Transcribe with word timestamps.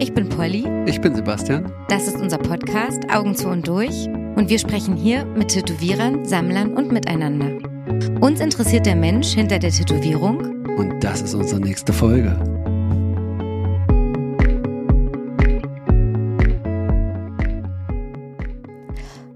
Ich 0.00 0.14
bin 0.14 0.28
Polly. 0.28 0.64
Ich 0.86 1.00
bin 1.00 1.12
Sebastian. 1.16 1.72
Das 1.88 2.06
ist 2.06 2.20
unser 2.20 2.38
Podcast 2.38 3.00
Augen 3.10 3.34
zu 3.34 3.48
und 3.48 3.66
durch. 3.66 4.06
Und 4.36 4.48
wir 4.48 4.60
sprechen 4.60 4.94
hier 4.94 5.24
mit 5.24 5.48
Tätowierern, 5.48 6.24
Sammlern 6.24 6.74
und 6.74 6.92
miteinander. 6.92 7.58
Uns 8.20 8.38
interessiert 8.38 8.86
der 8.86 8.94
Mensch 8.94 9.34
hinter 9.34 9.58
der 9.58 9.72
Tätowierung. 9.72 10.64
Und 10.76 11.02
das 11.02 11.22
ist 11.22 11.34
unsere 11.34 11.60
nächste 11.60 11.92
Folge. 11.92 12.38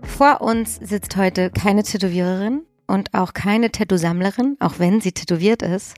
Vor 0.05 0.43
uns 0.43 0.77
sitzt 0.77 1.17
heute 1.17 1.51
keine 1.51 1.83
Tätowiererin 1.83 2.63
und 2.87 3.15
auch 3.15 3.33
keine 3.33 3.73
Tattoo-Sammlerin, 3.73 4.57
auch 4.61 4.79
wenn 4.79 5.01
sie 5.01 5.11
tätowiert 5.11 5.63
ist. 5.63 5.95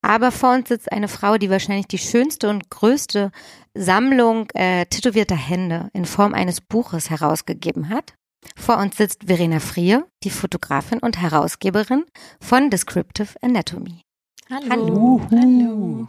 Aber 0.00 0.30
vor 0.30 0.54
uns 0.54 0.68
sitzt 0.68 0.92
eine 0.92 1.08
Frau, 1.08 1.36
die 1.36 1.50
wahrscheinlich 1.50 1.88
die 1.88 1.98
schönste 1.98 2.48
und 2.48 2.70
größte 2.70 3.32
Sammlung 3.76 4.48
äh, 4.54 4.86
tätowierter 4.86 5.36
Hände 5.36 5.90
in 5.92 6.04
Form 6.04 6.34
eines 6.34 6.60
Buches 6.60 7.10
herausgegeben 7.10 7.88
hat. 7.88 8.14
Vor 8.56 8.78
uns 8.78 8.96
sitzt 8.96 9.24
Verena 9.24 9.60
Frie, 9.60 9.98
die 10.22 10.30
Fotografin 10.30 10.98
und 11.00 11.20
Herausgeberin 11.20 12.04
von 12.40 12.70
Descriptive 12.70 13.34
Anatomy. 13.42 14.02
Hallo. 14.48 15.20
Hallo. 15.32 16.08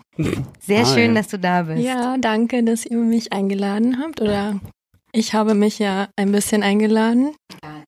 Sehr 0.59 0.85
Hi. 0.85 0.93
schön, 0.93 1.15
dass 1.15 1.27
du 1.27 1.39
da 1.39 1.63
bist. 1.63 1.81
Ja, 1.81 2.17
danke, 2.19 2.63
dass 2.63 2.85
ihr 2.85 2.97
mich 2.97 3.33
eingeladen 3.33 3.97
habt. 3.99 4.21
Oder 4.21 4.59
ich 5.11 5.33
habe 5.33 5.55
mich 5.55 5.79
ja 5.79 6.09
ein 6.15 6.31
bisschen 6.31 6.61
eingeladen. 6.61 7.31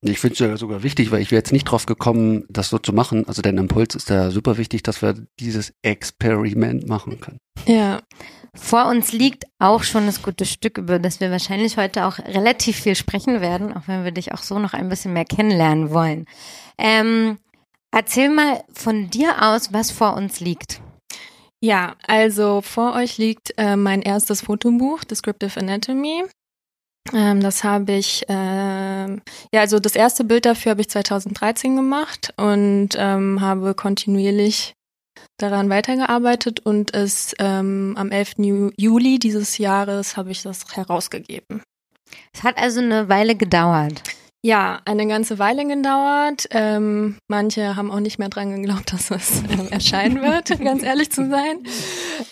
Ich 0.01 0.19
finde 0.19 0.33
es 0.33 0.39
ja 0.39 0.57
sogar 0.57 0.81
wichtig, 0.81 1.11
weil 1.11 1.21
ich 1.21 1.29
wäre 1.29 1.39
jetzt 1.39 1.51
nicht 1.51 1.65
drauf 1.65 1.85
gekommen, 1.85 2.45
das 2.49 2.69
so 2.69 2.79
zu 2.79 2.93
machen. 2.93 3.27
Also 3.27 3.41
dein 3.43 3.57
Impuls 3.57 3.93
ist 3.93 4.09
ja 4.09 4.31
super 4.31 4.57
wichtig, 4.57 4.81
dass 4.81 5.03
wir 5.03 5.13
dieses 5.39 5.73
Experiment 5.83 6.87
machen 6.87 7.19
können. 7.19 7.37
Ja, 7.67 8.01
Vor 8.61 8.85
uns 8.85 9.11
liegt 9.13 9.45
auch 9.57 9.83
schon 9.83 10.05
das 10.05 10.21
gute 10.21 10.45
Stück, 10.45 10.77
über 10.77 10.99
das 10.99 11.19
wir 11.19 11.31
wahrscheinlich 11.31 11.77
heute 11.77 12.05
auch 12.05 12.19
relativ 12.19 12.77
viel 12.77 12.95
sprechen 12.95 13.41
werden, 13.41 13.75
auch 13.75 13.87
wenn 13.87 14.03
wir 14.03 14.11
dich 14.11 14.33
auch 14.33 14.43
so 14.43 14.59
noch 14.59 14.73
ein 14.73 14.89
bisschen 14.89 15.13
mehr 15.13 15.25
kennenlernen 15.25 15.91
wollen. 15.91 16.25
Ähm, 16.77 17.39
erzähl 17.91 18.29
mal 18.29 18.63
von 18.73 19.09
dir 19.09 19.41
aus, 19.41 19.73
was 19.73 19.91
vor 19.91 20.15
uns 20.15 20.39
liegt. 20.39 20.81
ja. 21.61 21.95
Also 22.07 22.61
vor 22.61 22.93
euch 22.95 23.17
liegt 23.17 23.53
äh, 23.57 23.75
mein 23.75 24.01
erstes 24.01 24.41
Fotobuch, 24.41 25.03
Descriptive 25.03 25.59
Anatomy. 25.59 26.23
Ähm, 27.13 27.41
das 27.41 27.63
habe 27.63 27.93
ich, 27.93 28.23
ähm, 28.27 29.21
ja, 29.53 29.61
also 29.61 29.79
das 29.79 29.95
erste 29.95 30.23
Bild 30.23 30.45
dafür 30.45 30.71
habe 30.71 30.81
ich 30.81 30.89
2013 30.89 31.75
gemacht 31.75 32.33
und 32.37 32.89
ähm, 32.97 33.41
habe 33.41 33.73
kontinuierlich 33.73 34.73
daran 35.41 35.69
weitergearbeitet 35.69 36.59
und 36.61 36.93
es 36.93 37.33
ähm, 37.39 37.95
am 37.97 38.11
11. 38.11 38.33
Ju- 38.37 38.73
Juli 38.77 39.19
dieses 39.19 39.57
Jahres 39.57 40.15
habe 40.17 40.31
ich 40.31 40.43
das 40.43 40.63
herausgegeben. 40.73 41.61
Es 42.33 42.43
hat 42.43 42.57
also 42.57 42.79
eine 42.81 43.09
Weile 43.09 43.35
gedauert. 43.35 44.01
Ja, 44.41 44.79
eine 44.85 45.05
ganze 45.05 45.37
Weile 45.37 45.67
gedauert. 45.67 46.47
Ähm, 46.51 47.17
manche 47.27 47.75
haben 47.75 47.91
auch 47.91 47.99
nicht 47.99 48.19
mehr 48.19 48.29
dran 48.29 48.55
geglaubt, 48.55 48.93
dass 48.93 49.11
es 49.11 49.41
ähm, 49.49 49.67
erscheinen 49.69 50.21
wird, 50.21 50.57
ganz 50.63 50.81
ehrlich 50.81 51.11
zu 51.11 51.29
sein. 51.29 51.57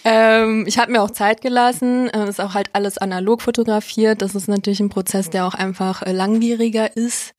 Ähm, 0.06 0.64
ich 0.68 0.80
habe 0.80 0.92
mir 0.94 1.02
auch 1.02 1.12
Zeit 1.12 1.42
gelassen. 1.42 2.08
Es 2.10 2.30
ist 2.30 2.40
auch 2.40 2.54
halt 2.54 2.70
alles 2.72 2.98
analog 2.98 3.42
fotografiert. 3.42 4.22
Das 4.22 4.36
ist 4.36 4.48
natürlich 4.48 4.80
ein 4.80 4.88
Prozess, 4.90 5.30
der 5.30 5.46
auch 5.46 5.54
einfach 5.54 6.02
äh, 6.02 6.14
langwieriger 6.14 6.96
ist. 6.96 7.34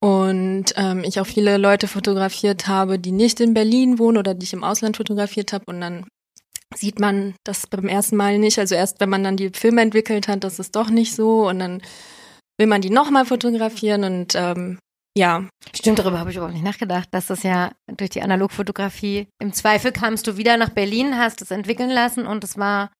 Und 0.00 0.66
ähm, 0.76 1.02
ich 1.04 1.20
auch 1.20 1.26
viele 1.26 1.56
Leute 1.56 1.88
fotografiert 1.88 2.68
habe, 2.68 2.98
die 2.98 3.10
nicht 3.10 3.40
in 3.40 3.54
Berlin 3.54 3.98
wohnen 3.98 4.16
oder 4.16 4.34
die 4.34 4.44
ich 4.44 4.52
im 4.52 4.62
Ausland 4.62 4.96
fotografiert 4.96 5.52
habe. 5.52 5.64
Und 5.66 5.80
dann 5.80 6.06
sieht 6.74 7.00
man 7.00 7.34
das 7.44 7.66
beim 7.66 7.88
ersten 7.88 8.16
Mal 8.16 8.38
nicht. 8.38 8.58
Also 8.58 8.74
erst 8.74 9.00
wenn 9.00 9.08
man 9.08 9.24
dann 9.24 9.36
die 9.36 9.50
Filme 9.50 9.82
entwickelt 9.82 10.28
hat, 10.28 10.44
das 10.44 10.58
ist 10.58 10.76
doch 10.76 10.90
nicht 10.90 11.14
so. 11.14 11.48
Und 11.48 11.58
dann 11.58 11.82
will 12.58 12.68
man 12.68 12.80
die 12.80 12.90
nochmal 12.90 13.24
fotografieren 13.24 14.04
und 14.04 14.34
ähm, 14.34 14.78
ja, 15.18 15.44
Stimmt, 15.74 15.98
darüber 15.98 16.18
habe 16.18 16.30
ich 16.30 16.36
überhaupt 16.36 16.54
nicht 16.54 16.64
nachgedacht, 16.64 17.08
dass 17.10 17.26
das 17.26 17.42
ja 17.42 17.70
durch 17.86 18.10
die 18.10 18.22
Analogfotografie 18.22 19.26
im 19.40 19.52
Zweifel 19.52 19.92
kamst 19.92 20.26
du 20.26 20.36
wieder 20.36 20.56
nach 20.56 20.70
Berlin, 20.70 21.18
hast 21.18 21.42
es 21.42 21.50
entwickeln 21.50 21.90
lassen 21.90 22.26
und 22.26 22.42
es 22.44 22.56
war 22.56 22.90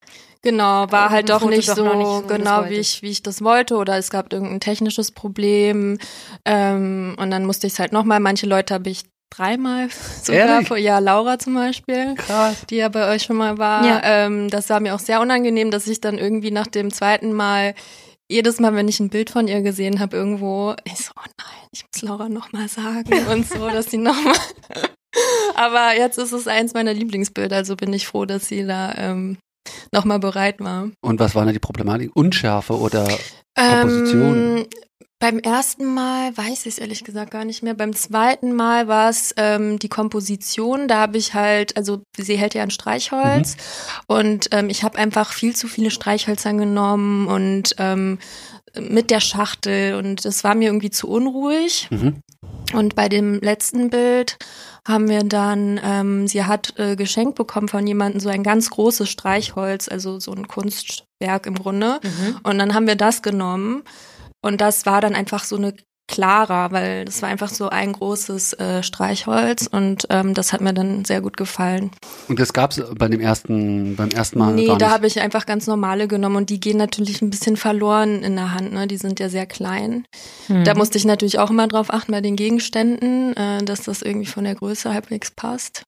genau, 0.43 0.91
war 0.91 1.11
halt 1.11 1.29
doch 1.31 1.45
nicht, 1.49 1.69
doch 1.69 1.77
so 1.77 1.95
nicht 1.95 2.07
so, 2.07 2.23
genau, 2.35 2.69
wie 2.69 2.75
ich, 2.75 3.03
wie 3.03 3.11
ich 3.11 3.23
das 3.23 3.43
wollte 3.43 3.77
oder 3.77 3.97
es 3.97 4.11
gab 4.11 4.33
irgendein 4.33 4.61
technisches 4.61 5.13
Problem 5.13 5.99
ähm, 6.45 7.15
und 7.19 7.31
dann 7.31 7.45
musste 7.47 7.67
ich 7.67 7.75
es 7.75 7.79
halt 7.79 7.93
nochmal, 7.93 8.21
manche 8.21 8.47
Leute 8.47 8.75
habe 8.75 8.91
ich 8.91 9.03
dreimal 9.31 9.89
sogar, 10.23 10.63
vor- 10.65 10.77
ja, 10.79 10.99
Laura 10.99 11.39
zum 11.39 11.55
Beispiel. 11.55 12.15
Krass. 12.17 12.67
die 12.71 12.77
ja 12.77 12.89
bei 12.89 13.09
euch 13.15 13.23
schon 13.23 13.37
mal 13.37 13.59
war. 13.59 13.85
Ja. 13.87 14.01
Ähm, 14.03 14.49
das 14.51 14.69
war 14.71 14.81
mir 14.81 14.95
auch 14.95 14.99
sehr 15.01 15.21
unangenehm, 15.21 15.71
dass 15.71 15.87
ich 15.87 16.01
dann 16.01 16.19
irgendwie 16.19 16.51
nach 16.51 16.67
dem 16.67 16.93
zweiten 16.93 17.33
Mal 17.33 17.75
jedes 18.31 18.61
Mal, 18.61 18.75
wenn 18.75 18.89
ich 18.89 19.01
ein 19.01 19.11
Bild 19.11 19.31
von 19.31 19.49
ihr 19.49 19.63
gesehen 19.63 20.01
habe, 20.01 20.17
irgendwo, 20.17 20.75
ich 20.85 20.99
so, 20.99 21.13
oh 21.17 21.29
nein, 21.39 21.69
ich 21.73 21.85
muss 21.85 22.03
Laura 22.03 22.29
noch 22.29 22.53
mal 22.53 22.69
sagen 22.69 23.27
und 23.29 23.49
so, 23.49 23.69
dass 23.69 23.91
sie 23.91 23.97
noch 23.97 24.23
mal. 24.23 24.37
Aber 25.55 25.97
jetzt 25.97 26.19
ist 26.19 26.33
es 26.33 26.47
eins 26.47 26.75
meiner 26.75 26.93
Lieblingsbilder, 26.93 27.57
also 27.57 27.77
bin 27.77 27.93
ich 27.93 28.07
froh, 28.07 28.27
dass 28.27 28.49
sie 28.49 28.67
da 28.67 28.95
ähm, 28.97 29.39
noch 29.93 30.05
mal 30.05 30.19
bereit 30.19 30.61
war. 30.61 30.91
Und 31.01 31.21
was 31.21 31.35
war 31.35 31.45
denn 31.45 31.55
die 31.55 31.61
Problematik? 31.61 32.11
Unschärfe 32.15 32.79
oder 32.79 33.09
Komposition? 33.59 34.59
Ähm, 34.59 34.67
beim 35.21 35.41
ersten 35.41 35.85
Mal 35.95 36.37
weiß 36.37 36.67
ich 36.67 36.75
es 36.75 36.79
ehrlich 36.79 37.03
gesagt 37.03 37.33
gar 37.33 37.45
nicht 37.45 37.65
mehr. 37.65 37.75
Beim 37.75 37.93
zweiten 37.93 38.55
Mal 38.55 38.87
war 38.87 39.11
es 39.11 39.35
ähm, 39.37 39.81
die 39.81 39.89
Komposition. 39.89 40.87
Da 40.87 40.99
habe 40.99 41.19
ich 41.19 41.35
halt, 41.35 41.77
also 41.77 42.03
sie 42.17 42.39
hält 42.39 42.55
ja 42.55 42.63
ein 42.63 42.71
Streichholz 42.71 43.57
und 44.07 44.49
ähm, 44.53 44.71
ich 44.71 44.85
habe 44.85 44.97
einfach 44.97 45.33
viel 45.33 45.57
zu 45.57 45.67
viele 45.67 45.91
Streichhölzer 45.91 46.53
genommen 46.55 47.27
und 47.27 47.75
ähm, 47.79 48.19
mit 48.79 49.11
der 49.11 49.21
Schachtel 49.21 49.95
und 49.95 50.25
das 50.25 50.45
war 50.45 50.55
mir 50.55 50.67
irgendwie 50.67 50.91
zu 50.91 51.09
unruhig. 51.09 51.89
Mhm. 51.91 52.23
Und 52.75 52.95
bei 52.95 53.09
dem 53.09 53.41
letzten 53.41 53.91
Bild 53.91 54.37
haben 54.87 55.09
wir 55.09 55.25
dann, 55.25 55.81
ähm, 55.83 56.29
sie 56.29 56.45
hat 56.45 56.79
äh, 56.79 56.95
geschenkt 56.95 57.35
bekommen 57.35 57.69
von 57.69 57.87
jemandem 57.87 58.21
so 58.21 58.29
ein 58.29 58.45
ganz 58.45 58.71
großes 58.71 59.09
Streichholz, 59.09 59.89
also 59.89 60.21
so 60.21 60.33
ein 60.33 60.47
Kunstwerk 61.19 61.47
im 61.47 61.55
Grunde. 61.55 62.01
Und 62.43 62.59
dann 62.59 62.75
haben 62.75 62.87
wir 62.87 62.97
das 62.97 63.23
genommen 63.23 63.83
und 64.43 64.61
das 64.61 64.87
war 64.87 65.01
dann 65.01 65.15
einfach 65.15 65.45
so 65.45 65.57
eine 65.57 65.75
klarer, 66.11 66.73
weil 66.73 67.05
das 67.05 67.21
war 67.21 67.29
einfach 67.29 67.51
so 67.51 67.69
ein 67.69 67.93
großes 67.93 68.55
äh, 68.55 68.83
Streichholz 68.83 69.67
und 69.67 70.07
ähm, 70.09 70.33
das 70.33 70.55
hat 70.55 70.63
mir 70.63 70.73
dann 70.73 71.05
sehr 71.05 71.21
gut 71.21 71.37
gefallen. 71.37 71.91
Und 72.29 72.41
das 72.41 72.55
gab's 72.55 72.81
bei 72.97 73.09
dem 73.09 73.21
ersten, 73.21 73.95
beim 73.95 74.09
ersten 74.09 74.39
Mal 74.39 74.55
nee, 74.55 74.69
gar 74.69 74.79
da 74.79 74.91
habe 74.91 75.07
ich 75.07 75.21
einfach 75.21 75.45
ganz 75.45 75.67
normale 75.67 76.09
genommen 76.09 76.37
und 76.37 76.49
die 76.49 76.61
gehen 76.61 76.79
natürlich 76.79 77.21
ein 77.21 77.29
bisschen 77.29 77.59
verloren 77.59 78.23
in 78.23 78.37
der 78.37 78.55
Hand, 78.55 78.73
ne? 78.73 78.87
Die 78.87 78.97
sind 78.97 79.21
ja 79.21 79.29
sehr 79.29 79.45
klein. 79.45 80.07
Mhm. 80.49 80.65
Da 80.65 80.75
musste 80.75 80.97
ich 80.97 81.05
natürlich 81.05 81.41
auch 81.41 81.51
immer 81.51 81.69
drauf 81.69 81.93
achten 81.93 82.13
bei 82.13 82.23
den 82.23 82.37
Gegenständen, 82.37 83.37
äh, 83.37 83.63
dass 83.63 83.83
das 83.83 84.01
irgendwie 84.01 84.29
von 84.29 84.45
der 84.45 84.55
Größe 84.55 84.91
halbwegs 84.95 85.31
passt. 85.31 85.83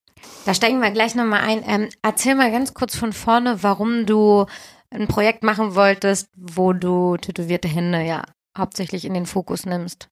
Da 0.45 0.53
steigen 0.53 0.81
wir 0.81 0.91
gleich 0.91 1.15
nochmal 1.15 1.41
ein. 1.41 1.65
Ähm, 1.67 1.89
erzähl 2.03 2.35
mal 2.35 2.51
ganz 2.51 2.75
kurz 2.75 2.95
von 2.95 3.15
vorne, 3.15 3.63
warum 3.63 4.05
du 4.05 4.45
ein 4.91 5.09
Projekt 5.09 5.43
machen 5.43 5.75
wolltest, 5.75 6.29
wo 6.37 6.73
du 6.73 7.17
tätowierte 7.17 7.69
Hände 7.69 8.03
ja 8.03 8.25
hauptsächlich 8.57 9.05
in 9.05 9.15
den 9.15 9.27
Fokus 9.27 9.67
nimmst. 9.67 10.09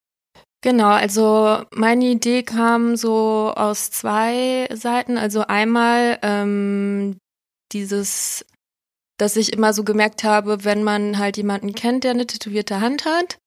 Genau, 0.61 0.89
also 0.89 1.63
meine 1.73 2.07
Idee 2.07 2.43
kam 2.43 2.97
so 2.97 3.53
aus 3.55 3.91
zwei 3.91 4.69
Seiten. 4.73 5.17
Also 5.17 5.43
einmal 5.43 6.19
ähm, 6.23 7.17
dieses, 7.73 8.45
dass 9.19 9.37
ich 9.37 9.53
immer 9.53 9.73
so 9.73 9.85
gemerkt 9.85 10.25
habe, 10.25 10.65
wenn 10.65 10.83
man 10.83 11.19
halt 11.19 11.37
jemanden 11.37 11.75
kennt, 11.75 12.03
der 12.05 12.13
eine 12.13 12.27
tätowierte 12.27 12.81
Hand 12.81 13.05
hat, 13.05 13.39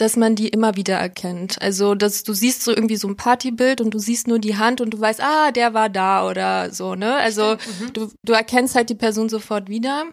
dass 0.00 0.16
man 0.16 0.34
die 0.34 0.48
immer 0.48 0.76
wieder 0.76 0.96
erkennt. 0.96 1.60
Also, 1.60 1.94
dass 1.94 2.24
du 2.24 2.32
siehst 2.32 2.62
so 2.64 2.72
irgendwie 2.72 2.96
so 2.96 3.06
ein 3.06 3.16
Partybild 3.16 3.80
und 3.80 3.92
du 3.92 3.98
siehst 3.98 4.26
nur 4.26 4.38
die 4.38 4.56
Hand 4.56 4.80
und 4.80 4.90
du 4.90 5.00
weißt, 5.00 5.20
ah, 5.22 5.52
der 5.52 5.74
war 5.74 5.88
da 5.88 6.26
oder 6.26 6.72
so, 6.72 6.94
ne? 6.94 7.16
Also 7.16 7.56
du, 7.92 8.10
du 8.24 8.32
erkennst 8.32 8.74
halt 8.74 8.88
die 8.88 8.94
Person 8.94 9.28
sofort 9.28 9.68
wieder. 9.68 10.06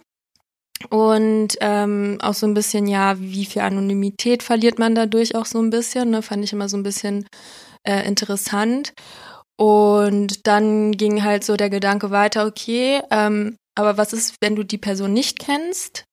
Und 0.90 1.58
ähm, 1.60 2.18
auch 2.22 2.34
so 2.34 2.46
ein 2.46 2.54
bisschen, 2.54 2.88
ja, 2.88 3.20
wie 3.20 3.46
viel 3.46 3.62
Anonymität 3.64 4.44
verliert 4.44 4.78
man 4.80 4.96
dadurch 4.96 5.36
auch 5.36 5.46
so 5.46 5.60
ein 5.60 5.70
bisschen, 5.70 6.12
ne? 6.12 6.22
Fand 6.22 6.44
ich 6.44 6.54
immer 6.54 6.70
so 6.70 6.78
ein 6.78 6.84
bisschen 6.84 7.28
äh, 7.84 8.08
interessant. 8.08 8.94
Und 9.60 10.46
dann 10.46 10.92
ging 10.92 11.24
halt 11.24 11.44
so 11.44 11.58
der 11.58 11.72
Gedanke 11.72 12.12
weiter, 12.12 12.46
okay, 12.46 13.02
ähm, 13.10 13.56
aber 13.76 13.98
was 13.98 14.14
ist, 14.14 14.36
wenn 14.40 14.56
du 14.56 14.64
die 14.64 14.78
Person 14.78 15.14
nicht 15.14 15.40
kennst? 15.40 16.04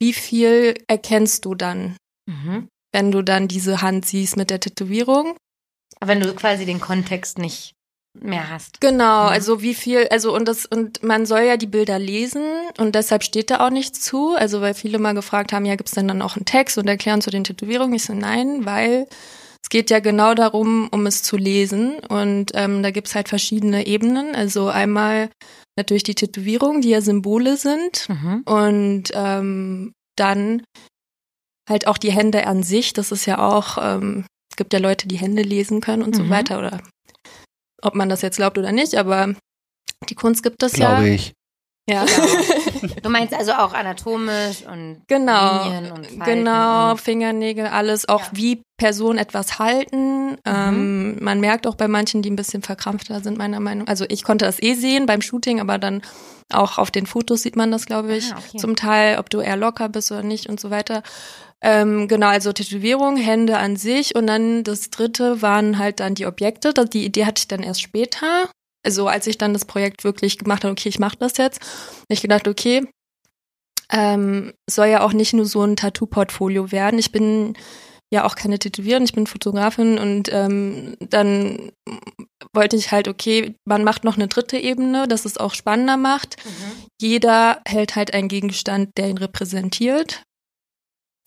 Wie 0.00 0.12
viel 0.12 0.74
erkennst 0.86 1.44
du 1.44 1.54
dann, 1.54 1.96
Mhm. 2.28 2.68
wenn 2.92 3.10
du 3.10 3.22
dann 3.22 3.48
diese 3.48 3.80
Hand 3.80 4.04
siehst 4.04 4.36
mit 4.36 4.50
der 4.50 4.60
Tätowierung? 4.60 5.34
Aber 5.98 6.08
wenn 6.08 6.20
du 6.20 6.34
quasi 6.34 6.66
den 6.66 6.80
Kontext 6.80 7.38
nicht 7.38 7.72
mehr 8.14 8.50
hast. 8.50 8.80
Genau, 8.80 9.24
Mhm. 9.24 9.28
also 9.28 9.62
wie 9.62 9.74
viel, 9.74 10.08
also 10.08 10.34
und 10.34 10.46
das, 10.48 10.66
und 10.66 11.02
man 11.02 11.26
soll 11.26 11.40
ja 11.42 11.56
die 11.56 11.66
Bilder 11.66 11.98
lesen 11.98 12.42
und 12.78 12.94
deshalb 12.94 13.22
steht 13.22 13.50
da 13.50 13.64
auch 13.66 13.70
nichts 13.70 14.00
zu. 14.00 14.34
Also 14.36 14.60
weil 14.60 14.74
viele 14.74 14.98
mal 14.98 15.14
gefragt 15.14 15.52
haben, 15.52 15.64
ja, 15.64 15.76
gibt's 15.76 15.92
denn 15.92 16.08
dann 16.08 16.22
auch 16.22 16.36
einen 16.36 16.44
Text 16.44 16.78
und 16.78 16.88
erklären 16.88 17.20
zu 17.20 17.30
den 17.30 17.44
Tätowierungen? 17.44 17.94
Ich 17.94 18.04
so, 18.04 18.14
nein, 18.14 18.64
weil 18.64 19.06
es 19.62 19.68
geht 19.70 19.90
ja 19.90 20.00
genau 20.00 20.34
darum, 20.34 20.88
um 20.90 21.06
es 21.06 21.22
zu 21.22 21.36
lesen. 21.36 21.98
Und 22.08 22.52
ähm, 22.54 22.82
da 22.82 22.90
gibt's 22.90 23.14
halt 23.14 23.28
verschiedene 23.28 23.86
Ebenen. 23.86 24.34
Also 24.34 24.68
einmal 24.68 25.30
natürlich 25.76 26.02
die 26.04 26.14
Tätowierungen, 26.14 26.80
die 26.80 26.90
ja 26.90 27.00
Symbole 27.00 27.56
sind. 27.56 28.08
Mhm. 28.08 28.42
Und 28.46 29.04
ähm, 29.14 29.92
dann 30.16 30.62
halt 31.68 31.86
auch 31.86 31.98
die 31.98 32.12
Hände 32.12 32.46
an 32.46 32.62
sich. 32.62 32.92
Das 32.94 33.12
ist 33.12 33.26
ja 33.26 33.38
auch, 33.38 33.78
ähm, 33.80 34.24
es 34.50 34.56
gibt 34.56 34.72
ja 34.72 34.78
Leute, 34.78 35.06
die 35.06 35.18
Hände 35.18 35.42
lesen 35.42 35.80
können 35.80 36.02
und 36.02 36.16
so 36.16 36.22
Mhm. 36.24 36.30
weiter. 36.30 36.58
Oder 36.58 36.80
ob 37.82 37.94
man 37.94 38.08
das 38.08 38.22
jetzt 38.22 38.36
glaubt 38.36 38.58
oder 38.58 38.72
nicht, 38.72 38.94
aber 38.96 39.34
die 40.08 40.14
Kunst 40.14 40.42
gibt 40.42 40.62
es 40.62 40.76
ja. 40.76 40.88
Glaube 40.96 41.08
ich. 41.10 41.32
Ja. 41.88 42.04
Du 43.02 43.08
meinst 43.10 43.32
also 43.34 43.52
auch 43.52 43.72
anatomisch 43.72 44.62
und 44.70 45.02
Genau, 45.08 45.64
Linien 45.64 45.90
und 45.92 46.06
Falten 46.06 46.24
genau, 46.24 46.90
und 46.92 47.00
Fingernägel, 47.00 47.66
alles, 47.66 48.08
auch 48.08 48.20
Ja. 48.24 48.28
wie 48.32 48.62
Personen 48.76 49.18
etwas 49.18 49.58
halten. 49.58 50.36
Ähm, 50.44 51.16
man 51.22 51.40
merkt 51.40 51.66
auch 51.66 51.74
bei 51.74 51.88
manchen, 51.88 52.22
die 52.22 52.30
ein 52.30 52.36
bisschen 52.36 52.62
verkrampfter 52.62 53.20
sind, 53.20 53.38
meiner 53.38 53.58
Meinung. 53.60 53.88
Also 53.88 54.04
ich 54.08 54.22
konnte 54.22 54.44
das 54.44 54.62
eh 54.62 54.74
sehen 54.74 55.06
beim 55.06 55.22
Shooting, 55.22 55.60
aber 55.60 55.78
dann 55.78 56.02
auch 56.52 56.78
auf 56.78 56.90
den 56.90 57.06
Fotos 57.06 57.42
sieht 57.42 57.56
man 57.56 57.70
das, 57.72 57.86
glaube 57.86 58.14
ich, 58.16 58.32
Ah, 58.32 58.38
okay. 58.46 58.58
zum 58.58 58.76
Teil, 58.76 59.18
ob 59.18 59.30
du 59.30 59.40
eher 59.40 59.56
locker 59.56 59.88
bist 59.88 60.12
oder 60.12 60.22
nicht 60.22 60.48
und 60.48 60.60
so 60.60 60.70
weiter. 60.70 61.02
Ähm, 61.60 62.06
genau, 62.06 62.28
also 62.28 62.52
Tätowierung, 62.52 63.16
Hände 63.16 63.58
an 63.58 63.76
sich 63.76 64.14
und 64.14 64.26
dann 64.26 64.62
das 64.62 64.90
dritte 64.90 65.42
waren 65.42 65.78
halt 65.78 66.00
dann 66.00 66.14
die 66.14 66.26
Objekte. 66.26 66.72
Die 66.72 67.04
Idee 67.04 67.26
hatte 67.26 67.40
ich 67.40 67.48
dann 67.48 67.62
erst 67.62 67.82
später. 67.82 68.50
Also 68.84 69.08
als 69.08 69.26
ich 69.26 69.38
dann 69.38 69.52
das 69.52 69.64
Projekt 69.64 70.04
wirklich 70.04 70.38
gemacht 70.38 70.62
habe, 70.64 70.72
okay, 70.72 70.88
ich 70.88 71.00
mache 71.00 71.16
das 71.18 71.36
jetzt, 71.36 71.60
ich 72.08 72.22
gedacht, 72.22 72.46
okay, 72.46 72.86
ähm, 73.90 74.52
soll 74.70 74.86
ja 74.86 75.02
auch 75.02 75.12
nicht 75.12 75.32
nur 75.32 75.46
so 75.46 75.62
ein 75.62 75.76
Tattoo-Portfolio 75.76 76.70
werden. 76.70 76.98
Ich 76.98 77.10
bin 77.10 77.56
ja 78.10 78.24
auch 78.24 78.36
keine 78.36 78.58
Tätowiererin, 78.58 79.04
ich 79.04 79.12
bin 79.12 79.26
Fotografin 79.26 79.98
und 79.98 80.32
ähm, 80.32 80.96
dann 81.00 81.72
wollte 82.54 82.76
ich 82.76 82.90
halt, 82.90 83.08
okay, 83.08 83.54
man 83.64 83.84
macht 83.84 84.04
noch 84.04 84.16
eine 84.16 84.28
dritte 84.28 84.58
Ebene, 84.58 85.08
dass 85.08 85.24
es 85.24 85.36
auch 85.36 85.54
spannender 85.54 85.96
macht. 85.96 86.36
Mhm. 86.44 86.88
Jeder 87.00 87.60
hält 87.66 87.96
halt 87.96 88.14
einen 88.14 88.28
Gegenstand, 88.28 88.90
der 88.96 89.08
ihn 89.08 89.18
repräsentiert. 89.18 90.22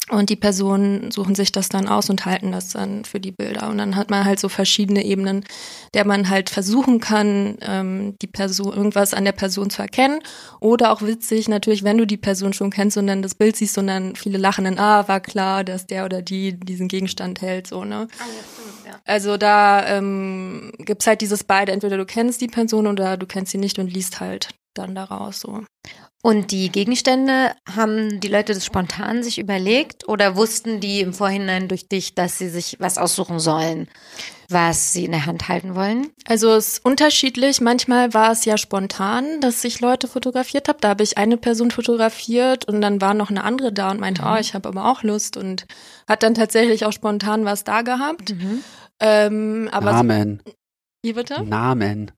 Und 0.09 0.29
die 0.29 0.35
Personen 0.35 1.11
suchen 1.11 1.35
sich 1.35 1.51
das 1.51 1.69
dann 1.69 1.87
aus 1.87 2.09
und 2.09 2.25
halten 2.25 2.51
das 2.51 2.69
dann 2.69 3.05
für 3.05 3.19
die 3.19 3.31
Bilder. 3.31 3.69
Und 3.69 3.77
dann 3.77 3.95
hat 3.95 4.09
man 4.09 4.25
halt 4.25 4.39
so 4.39 4.49
verschiedene 4.49 5.05
Ebenen, 5.05 5.45
der 5.93 6.05
man 6.05 6.29
halt 6.29 6.49
versuchen 6.49 6.99
kann, 6.99 7.57
ähm, 7.61 8.15
die 8.21 8.27
Person, 8.27 8.73
irgendwas 8.73 9.13
an 9.13 9.25
der 9.25 9.31
Person 9.31 9.69
zu 9.69 9.81
erkennen. 9.81 10.19
Oder 10.59 10.91
auch 10.91 11.01
witzig, 11.01 11.47
natürlich, 11.47 11.83
wenn 11.83 11.97
du 11.97 12.05
die 12.05 12.17
Person 12.17 12.51
schon 12.51 12.71
kennst 12.71 12.97
und 12.97 13.07
dann 13.07 13.21
das 13.21 13.35
Bild 13.35 13.55
siehst 13.55 13.77
und 13.77 13.87
dann 13.87 14.15
viele 14.15 14.37
lachen 14.37 14.65
dann, 14.65 14.79
ah, 14.79 15.07
war 15.07 15.21
klar, 15.21 15.63
dass 15.63 15.85
der 15.85 16.03
oder 16.03 16.21
die 16.21 16.59
diesen 16.59 16.87
Gegenstand 16.87 17.41
hält, 17.41 17.67
so, 17.67 17.85
ne? 17.85 18.07
Ah, 18.19 18.23
ja, 18.25 18.43
stimmt, 18.53 18.87
ja. 18.87 18.99
Also 19.05 19.37
da 19.37 19.87
ähm, 19.87 20.73
gibt's 20.79 21.07
halt 21.07 21.21
dieses 21.21 21.43
beide, 21.43 21.71
entweder 21.71 21.97
du 21.97 22.05
kennst 22.05 22.41
die 22.41 22.47
Person 22.47 22.87
oder 22.87 23.17
du 23.17 23.27
kennst 23.27 23.51
sie 23.51 23.59
nicht 23.59 23.79
und 23.79 23.87
liest 23.87 24.19
halt 24.19 24.49
dann 24.73 24.95
daraus 24.95 25.41
so. 25.41 25.63
Und 26.23 26.51
die 26.51 26.71
Gegenstände, 26.71 27.53
haben 27.75 28.19
die 28.19 28.27
Leute 28.27 28.53
das 28.53 28.65
spontan 28.65 29.23
sich 29.23 29.39
überlegt 29.39 30.07
oder 30.07 30.35
wussten 30.35 30.79
die 30.79 31.01
im 31.01 31.13
Vorhinein 31.13 31.67
durch 31.67 31.87
dich, 31.87 32.13
dass 32.13 32.37
sie 32.37 32.49
sich 32.49 32.77
was 32.79 32.99
aussuchen 32.99 33.39
sollen, 33.39 33.87
was 34.47 34.93
sie 34.93 35.05
in 35.05 35.13
der 35.13 35.25
Hand 35.25 35.47
halten 35.47 35.73
wollen? 35.73 36.11
Also 36.27 36.51
es 36.51 36.73
ist 36.73 36.85
unterschiedlich. 36.85 37.59
Manchmal 37.59 38.13
war 38.13 38.31
es 38.31 38.45
ja 38.45 38.57
spontan, 38.57 39.41
dass 39.41 39.63
ich 39.63 39.79
Leute 39.79 40.07
fotografiert 40.07 40.67
habe. 40.67 40.77
Da 40.79 40.89
habe 40.89 41.03
ich 41.03 41.17
eine 41.17 41.37
Person 41.37 41.71
fotografiert 41.71 42.65
und 42.65 42.81
dann 42.81 43.01
war 43.01 43.15
noch 43.15 43.31
eine 43.31 43.43
andere 43.43 43.73
da 43.73 43.89
und 43.89 43.99
meinte, 43.99 44.21
oh, 44.23 44.37
ich 44.39 44.53
habe 44.53 44.69
aber 44.69 44.91
auch 44.91 45.01
Lust 45.01 45.37
und 45.37 45.65
hat 46.07 46.21
dann 46.21 46.35
tatsächlich 46.35 46.85
auch 46.85 46.93
spontan 46.93 47.45
was 47.45 47.63
da 47.63 47.81
gehabt. 47.81 48.35
Ähm, 48.99 49.69
aber 49.71 49.91
Namen. 49.91 50.43
wie 51.01 51.13
bitte? 51.13 51.41
Namen. 51.43 52.11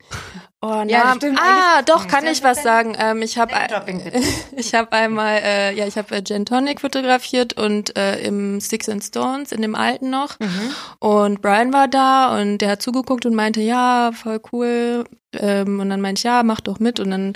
Oh, 0.66 0.82
Ja, 0.88 1.04
Namen. 1.04 1.16
stimmt, 1.18 1.40
Ah, 1.42 1.82
doch, 1.82 2.08
kann 2.08 2.26
ich 2.26 2.42
was 2.42 2.64
sagen. 2.64 2.96
Ähm, 2.98 3.22
ich 3.22 3.38
habe 3.38 3.54
ich 4.56 4.74
habe 4.74 4.94
einmal, 4.94 5.42
äh, 5.44 5.74
ja, 5.76 5.86
ich 5.86 5.98
habe 5.98 6.16
äh, 6.16 6.24
Jen 6.26 6.46
Tonic 6.46 6.80
fotografiert 6.80 7.54
und 7.54 7.98
äh, 7.98 8.22
im 8.22 8.62
Six 8.62 8.88
and 8.88 9.04
Stones, 9.04 9.52
in 9.52 9.62
dem 9.62 9.76
alten 9.76 10.10
noch. 10.10 10.40
Mhm. 10.40 10.72
Und 11.00 11.42
Brian 11.42 11.74
war 11.74 11.90
da 11.90 12.40
und 12.40 12.60
der 12.60 12.70
hat 12.72 12.82
zugeguckt 12.82 13.26
und 13.26 13.36
meinte, 13.36 13.60
ja, 13.60 14.12
voll 14.14 14.40
cool. 14.54 15.04
Ähm, 15.34 15.82
und 15.82 15.90
dann 15.90 16.00
meinte 16.00 16.20
ich, 16.20 16.24
ja, 16.24 16.44
mach 16.44 16.62
doch 16.62 16.80
mit. 16.80 17.02
Und 17.02 17.12
dann 17.12 17.34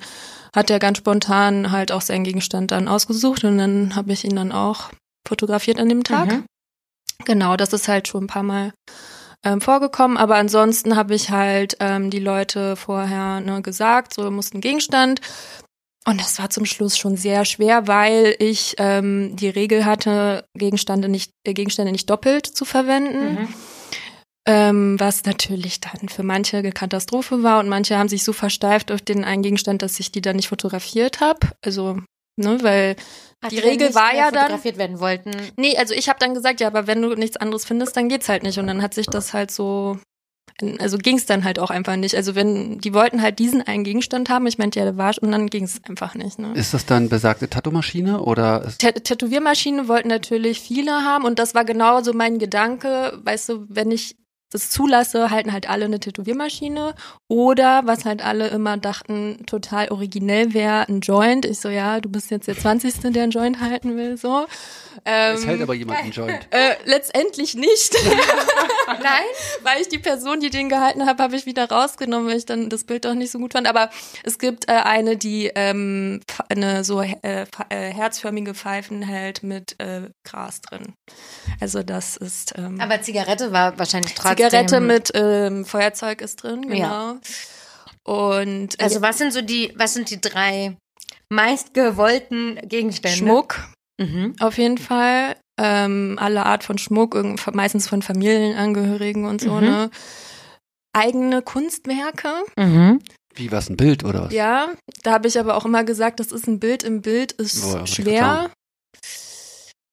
hat 0.55 0.69
er 0.69 0.79
ganz 0.79 0.99
spontan 0.99 1.73
halt 1.73 1.91
auch 1.91 2.01
seinen 2.01 2.23
Gegenstand 2.23 2.71
dann 2.71 2.87
ausgesucht 2.87 3.43
und 3.43 3.57
dann 3.57 3.93
habe 3.97 4.13
ich 4.13 4.23
ihn 4.23 4.37
dann 4.37 4.53
auch 4.53 4.89
fotografiert 5.27 5.79
an 5.81 5.89
dem 5.89 6.05
Tag. 6.05 6.27
Mhm. 6.31 6.45
Genau, 7.25 7.57
das 7.57 7.73
ist 7.73 7.89
halt 7.89 8.07
schon 8.07 8.23
ein 8.23 8.27
paar 8.27 8.43
Mal 8.43 8.71
ähm, 9.47 9.61
vorgekommen, 9.61 10.17
aber 10.17 10.35
ansonsten 10.35 10.95
habe 10.95 11.15
ich 11.15 11.29
halt 11.29 11.77
ähm, 11.79 12.09
die 12.09 12.19
Leute 12.19 12.75
vorher 12.75 13.39
ne, 13.39 13.61
gesagt, 13.61 14.13
so 14.13 14.29
muss 14.29 14.53
ein 14.53 14.61
Gegenstand. 14.61 15.21
Und 16.05 16.21
das 16.21 16.39
war 16.39 16.49
zum 16.49 16.65
Schluss 16.65 16.97
schon 16.97 17.17
sehr 17.17 17.45
schwer, 17.45 17.87
weil 17.87 18.35
ich 18.39 18.75
ähm, 18.77 19.35
die 19.35 19.49
Regel 19.49 19.85
hatte, 19.85 20.45
Gegenstände 20.53 21.09
nicht, 21.09 21.31
äh, 21.45 21.53
Gegenstände 21.53 21.91
nicht 21.91 22.09
doppelt 22.09 22.45
zu 22.45 22.65
verwenden. 22.65 23.41
Mhm. 23.41 23.53
Ähm, 24.49 24.99
was 24.99 25.25
natürlich 25.25 25.81
dann 25.81 26.07
für 26.07 26.23
manche 26.23 26.57
eine 26.57 26.71
Katastrophe 26.71 27.43
war 27.43 27.59
und 27.59 27.67
manche 27.67 27.97
haben 27.97 28.07
sich 28.07 28.23
so 28.23 28.31
versteift 28.31 28.91
auf 28.91 29.01
den 29.01 29.25
einen 29.25 29.43
Gegenstand, 29.43 29.81
dass 29.81 29.99
ich 29.99 30.11
die 30.11 30.21
dann 30.21 30.37
nicht 30.37 30.47
fotografiert 30.47 31.19
habe. 31.19 31.47
Also, 31.61 31.99
ne, 32.37 32.57
weil 32.63 32.95
Ach, 33.41 33.49
Die 33.49 33.59
Regel 33.59 33.87
nicht 33.87 33.95
war 33.95 34.07
mehr 34.13 34.15
ja 34.25 34.31
dann- 34.31 34.43
fotografiert 34.43 34.77
werden 34.77 34.99
wollten. 34.99 35.31
Nee, 35.57 35.77
also 35.77 35.93
ich 35.93 36.09
habe 36.09 36.19
dann 36.19 36.33
gesagt, 36.33 36.59
ja, 36.59 36.67
aber 36.67 36.87
wenn 36.87 37.01
du 37.01 37.13
nichts 37.15 37.37
anderes 37.37 37.65
findest, 37.65 37.95
dann 37.95 38.09
geht's 38.09 38.29
halt 38.29 38.43
nicht. 38.43 38.57
Und 38.57 38.67
dann 38.67 38.81
hat 38.81 38.93
sich 38.95 39.05
das 39.05 39.33
halt 39.33 39.51
so, 39.51 39.99
also 40.79 40.97
ging's 40.97 41.27
dann 41.27 41.43
halt 41.43 41.59
auch 41.59 41.69
einfach 41.69 41.95
nicht. 41.97 42.15
Also 42.15 42.33
wenn, 42.33 42.79
die 42.79 42.95
wollten 42.95 43.21
halt 43.21 43.37
diesen 43.37 43.61
einen 43.61 43.83
Gegenstand 43.83 44.29
haben, 44.31 44.47
ich 44.47 44.57
meinte 44.57 44.79
ja, 44.79 44.85
der 44.85 44.97
war 44.97 45.13
und 45.21 45.31
dann 45.31 45.47
ging's 45.47 45.79
einfach 45.87 46.15
nicht. 46.15 46.39
Ne? 46.39 46.53
Ist 46.55 46.73
das 46.73 46.87
dann 46.87 47.09
besagte 47.09 47.47
Tattoo-Maschine 47.47 48.21
oder 48.21 48.63
ist, 48.65 48.81
Tä- 48.81 48.99
Tätowiermaschine 49.03 49.87
wollten 49.87 50.07
natürlich 50.07 50.59
viele 50.59 50.91
haben 50.91 51.23
und 51.25 51.37
das 51.37 51.53
war 51.53 51.63
genau 51.63 52.01
so 52.01 52.13
mein 52.13 52.39
Gedanke, 52.39 53.19
weißt 53.23 53.49
du, 53.49 53.65
wenn 53.69 53.91
ich 53.91 54.15
das 54.49 54.69
zulasse, 54.69 55.29
halten 55.29 55.51
halt 55.51 55.69
alle 55.69 55.85
eine 55.85 55.99
Tätowiermaschine 55.99 56.95
oder 57.27 57.81
was 57.85 58.05
halt 58.05 58.23
alle 58.23 58.47
immer 58.47 58.77
dachten, 58.77 59.45
total 59.45 59.89
originell 59.89 60.53
wäre, 60.53 60.87
ein 60.87 61.01
Joint. 61.01 61.45
Ich 61.45 61.59
so, 61.59 61.69
ja, 61.69 61.99
du 61.99 62.09
bist 62.09 62.31
jetzt 62.31 62.47
der 62.47 62.57
20. 62.57 63.11
der 63.13 63.23
einen 63.23 63.31
Joint 63.31 63.59
halten 63.59 63.97
will, 63.97 64.17
so. 64.17 64.45
Ähm, 65.05 65.35
es 65.35 65.45
hält 65.45 65.61
aber 65.61 65.73
jemand 65.73 65.99
einen 65.99 66.11
Joint? 66.11 66.47
äh, 66.51 66.75
letztendlich 66.85 67.55
nicht, 67.55 67.95
Nein? 68.87 69.25
weil 69.63 69.81
ich 69.81 69.89
die 69.89 69.99
Person, 69.99 70.39
die 70.39 70.49
den 70.49 70.69
gehalten 70.69 71.05
habe, 71.05 71.21
habe 71.21 71.35
ich 71.35 71.45
wieder 71.45 71.69
rausgenommen, 71.69 72.29
weil 72.29 72.37
ich 72.37 72.45
dann 72.45 72.69
das 72.69 72.85
Bild 72.85 73.05
doch 73.05 73.13
nicht 73.13 73.31
so 73.31 73.39
gut 73.39 73.53
fand. 73.53 73.67
Aber 73.67 73.89
es 74.23 74.39
gibt 74.39 74.69
äh, 74.69 74.73
eine, 74.73 75.17
die 75.17 75.51
ähm, 75.55 76.21
eine 76.49 76.83
so 76.83 77.01
äh, 77.01 77.15
äh, 77.21 77.45
herzförmige 77.69 78.53
Pfeifen 78.53 79.01
hält 79.01 79.43
mit 79.43 79.75
äh, 79.79 80.09
Gras 80.23 80.61
drin. 80.61 80.93
Also 81.59 81.83
das 81.83 82.17
ist 82.17 82.53
ähm, 82.57 82.79
Aber 82.79 83.01
Zigarette 83.01 83.51
war 83.51 83.77
wahrscheinlich 83.77 84.13
trotzdem. 84.13 84.36
Zigarette 84.37 84.79
mit 84.79 85.11
ähm, 85.13 85.65
Feuerzeug 85.65 86.21
ist 86.21 86.43
drin, 86.43 86.61
genau. 86.63 86.77
Ja. 86.77 87.19
Und 88.05 88.79
äh, 88.79 88.83
Also 88.83 89.01
was 89.01 89.17
sind 89.17 89.33
so 89.33 89.41
die, 89.41 89.73
was 89.75 89.93
sind 89.93 90.09
die 90.09 90.21
drei 90.21 90.77
meistgewollten 91.29 92.59
Gegenstände? 92.67 93.17
Schmuck 93.17 93.59
Mhm. 93.99 94.35
auf 94.39 94.57
jeden 94.59 94.77
Fall. 94.77 95.35
Ähm, 95.59 96.17
alle 96.21 96.45
Art 96.45 96.63
von 96.63 96.77
Schmuck, 96.77 97.17
meistens 97.53 97.89
von 97.89 98.03
Familienangehörigen 98.03 99.25
und 99.25 99.41
so, 99.41 99.53
Mhm. 99.55 99.61
ne? 99.65 99.89
Eigene 100.93 101.41
Kunstwerke. 101.41 102.29
Mhm. 102.57 102.99
Wie 103.33 103.51
was, 103.51 103.69
ein 103.69 103.75
Bild 103.77 104.03
oder 104.03 104.25
was? 104.25 104.33
Ja, 104.33 104.69
da 105.03 105.13
habe 105.13 105.27
ich 105.27 105.39
aber 105.39 105.55
auch 105.57 105.65
immer 105.65 105.83
gesagt, 105.83 106.19
das 106.19 106.31
ist 106.31 106.47
ein 106.47 106.59
Bild 106.59 106.83
im 106.83 107.01
Bild, 107.01 107.31
ist 107.33 107.63
ich 107.85 107.93
schwer. 107.95 108.51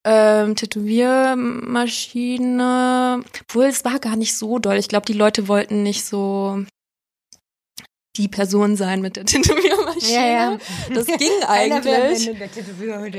Ähm, 0.07 0.55
Tätowiermaschine, 0.55 3.25
obwohl 3.41 3.65
es 3.65 3.87
war 3.87 3.99
gar 3.99 4.17
nicht 4.17 4.37
so 4.37 4.59
doll. 4.59 4.77
Ich 4.77 4.89
glaube, 4.89 5.07
die 5.07 5.15
Leute 5.15 5.49
wollten 5.49 5.83
nicht 5.83 6.05
so 6.05 6.63
die 8.17 8.29
Person 8.29 8.77
sein 8.77 9.01
mit 9.01 9.17
der 9.17 9.25
Tätowiermaschine. 9.27 10.13
Ja, 10.13 10.27
ja. 10.27 10.59
Das 10.93 11.07
ging 11.07 11.43
eigentlich. 11.47 12.39
der 12.39 12.49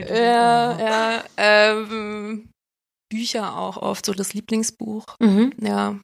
der. 0.05 0.15
Ja, 0.15 0.79
ja. 0.79 1.23
Ähm, 1.37 2.49
Bücher 3.09 3.57
auch 3.57 3.77
oft, 3.77 4.05
so 4.05 4.13
das 4.13 4.33
Lieblingsbuch. 4.33 5.05
Mhm. 5.19 5.53
Ja. 5.59 5.99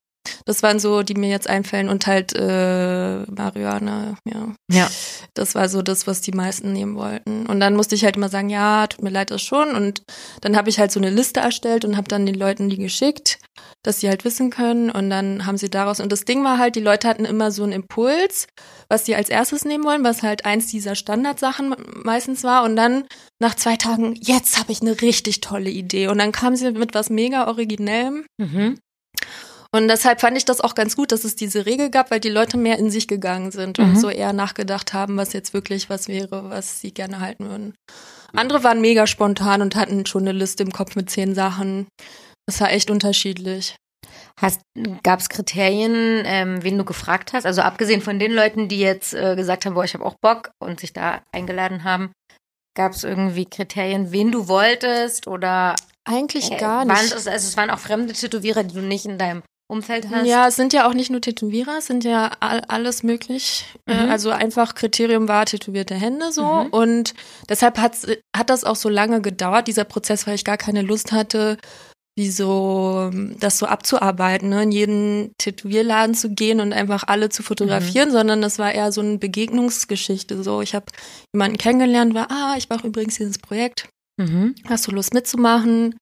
Das 0.46 0.64
waren 0.64 0.80
so, 0.80 1.04
die 1.04 1.16
mir 1.16 1.30
jetzt 1.30 1.50
einfallen 1.50 1.90
und 1.90 2.08
halt 2.08 2.34
äh, 2.36 3.20
Marihuana, 3.24 4.18
ja. 4.26 4.54
Ja. 4.72 4.90
Das 5.34 5.56
war 5.56 5.70
so 5.70 5.82
das, 5.82 6.08
was 6.08 6.22
die 6.22 6.32
meisten 6.32 6.74
nehmen 6.74 6.96
wollten. 6.96 7.46
Und 7.46 7.60
dann 7.60 7.76
musste 7.76 7.96
ich 7.96 8.04
halt 8.04 8.18
immer 8.18 8.30
sagen, 8.30 8.50
ja, 8.50 8.88
tut 8.88 9.04
mir 9.04 9.10
leid, 9.10 9.32
das 9.32 9.42
schon. 9.42 9.76
Und 9.76 10.04
dann 10.42 10.56
habe 10.56 10.70
ich 10.70 10.80
halt 10.80 10.92
so 10.92 11.00
eine 11.00 11.10
Liste 11.10 11.40
erstellt 11.40 11.86
und 11.86 11.98
habe 11.98 12.08
dann 12.08 12.26
den 12.26 12.36
Leuten 12.36 12.70
die 12.70 12.78
geschickt, 12.78 13.40
dass 13.84 14.00
sie 14.00 14.10
halt 14.10 14.26
wissen 14.26 14.50
können. 14.50 14.92
Und 14.92 15.10
dann 15.10 15.46
haben 15.46 15.58
sie 15.58 15.70
daraus. 15.70 16.00
Und 16.00 16.12
das 16.12 16.26
Ding 16.26 16.44
war 16.44 16.58
halt, 16.58 16.76
die 16.76 16.82
Leute 16.82 17.08
hatten 17.08 17.26
immer 17.26 17.52
so 17.52 17.64
einen 17.64 17.74
Impuls, 17.74 18.48
was 18.90 19.06
sie 19.06 19.16
als 19.16 19.30
erstes 19.30 19.66
nehmen 19.66 19.84
wollen, 19.84 20.04
was 20.04 20.24
halt 20.24 20.46
eins 20.46 20.68
dieser 20.68 20.96
Standardsachen 20.96 21.76
meistens 22.04 22.44
war. 22.44 22.64
Und 22.64 22.76
dann 22.76 23.06
nach 23.40 23.56
zwei 23.56 23.76
Tagen, 23.78 24.16
jetzt 24.20 24.60
habe 24.60 24.72
ich 24.72 24.82
eine 24.82 25.02
richtig 25.02 25.42
tolle 25.42 25.70
Idee. 25.70 26.08
Und 26.08 26.20
dann 26.20 26.32
kamen 26.32 26.56
sie 26.56 26.72
mit 26.72 26.94
was 26.94 27.10
mega 27.10 27.48
originellem. 27.48 28.26
Mhm. 28.38 28.78
Und 29.74 29.88
deshalb 29.88 30.20
fand 30.20 30.36
ich 30.38 30.44
das 30.44 30.60
auch 30.60 30.76
ganz 30.76 30.98
gut, 30.98 31.12
dass 31.14 31.24
es 31.24 31.36
diese 31.38 31.66
Regel 31.66 31.90
gab, 31.90 32.12
weil 32.12 32.20
die 32.20 32.30
Leute 32.30 32.58
mehr 32.58 32.78
in 32.78 32.90
sich 32.92 33.08
gegangen 33.08 33.52
sind 33.52 33.80
und 33.80 33.92
Mhm. 33.94 33.96
so 33.96 34.10
eher 34.10 34.34
nachgedacht 34.34 34.94
haben, 34.94 35.16
was 35.16 35.32
jetzt 35.32 35.54
wirklich 35.54 35.90
was 35.90 36.10
wäre, 36.10 36.50
was 36.50 36.82
sie 36.82 36.94
gerne 36.94 37.22
halten 37.22 37.48
würden. 37.50 37.74
Andere 38.34 38.64
waren 38.66 38.82
mega 38.82 39.08
spontan 39.08 39.62
und 39.62 39.76
hatten 39.76 40.06
schon 40.06 40.24
eine 40.24 40.34
Liste 40.34 40.64
im 40.64 40.72
Kopf 40.74 40.96
mit 40.98 41.10
zehn 41.10 41.34
Sachen. 41.36 41.88
Das 42.48 42.60
war 42.60 42.72
echt 42.72 42.92
unterschiedlich. 42.92 43.76
Gab 45.04 45.20
es 45.20 45.30
Kriterien, 45.30 46.24
ähm, 46.26 46.64
wen 46.64 46.78
du 46.78 46.84
gefragt 46.84 47.34
hast? 47.34 47.46
Also 47.46 47.62
abgesehen 47.62 48.02
von 48.02 48.20
den 48.20 48.32
Leuten, 48.34 48.68
die 48.68 48.80
jetzt 48.80 49.14
äh, 49.14 49.36
gesagt 49.36 49.66
haben, 49.66 49.74
boah, 49.76 49.84
ich 49.84 49.94
habe 49.94 50.06
auch 50.06 50.16
Bock 50.22 50.52
und 50.60 50.80
sich 50.80 50.94
da 50.94 51.22
eingeladen 51.32 51.84
haben, 51.84 52.12
gab 52.76 52.94
es 52.94 53.04
irgendwie 53.04 53.46
Kriterien, 53.46 54.12
wen 54.12 54.32
du 54.32 54.48
wolltest 54.48 55.28
oder 55.28 55.76
Eigentlich 56.06 56.52
äh, 56.52 56.58
gar 56.58 56.88
waren 56.88 57.04
nicht. 57.04 57.14
es, 57.16 57.28
also 57.28 57.48
es 57.48 57.56
waren 57.58 57.70
auch 57.70 57.80
fremde 57.80 58.14
Tätowierer, 58.14 58.64
die 58.64 58.74
du 58.74 58.82
nicht 58.82 59.06
in 59.06 59.18
deinem 59.18 59.44
Umfeld 59.72 60.10
hast? 60.12 60.28
Ja, 60.28 60.48
es 60.48 60.56
sind 60.56 60.74
ja 60.74 60.88
auch 60.88 60.94
nicht 60.94 61.10
nur 61.10 61.22
Tätowierer, 61.22 61.78
es 61.80 61.88
sind 61.88 62.04
ja 62.04 62.32
all, 62.40 62.62
alles 62.68 63.04
möglich. 63.04 63.66
Äh, 63.88 64.06
Mhm. 64.06 64.12
Also 64.12 64.30
einfach 64.32 64.76
Kriterium 64.76 65.28
war 65.28 65.46
tätowierte 65.46 65.96
Hände 65.96 66.32
so. 66.32 66.44
Mhm. 66.46 66.68
Und 66.72 67.14
deshalb 67.50 67.78
hat's, 67.80 68.06
hat 68.36 68.50
das 68.50 68.64
auch 68.64 68.76
so 68.76 68.90
lange 68.90 69.22
gedauert, 69.22 69.68
dieser 69.68 69.86
Prozess, 69.86 70.28
weil 70.28 70.36
ich 70.36 70.44
gar 70.44 70.58
keine 70.58 70.82
Lust 70.82 71.12
hatte, 71.12 71.58
wie 72.18 72.30
so 72.30 73.10
das 73.40 73.58
so 73.58 73.66
abzuarbeiten, 73.68 74.50
ne? 74.50 74.64
in 74.64 74.72
jeden 74.74 75.32
Tätowierladen 75.38 76.14
zu 76.14 76.30
gehen 76.32 76.60
und 76.60 76.74
einfach 76.74 77.06
alle 77.08 77.30
zu 77.30 77.42
fotografieren, 77.42 78.10
Mhm. 78.10 78.14
sondern 78.14 78.42
das 78.42 78.60
war 78.60 78.74
eher 78.74 78.92
so 78.92 79.00
eine 79.00 79.18
Begegnungsgeschichte. 79.18 80.44
So, 80.44 80.62
ich 80.62 80.76
habe 80.76 80.88
jemanden 81.34 81.58
kennengelernt, 81.58 82.14
war, 82.14 82.28
ah, 82.30 82.56
ich 82.58 82.68
mache 82.70 82.86
übrigens 82.88 83.16
dieses 83.16 83.38
Projekt 83.40 83.88
Mhm. 84.20 84.56
hast 84.68 84.88
du 84.88 84.92
Lust 84.92 85.14
mitzumachen? 85.14 85.96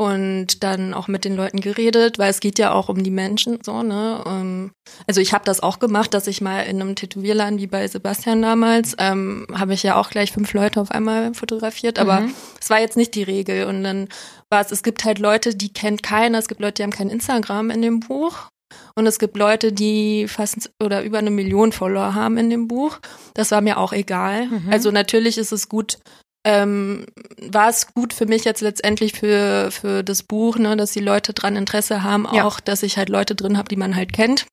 Und 0.00 0.62
dann 0.64 0.94
auch 0.94 1.08
mit 1.08 1.26
den 1.26 1.36
Leuten 1.36 1.60
geredet, 1.60 2.18
weil 2.18 2.30
es 2.30 2.40
geht 2.40 2.58
ja 2.58 2.72
auch 2.72 2.88
um 2.88 3.02
die 3.02 3.10
Menschen 3.10 3.58
so, 3.62 3.82
ne? 3.82 4.24
Ähm, 4.26 4.70
Also 5.06 5.20
ich 5.20 5.34
habe 5.34 5.44
das 5.44 5.60
auch 5.62 5.78
gemacht, 5.78 6.14
dass 6.14 6.26
ich 6.26 6.40
mal 6.40 6.60
in 6.62 6.80
einem 6.80 6.94
Tätowierladen 6.96 7.58
wie 7.58 7.66
bei 7.66 7.86
Sebastian 7.86 8.40
damals, 8.40 8.94
ähm, 8.98 9.46
habe 9.52 9.74
ich 9.74 9.82
ja 9.82 9.96
auch 9.96 10.08
gleich 10.08 10.32
fünf 10.32 10.54
Leute 10.54 10.80
auf 10.80 10.90
einmal 10.90 11.34
fotografiert, 11.34 11.98
aber 11.98 12.20
Mhm. 12.20 12.34
es 12.58 12.70
war 12.70 12.80
jetzt 12.80 12.96
nicht 12.96 13.14
die 13.14 13.24
Regel. 13.24 13.66
Und 13.66 13.84
dann 13.84 14.08
war 14.48 14.62
es, 14.62 14.72
es 14.72 14.82
gibt 14.82 15.04
halt 15.04 15.18
Leute, 15.18 15.54
die 15.54 15.70
kennt 15.70 16.02
keiner, 16.02 16.38
es 16.38 16.48
gibt 16.48 16.62
Leute, 16.62 16.74
die 16.76 16.82
haben 16.84 16.92
kein 16.92 17.10
Instagram 17.10 17.68
in 17.68 17.82
dem 17.82 18.00
Buch. 18.00 18.48
Und 18.94 19.06
es 19.06 19.18
gibt 19.18 19.36
Leute, 19.36 19.70
die 19.72 20.28
fast 20.28 20.70
oder 20.82 21.02
über 21.02 21.18
eine 21.18 21.30
Million 21.30 21.72
Follower 21.72 22.14
haben 22.14 22.38
in 22.38 22.48
dem 22.48 22.68
Buch. 22.68 22.98
Das 23.34 23.50
war 23.50 23.60
mir 23.60 23.76
auch 23.76 23.92
egal. 23.92 24.46
Mhm. 24.46 24.68
Also 24.70 24.90
natürlich 24.92 25.36
ist 25.36 25.52
es 25.52 25.68
gut, 25.68 25.98
ähm, 26.44 27.06
war 27.50 27.68
es 27.68 27.92
gut 27.94 28.12
für 28.14 28.26
mich 28.26 28.44
jetzt 28.44 28.60
letztendlich 28.62 29.12
für, 29.12 29.70
für 29.70 30.02
das 30.02 30.22
Buch, 30.22 30.56
ne, 30.56 30.76
dass 30.76 30.92
die 30.92 31.00
Leute 31.00 31.32
dran 31.34 31.56
Interesse 31.56 32.02
haben, 32.02 32.26
Ja. 32.32 32.44
auch, 32.44 32.60
dass 32.60 32.82
ich 32.82 32.96
halt 32.96 33.08
Leute 33.08 33.34
drin 33.34 33.58
habe, 33.58 33.68
die 33.68 33.76
man 33.76 33.94
halt 33.96 34.12
kennt. 34.12 34.46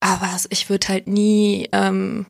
Aber 0.00 0.28
ich 0.50 0.68
würde 0.68 0.88
halt 0.88 1.06
nie 1.06 1.68
ähm, 1.72 2.26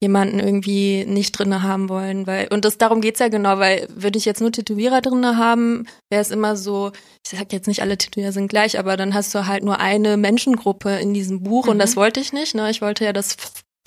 jemanden 0.00 0.38
irgendwie 0.38 1.04
nicht 1.04 1.32
drinne 1.32 1.62
haben 1.62 1.88
wollen, 1.88 2.26
weil 2.26 2.48
und 2.52 2.64
das 2.64 2.78
darum 2.78 3.00
geht's 3.00 3.18
ja 3.20 3.28
genau, 3.28 3.58
weil 3.58 3.88
würde 3.90 4.18
ich 4.18 4.24
jetzt 4.24 4.40
nur 4.40 4.52
Tätowierer 4.52 5.00
drinne 5.00 5.36
haben, 5.36 5.86
wäre 6.10 6.22
es 6.22 6.30
immer 6.30 6.56
so, 6.56 6.92
ich 7.26 7.36
sag 7.38 7.52
jetzt 7.52 7.66
nicht 7.68 7.82
alle 7.82 7.98
Tätowierer 7.98 8.32
sind 8.32 8.48
gleich, 8.48 8.78
aber 8.78 8.96
dann 8.96 9.14
hast 9.14 9.34
du 9.34 9.46
halt 9.46 9.64
nur 9.64 9.80
eine 9.80 10.16
Menschengruppe 10.16 10.90
in 10.98 11.12
diesem 11.14 11.42
Buch 11.42 11.66
und 11.66 11.76
Mhm. 11.76 11.80
das 11.80 11.96
wollte 11.96 12.20
ich 12.20 12.32
nicht, 12.32 12.54
ne? 12.54 12.70
Ich 12.70 12.82
wollte 12.82 13.04
ja, 13.04 13.12
dass 13.12 13.36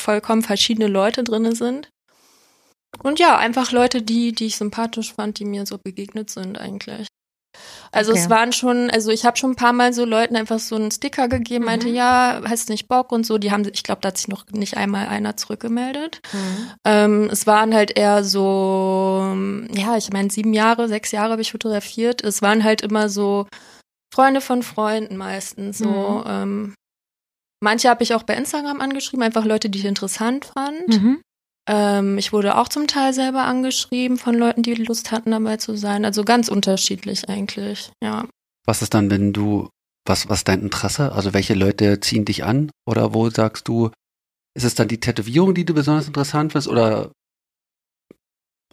vollkommen 0.02 0.42
verschiedene 0.42 0.88
Leute 0.88 1.24
drinne 1.24 1.56
sind. 1.56 1.90
Und 3.04 3.20
ja, 3.20 3.38
einfach 3.38 3.72
Leute, 3.72 4.02
die, 4.02 4.32
die 4.34 4.46
ich 4.48 4.58
sympathisch 4.58 5.14
fand, 5.14 5.40
die 5.40 5.46
mir 5.46 5.66
so 5.66 5.78
begegnet 5.78 6.30
sind 6.30 6.58
eigentlich. 6.60 7.08
Also 7.92 8.12
Okay. 8.12 8.20
es 8.22 8.30
waren 8.30 8.52
schon, 8.52 8.90
also 8.90 9.12
ich 9.12 9.24
habe 9.26 9.38
schon 9.38 9.52
ein 9.52 9.56
paar 9.56 9.72
Mal 9.72 9.94
so 9.94 10.04
Leuten 10.04 10.36
einfach 10.36 10.60
so 10.60 10.76
einen 10.76 10.92
Sticker 10.92 11.30
gegeben, 11.30 11.66
meinte, 11.66 11.88
Mhm. 11.88 11.96
ja, 11.96 12.42
hast 12.50 12.68
nicht 12.70 12.90
Bock 12.90 13.12
und 13.14 13.26
so. 13.26 13.38
Die 13.38 13.52
haben, 13.52 13.66
ich 13.72 13.84
glaube, 13.84 14.02
da 14.02 14.10
hat 14.10 14.18
sich 14.18 14.28
noch 14.28 14.46
nicht 14.52 14.76
einmal 14.76 15.08
einer 15.08 15.38
zurückgemeldet. 15.38 16.20
Mhm. 16.34 16.72
Ähm, 16.86 17.30
es 17.32 17.48
waren 17.48 17.74
halt 17.74 17.98
eher 17.98 18.24
so, 18.26 19.34
ja, 19.74 19.96
ich 19.96 20.12
meine, 20.12 20.30
sieben 20.30 20.54
Jahre, 20.54 20.88
sechs 20.90 21.12
Jahre 21.12 21.32
habe 21.34 21.42
ich 21.42 21.52
fotografiert. 21.52 22.22
Es 22.24 22.42
waren 22.42 22.64
halt 22.66 22.82
immer 22.82 23.08
so 23.08 23.48
Freunde 24.14 24.42
von 24.42 24.62
Freunden 24.64 25.16
meistens. 25.16 25.78
So, 25.78 25.88
Mhm. 25.90 26.24
ähm, 26.28 26.74
manche 27.64 27.90
habe 27.90 28.04
ich 28.04 28.14
auch 28.14 28.24
bei 28.24 28.36
Instagram 28.36 28.82
angeschrieben, 28.82 29.24
einfach 29.24 29.46
Leute, 29.46 29.70
die 29.70 29.80
ich 29.80 29.86
interessant 29.86 30.46
fand. 30.46 30.88
Ähm, 31.68 32.18
ich 32.18 32.32
wurde 32.32 32.58
auch 32.58 32.68
zum 32.68 32.88
Teil 32.88 33.14
selber 33.14 33.44
angeschrieben 33.44 34.18
von 34.18 34.36
Leuten, 34.36 34.62
die 34.64 34.74
Lust 34.76 35.12
hatten, 35.12 35.32
dabei 35.32 35.58
zu 35.58 35.76
sein. 35.76 36.06
Also 36.06 36.24
ganz 36.24 36.48
unterschiedlich 36.48 37.28
eigentlich, 37.28 37.92
ja. 38.04 38.28
Was 38.66 38.82
ist 38.82 38.94
dann, 38.94 39.10
wenn 39.10 39.34
du, 39.34 39.70
was, 40.06 40.30
was 40.30 40.40
ist 40.40 40.48
dein 40.48 40.62
Interesse? 40.62 41.12
Also 41.12 41.34
welche 41.34 41.54
Leute 41.54 42.00
ziehen 42.00 42.26
dich 42.26 42.44
an? 42.44 42.72
Oder 42.86 43.14
wo 43.14 43.30
sagst 43.30 43.68
du, 43.68 43.92
ist 44.56 44.64
es 44.64 44.76
dann 44.76 44.88
die 44.88 45.00
Tätowierung, 45.00 45.54
die 45.54 45.66
du 45.66 45.74
besonders 45.74 46.08
interessant 46.08 46.52
findest? 46.52 46.68
Oder 46.68 47.12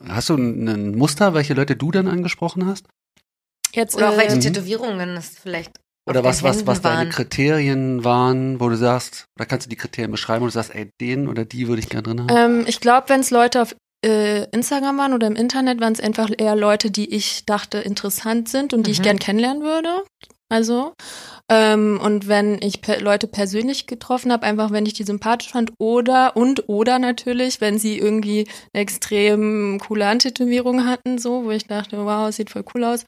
hast 0.04 0.28
du 0.28 0.36
ein, 0.36 0.94
Muster, 0.96 1.34
welche 1.34 1.54
Leute 1.54 1.76
du 1.76 1.90
dann 1.90 2.08
angesprochen 2.08 2.66
hast? 2.66 2.86
Jetzt, 3.74 3.96
Oder 3.96 4.10
auch 4.10 4.16
welche 4.18 4.36
äh. 4.36 4.40
Tätowierungen 4.40 5.16
es 5.16 5.38
vielleicht 5.38 5.81
Oder 6.08 6.24
was, 6.24 6.42
was, 6.42 6.66
was 6.66 6.80
deine 6.80 6.96
waren. 6.96 7.10
Kriterien 7.10 8.04
waren, 8.04 8.58
wo 8.60 8.68
du 8.68 8.76
sagst, 8.76 9.26
da 9.36 9.44
kannst 9.44 9.66
du 9.66 9.70
die 9.70 9.76
Kriterien 9.76 10.10
beschreiben, 10.10 10.42
wo 10.42 10.46
du 10.46 10.52
sagst, 10.52 10.74
ey, 10.74 10.90
den 11.00 11.28
oder 11.28 11.44
die 11.44 11.68
würde 11.68 11.80
ich 11.80 11.88
gerne 11.88 12.02
drin 12.02 12.20
haben? 12.20 12.60
Ähm, 12.60 12.64
ich 12.66 12.80
glaube, 12.80 13.08
wenn 13.08 13.20
es 13.20 13.30
Leute 13.30 13.62
auf 13.62 13.76
äh, 14.04 14.44
Instagram 14.50 14.98
waren 14.98 15.12
oder 15.12 15.28
im 15.28 15.36
Internet, 15.36 15.80
waren 15.80 15.92
es 15.92 16.00
einfach 16.00 16.28
eher 16.36 16.56
Leute, 16.56 16.90
die 16.90 17.14
ich 17.14 17.46
dachte 17.46 17.78
interessant 17.78 18.48
sind 18.48 18.74
und 18.74 18.86
die 18.86 18.90
ich 18.90 18.98
Mhm. 18.98 19.04
gern 19.04 19.18
kennenlernen 19.20 19.62
würde. 19.62 20.02
Also 20.48 20.92
ähm, 21.48 22.00
und 22.02 22.28
wenn 22.28 22.60
ich 22.60 22.82
per 22.82 23.00
Leute 23.00 23.26
persönlich 23.26 23.86
getroffen 23.86 24.32
habe, 24.32 24.44
einfach 24.44 24.70
wenn 24.70 24.86
ich 24.86 24.92
die 24.92 25.04
sympathisch 25.04 25.50
fand 25.52 25.72
oder 25.78 26.36
und 26.36 26.68
oder 26.68 26.98
natürlich, 26.98 27.60
wenn 27.60 27.78
sie 27.78 27.98
irgendwie 27.98 28.46
eine 28.74 28.82
extrem 28.82 29.78
coole 29.78 30.06
Antätowierung 30.06 30.86
hatten, 30.86 31.18
so, 31.18 31.44
wo 31.44 31.50
ich 31.50 31.66
dachte, 31.66 32.04
wow, 32.04 32.32
sieht 32.32 32.50
voll 32.50 32.64
cool 32.74 32.84
aus. 32.84 33.06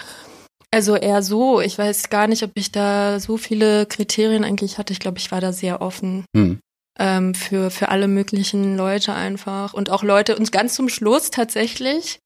Also 0.75 0.97
eher 0.97 1.23
so. 1.23 1.61
Ich 1.61 1.79
weiß 1.79 2.11
gar 2.11 2.27
nicht, 2.27 2.43
ob 2.43 2.51
ich 2.55 2.73
da 2.73 3.21
so 3.21 3.37
viele 3.37 3.87
Kriterien 3.87 4.45
eigentlich 4.45 4.77
hatte. 4.79 4.93
Ich 4.93 4.99
glaube, 4.99 5.19
ich 5.19 5.31
war 5.31 5.41
da 5.41 5.53
sehr 5.53 5.81
offen 5.81 6.25
Hm. 6.37 6.59
ähm, 6.99 7.35
für, 7.35 7.71
für 7.71 7.91
alle 7.91 8.09
möglichen 8.09 8.77
Leute 8.77 9.15
einfach. 9.15 9.73
Und 9.73 9.89
auch 9.91 10.03
Leute, 10.03 10.37
und 10.37 10.51
ganz 10.51 10.75
zum 10.75 10.89
Schluss 10.89 11.31
tatsächlich, 11.31 12.19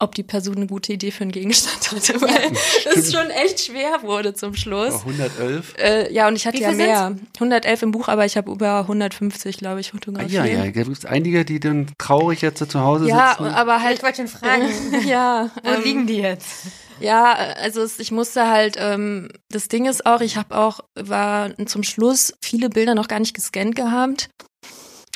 ob 0.00 0.14
die 0.14 0.22
Person 0.24 0.56
eine 0.56 0.66
gute 0.66 0.92
Idee 0.92 1.12
für 1.12 1.22
einen 1.22 1.30
Gegenstand 1.32 1.92
hatte, 1.92 2.20
weil 2.20 2.52
es 2.94 3.10
schon 3.12 3.30
echt 3.30 3.60
schwer 3.60 4.02
wurde 4.02 4.34
zum 4.34 4.54
Schluss. 4.54 4.92
Oh, 4.96 5.08
111? 5.08 5.74
Äh, 5.78 6.12
ja, 6.12 6.28
und 6.28 6.36
ich 6.36 6.46
hatte 6.46 6.58
ja 6.58 6.72
mehr. 6.72 7.16
111 7.36 7.82
im 7.84 7.90
Buch, 7.92 8.08
aber 8.08 8.26
ich 8.26 8.36
habe 8.36 8.50
über 8.50 8.80
150, 8.80 9.56
glaube 9.56 9.80
ich, 9.80 9.88
Ah, 9.88 9.92
fotografiert. 9.92 10.32
ja, 10.32 10.44
ja, 10.44 10.58
da 10.64 10.70
gibt 10.70 10.90
es 10.98 11.06
einige, 11.06 11.44
die 11.46 11.58
dann 11.60 11.86
traurig 11.96 12.42
jetzt 12.42 12.58
zu 12.70 12.80
Hause 12.80 13.08
Ja, 13.08 13.36
sitzen. 13.38 13.54
aber 13.54 13.76
Ich 13.76 13.82
halt. 13.82 14.02
wollte 14.02 14.16
schon 14.16 14.28
fragen, 14.28 14.68
ja, 15.08 15.50
wo 15.62 15.70
ähm, 15.70 15.82
liegen 15.82 16.06
die 16.06 16.18
jetzt? 16.18 16.66
Ja, 17.00 17.32
also 17.32 17.84
ich 17.98 18.10
musste 18.12 18.48
halt, 18.48 18.76
ähm, 18.78 19.28
das 19.50 19.68
Ding 19.68 19.86
ist 19.86 20.06
auch, 20.06 20.20
ich 20.20 20.36
habe 20.36 20.56
auch, 20.56 20.80
war 20.94 21.54
zum 21.66 21.82
Schluss 21.82 22.34
viele 22.42 22.68
Bilder 22.68 22.94
noch 22.94 23.08
gar 23.08 23.20
nicht 23.20 23.34
gescannt 23.34 23.76
gehabt, 23.76 24.28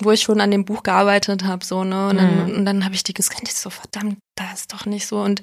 wo 0.02 0.10
ich 0.12 0.22
schon 0.22 0.40
an 0.40 0.50
dem 0.50 0.64
Buch 0.64 0.82
gearbeitet 0.82 1.44
habe, 1.44 1.64
so, 1.64 1.84
ne? 1.84 2.08
Und 2.08 2.16
dann, 2.18 2.48
Mhm. 2.50 2.54
und 2.56 2.64
dann 2.64 2.84
habe 2.84 2.94
ich 2.94 3.02
die 3.02 3.14
gescannt, 3.14 3.48
ich 3.48 3.54
so, 3.54 3.70
verdammt, 3.70 4.18
da 4.36 4.44
ist 4.52 4.72
doch 4.72 4.86
nicht 4.86 5.06
so. 5.06 5.20
Und, 5.20 5.40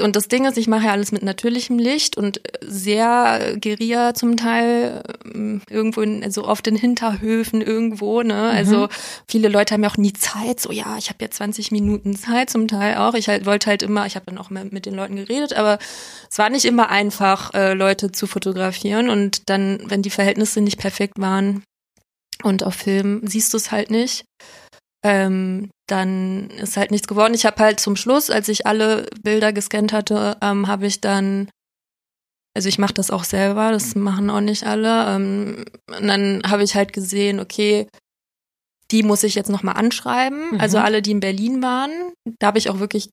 und 0.00 0.16
das 0.16 0.26
Ding 0.28 0.44
ist, 0.44 0.58
ich 0.58 0.66
mache 0.66 0.86
ja 0.86 0.92
alles 0.92 1.12
mit 1.12 1.22
natürlichem 1.22 1.78
Licht 1.78 2.16
und 2.16 2.40
sehr 2.60 3.56
Guerilla 3.60 4.14
zum 4.14 4.36
Teil, 4.36 5.02
ähm, 5.32 5.62
irgendwo 5.70 6.00
in, 6.00 6.24
also 6.24 6.44
auf 6.44 6.62
den 6.62 6.74
Hinterhöfen 6.76 7.60
irgendwo, 7.62 8.22
ne? 8.22 8.50
Also 8.50 8.88
viele 9.28 9.48
Leute 9.48 9.74
haben 9.74 9.82
ja 9.84 9.90
auch 9.90 9.96
nie 9.96 10.12
Zeit, 10.12 10.60
so 10.60 10.72
ja, 10.72 10.96
ich 10.98 11.08
habe 11.08 11.18
jetzt 11.20 11.36
20 11.36 11.70
Minuten 11.70 12.16
Zeit 12.16 12.50
zum 12.50 12.66
Teil 12.68 12.96
auch. 12.96 13.14
Ich 13.14 13.28
halt, 13.28 13.46
wollte 13.46 13.68
halt 13.70 13.82
immer, 13.82 14.06
ich 14.06 14.16
habe 14.16 14.26
dann 14.26 14.38
auch 14.38 14.50
mit, 14.50 14.72
mit 14.72 14.86
den 14.86 14.94
Leuten 14.94 15.16
geredet, 15.16 15.54
aber 15.54 15.78
es 16.30 16.38
war 16.38 16.50
nicht 16.50 16.64
immer 16.64 16.88
einfach, 16.90 17.54
äh, 17.54 17.74
Leute 17.74 18.10
zu 18.12 18.26
fotografieren 18.26 19.08
und 19.08 19.48
dann, 19.48 19.80
wenn 19.86 20.02
die 20.02 20.10
Verhältnisse 20.10 20.60
nicht 20.60 20.78
perfekt 20.78 21.14
waren 21.18 21.62
und 22.42 22.62
auf 22.64 22.74
Film 22.74 23.20
siehst 23.24 23.52
du 23.52 23.56
es 23.56 23.70
halt 23.70 23.90
nicht, 23.90 24.24
ähm, 25.04 25.70
dann 25.88 26.50
ist 26.50 26.76
halt 26.76 26.90
nichts 26.90 27.08
geworden. 27.08 27.34
Ich 27.34 27.46
habe 27.46 27.62
halt 27.62 27.80
zum 27.80 27.96
Schluss, 27.96 28.30
als 28.30 28.48
ich 28.48 28.66
alle 28.66 29.06
Bilder 29.22 29.52
gescannt 29.52 29.92
hatte, 29.92 30.36
ähm, 30.42 30.66
habe 30.66 30.86
ich 30.86 31.00
dann 31.00 31.48
also 32.56 32.68
ich 32.68 32.78
mache 32.80 32.94
das 32.94 33.12
auch 33.12 33.22
selber, 33.22 33.70
das 33.70 33.94
machen 33.94 34.30
auch 34.30 34.40
nicht 34.40 34.64
alle. 34.64 35.14
Ähm, 35.14 35.64
und 35.96 36.08
dann 36.08 36.42
habe 36.44 36.64
ich 36.64 36.74
halt 36.74 36.92
gesehen, 36.92 37.38
okay, 37.38 37.86
die 38.90 39.04
muss 39.04 39.22
ich 39.22 39.36
jetzt 39.36 39.50
nochmal 39.50 39.76
anschreiben. 39.76 40.52
Mhm. 40.52 40.60
Also 40.60 40.78
alle, 40.78 41.00
die 41.00 41.12
in 41.12 41.20
Berlin 41.20 41.62
waren. 41.62 41.90
Da 42.40 42.48
habe 42.48 42.58
ich 42.58 42.68
auch 42.68 42.80
wirklich, 42.80 43.10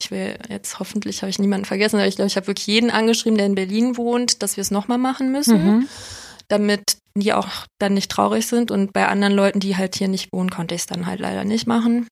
ich 0.00 0.12
will 0.12 0.38
jetzt 0.48 0.78
hoffentlich 0.78 1.22
habe 1.22 1.30
ich 1.30 1.40
niemanden 1.40 1.64
vergessen, 1.64 1.96
aber 1.96 2.06
ich 2.06 2.14
glaube, 2.14 2.28
ich 2.28 2.36
habe 2.36 2.46
wirklich 2.46 2.68
jeden 2.68 2.90
angeschrieben, 2.90 3.36
der 3.36 3.46
in 3.46 3.56
Berlin 3.56 3.96
wohnt, 3.96 4.42
dass 4.42 4.56
wir 4.56 4.62
es 4.62 4.70
nochmal 4.70 4.98
machen 4.98 5.32
müssen, 5.32 5.64
Mhm. 5.64 5.88
Damit 6.48 6.98
die 7.16 7.32
auch 7.32 7.48
dann 7.78 7.94
nicht 7.94 8.10
traurig 8.10 8.46
sind. 8.46 8.70
Und 8.70 8.92
bei 8.92 9.08
anderen 9.08 9.34
Leuten, 9.34 9.60
die 9.60 9.76
halt 9.76 9.96
hier 9.96 10.08
nicht 10.08 10.32
wohnen, 10.32 10.50
konnte 10.50 10.74
ich 10.74 10.82
es 10.82 10.86
dann 10.86 11.06
halt 11.06 11.20
leider 11.20 11.44
nicht 11.44 11.66
machen. 11.66 12.06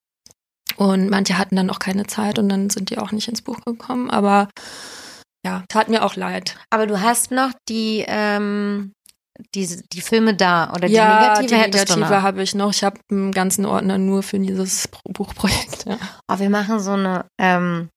Und 0.76 1.10
manche 1.10 1.38
hatten 1.38 1.56
dann 1.56 1.70
auch 1.70 1.78
keine 1.78 2.06
Zeit 2.06 2.38
und 2.38 2.48
dann 2.48 2.70
sind 2.70 2.90
die 2.90 2.98
auch 2.98 3.12
nicht 3.12 3.28
ins 3.28 3.42
Buch 3.42 3.60
gekommen. 3.64 4.10
Aber 4.10 4.48
ja, 5.44 5.62
tat 5.68 5.88
mir 5.88 6.04
auch 6.04 6.16
leid. 6.16 6.56
Aber 6.70 6.86
du 6.86 7.00
hast 7.00 7.30
noch 7.30 7.52
die, 7.68 8.04
ähm, 8.08 8.92
die, 9.54 9.82
die 9.92 10.00
Filme 10.00 10.34
da 10.34 10.72
oder 10.72 10.88
die 10.88 10.94
ja, 10.94 11.18
negative 11.18 11.48
die 11.48 11.54
Negative 11.54 12.22
habe 12.22 12.42
ich 12.42 12.54
noch. 12.54 12.70
Ich 12.70 12.82
habe 12.82 12.98
einen 13.10 13.30
ganzen 13.30 13.66
Ordner 13.66 13.98
nur 13.98 14.22
für 14.22 14.38
dieses 14.38 14.88
Pro- 14.88 15.12
Buchprojekt. 15.12 15.84
Ja. 15.86 15.98
Oh, 16.32 16.38
wir 16.38 16.50
machen 16.50 16.80
so 16.80 16.92
eine 16.92 17.26
ähm, 17.38 17.90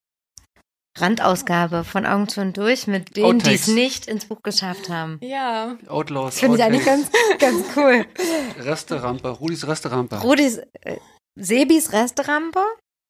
Randausgabe 1.01 1.83
von 1.83 2.05
Augen 2.05 2.27
zu 2.27 2.41
und 2.41 2.57
durch 2.57 2.87
mit 2.87 3.15
denen, 3.15 3.39
die 3.39 3.53
es 3.53 3.67
nicht 3.67 4.07
ins 4.07 4.25
Buch 4.25 4.41
geschafft 4.43 4.89
haben. 4.89 5.19
ja. 5.21 5.77
Outlaws. 5.87 6.39
Finde 6.39 6.57
ich 6.57 6.63
eigentlich 6.63 6.85
ganz, 6.85 7.09
ganz 7.39 7.65
cool. 7.75 8.05
Resterampe, 8.59 9.29
Rudis 9.29 9.67
Resterampe. 9.67 10.17
Rudis, 10.21 10.57
äh, 10.81 10.97
Sebis 11.39 11.93
Restaurante 11.93 12.59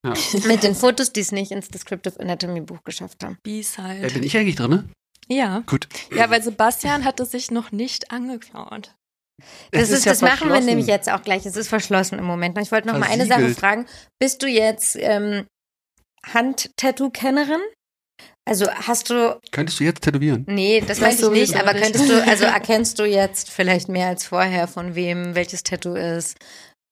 Ja. 0.04 0.14
mit 0.46 0.62
den 0.62 0.74
Fotos, 0.74 1.12
die 1.12 1.20
es 1.20 1.32
nicht 1.32 1.50
ins 1.50 1.68
Descriptive 1.68 2.18
Anatomy 2.20 2.60
Buch 2.60 2.82
geschafft 2.84 3.22
haben. 3.24 3.38
B-Side. 3.42 4.06
Äh, 4.06 4.10
bin 4.12 4.22
ich 4.22 4.36
eigentlich 4.36 4.56
drin? 4.56 4.70
Ne? 4.70 4.88
Ja. 5.30 5.62
Gut. 5.66 5.88
Ja, 6.14 6.30
weil 6.30 6.42
Sebastian 6.42 7.04
hatte 7.04 7.24
sich 7.26 7.50
noch 7.50 7.72
nicht 7.72 8.10
angeschaut. 8.10 8.94
Das, 9.70 9.82
Es 9.82 9.90
ist, 9.90 10.04
ja 10.04 10.12
das 10.12 10.20
machen 10.22 10.48
wir 10.48 10.60
nämlich 10.60 10.86
jetzt 10.88 11.08
auch 11.10 11.22
gleich. 11.22 11.46
Es 11.46 11.54
ist 11.54 11.68
verschlossen 11.68 12.18
im 12.18 12.24
Moment. 12.24 12.58
Ich 12.58 12.72
wollte 12.72 12.88
noch 12.88 12.98
mal 12.98 13.08
eine 13.08 13.24
Sache 13.24 13.40
Versiegelt. 13.40 13.58
fragen. 13.60 13.86
Bist 14.20 14.42
du 14.42 14.46
jetzt 14.48 14.96
ähm, 14.98 15.46
Handtattoo-Kennerin? 16.26 17.60
Also 18.44 18.70
hast 18.70 19.10
du, 19.10 19.38
Könntest 19.52 19.78
du 19.80 19.84
jetzt 19.84 20.02
tätowieren? 20.02 20.44
nee, 20.48 20.80
das 20.86 21.00
weiß 21.00 21.22
ich 21.22 21.30
nicht, 21.30 21.56
aber 21.56 21.74
könntest 21.74 22.08
du, 22.08 22.22
also 22.24 22.44
erkennst 22.46 22.98
du 22.98 23.04
jetzt 23.04 23.50
vielleicht 23.50 23.88
mehr 23.88 24.08
als 24.08 24.24
vorher, 24.24 24.66
von 24.68 24.94
wem 24.94 25.34
welches 25.34 25.62
Tattoo 25.62 25.94
ist? 25.94 26.36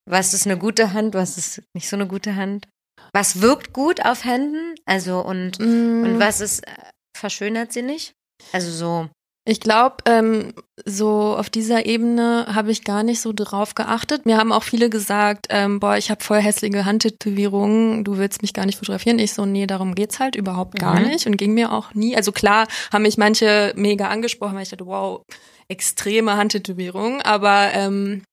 Was 0.09 0.35
ist 0.35 0.47
eine 0.47 0.59
gute 0.59 0.93
Hand, 0.93 1.15
was 1.15 1.39
ist 1.39 1.63
nicht 1.75 1.89
so 1.89 1.97
eine 1.97 2.07
gute 2.07 2.37
Hand? 2.37 2.69
Was 3.13 3.41
wirkt 3.41 3.73
gut 3.73 4.05
auf 4.05 4.25
Händen? 4.25 4.75
Also 4.85 5.21
und, 5.21 5.59
Mm, 5.59 6.05
und 6.05 6.19
was 6.19 6.41
ist, 6.41 6.67
äh, 6.67 6.73
verschönert 7.17 7.73
sie 7.73 7.83
nicht? 7.83 8.13
Also 8.53 8.71
so, 8.71 9.09
Ich 9.49 9.61
glaube, 9.61 9.99
ähm, 10.07 10.53
so 10.85 11.37
auf 11.37 11.51
dieser 11.51 11.87
Ebene 11.87 12.47
habe 12.53 12.73
ich 12.73 12.83
gar 12.83 13.05
nicht 13.05 13.21
so 13.21 13.33
drauf 13.33 13.77
geachtet. 13.77 14.27
Mir 14.27 14.39
haben 14.39 14.51
auch 14.51 14.65
viele 14.65 14.91
gesagt, 14.91 15.47
ähm, 15.51 15.79
boah, 15.79 15.97
ich 15.97 16.11
habe 16.11 16.25
voll 16.25 16.41
hässliche 16.41 16.85
Handtätowierungen, 16.85 18.03
du 18.03 18.19
willst 18.19 18.43
mich 18.43 18.53
gar 18.55 18.67
nicht 18.67 18.77
fotografieren. 18.77 19.21
Ich 19.21 19.35
so, 19.35 19.47
nee, 19.47 19.69
darum 19.69 19.95
geht's 19.95 20.19
halt 20.19 20.35
überhaupt 20.35 20.79
gar 20.81 20.99
Mhm. 20.99 21.07
nicht 21.09 21.27
und 21.27 21.37
ging 21.37 21.55
mir 21.55 21.71
auch 21.73 21.95
nie. 21.95 22.17
Also 22.17 22.33
klar 22.33 22.67
haben 22.93 23.03
mich 23.03 23.19
manche 23.19 23.73
mega 23.77 24.09
angesprochen, 24.09 24.57
weil 24.57 24.65
ich 24.65 24.71
dachte, 24.71 24.87
wow, 24.87 25.23
extreme 25.69 26.37
Handtätowierung, 26.37 27.23
aber 27.23 27.71
ähm, 27.73 28.25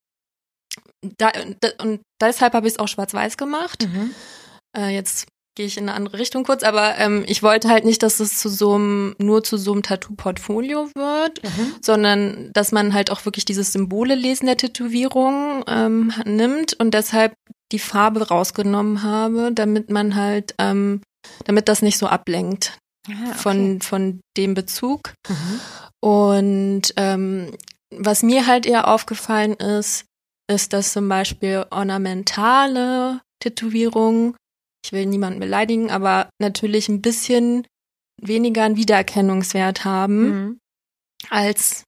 da, 1.17 1.31
da, 1.59 1.69
und 1.83 2.01
deshalb 2.21 2.53
habe 2.53 2.65
ich 2.67 2.73
es 2.73 2.79
auch 2.79 2.87
schwarz-weiß 2.87 3.37
gemacht. 3.37 3.87
Äh, 4.75 4.89
jetzt 4.95 5.27
gehe 5.55 5.65
ich 5.67 5.77
in 5.77 5.87
eine 5.87 5.93
andere 5.95 6.17
Richtung 6.17 6.43
kurz, 6.43 6.63
aber 6.63 6.97
ähm, 6.97 7.23
ich 7.27 7.43
wollte 7.43 7.69
halt 7.69 7.85
nicht, 7.85 8.01
dass 8.01 8.19
es 8.19 8.39
zu 8.39 8.49
so 8.49 8.73
einem, 8.73 9.15
nur 9.19 9.43
zu 9.43 9.57
so 9.57 9.71
einem 9.71 9.83
Tattoo-Portfolio 9.83 10.89
wird, 10.95 11.43
Mhm. 11.43 11.75
sondern 11.81 12.49
dass 12.53 12.71
man 12.71 12.93
halt 12.93 13.11
auch 13.11 13.23
wirklich 13.25 13.45
dieses 13.45 13.71
Symbole 13.71 14.15
lesen 14.15 14.47
der 14.47 14.57
Tätowierung 14.57 15.63
ähm, 15.67 16.11
nimmt 16.25 16.73
und 16.79 16.93
deshalb 16.93 17.33
die 17.71 17.79
Farbe 17.79 18.27
rausgenommen 18.27 19.03
habe, 19.03 19.51
damit 19.53 19.89
man 19.91 20.15
halt, 20.15 20.55
ähm, 20.59 21.01
damit 21.45 21.67
das 21.69 21.81
nicht 21.81 21.97
so 21.97 22.07
ablenkt 22.07 22.77
Ah, 23.07 23.11
okay. 23.29 23.37
von, 23.37 23.81
von 23.81 24.21
dem 24.37 24.53
Bezug. 24.53 25.13
Mhm. 25.27 25.59
Und 25.99 26.81
ähm, 26.97 27.51
was 27.95 28.23
mir 28.23 28.47
halt 28.47 28.65
eher 28.65 28.87
aufgefallen 28.87 29.53
ist, 29.53 30.05
ist, 30.51 30.73
dass 30.73 30.93
zum 30.93 31.07
Beispiel 31.09 31.65
ornamentale 31.69 33.21
Tätowierungen, 33.41 34.35
ich 34.85 34.91
will 34.91 35.05
niemanden 35.05 35.39
beleidigen, 35.39 35.91
aber 35.91 36.29
natürlich 36.39 36.89
ein 36.89 37.01
bisschen 37.01 37.65
weniger 38.21 38.63
einen 38.63 38.77
Wiedererkennungswert 38.77 39.85
haben 39.85 40.29
Mhm. 40.29 40.59
als 41.29 41.83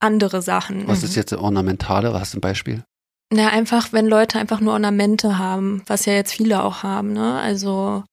andere 0.00 0.42
Sachen. 0.42 0.86
Was 0.86 1.02
ist 1.02 1.16
jetzt 1.16 1.32
ornamentale? 1.32 2.12
Was 2.12 2.30
du 2.32 2.38
ein 2.38 2.40
Beispiel? 2.40 2.84
Na, 3.32 3.48
einfach, 3.48 3.92
wenn 3.92 4.06
Leute 4.06 4.38
einfach 4.38 4.60
nur 4.60 4.74
Ornamente 4.74 5.38
haben, 5.38 5.82
was 5.86 6.04
ja 6.04 6.12
jetzt 6.12 6.32
viele 6.32 6.62
auch 6.62 6.82
haben, 6.82 7.12
ne? 7.14 7.40
Also 7.40 8.04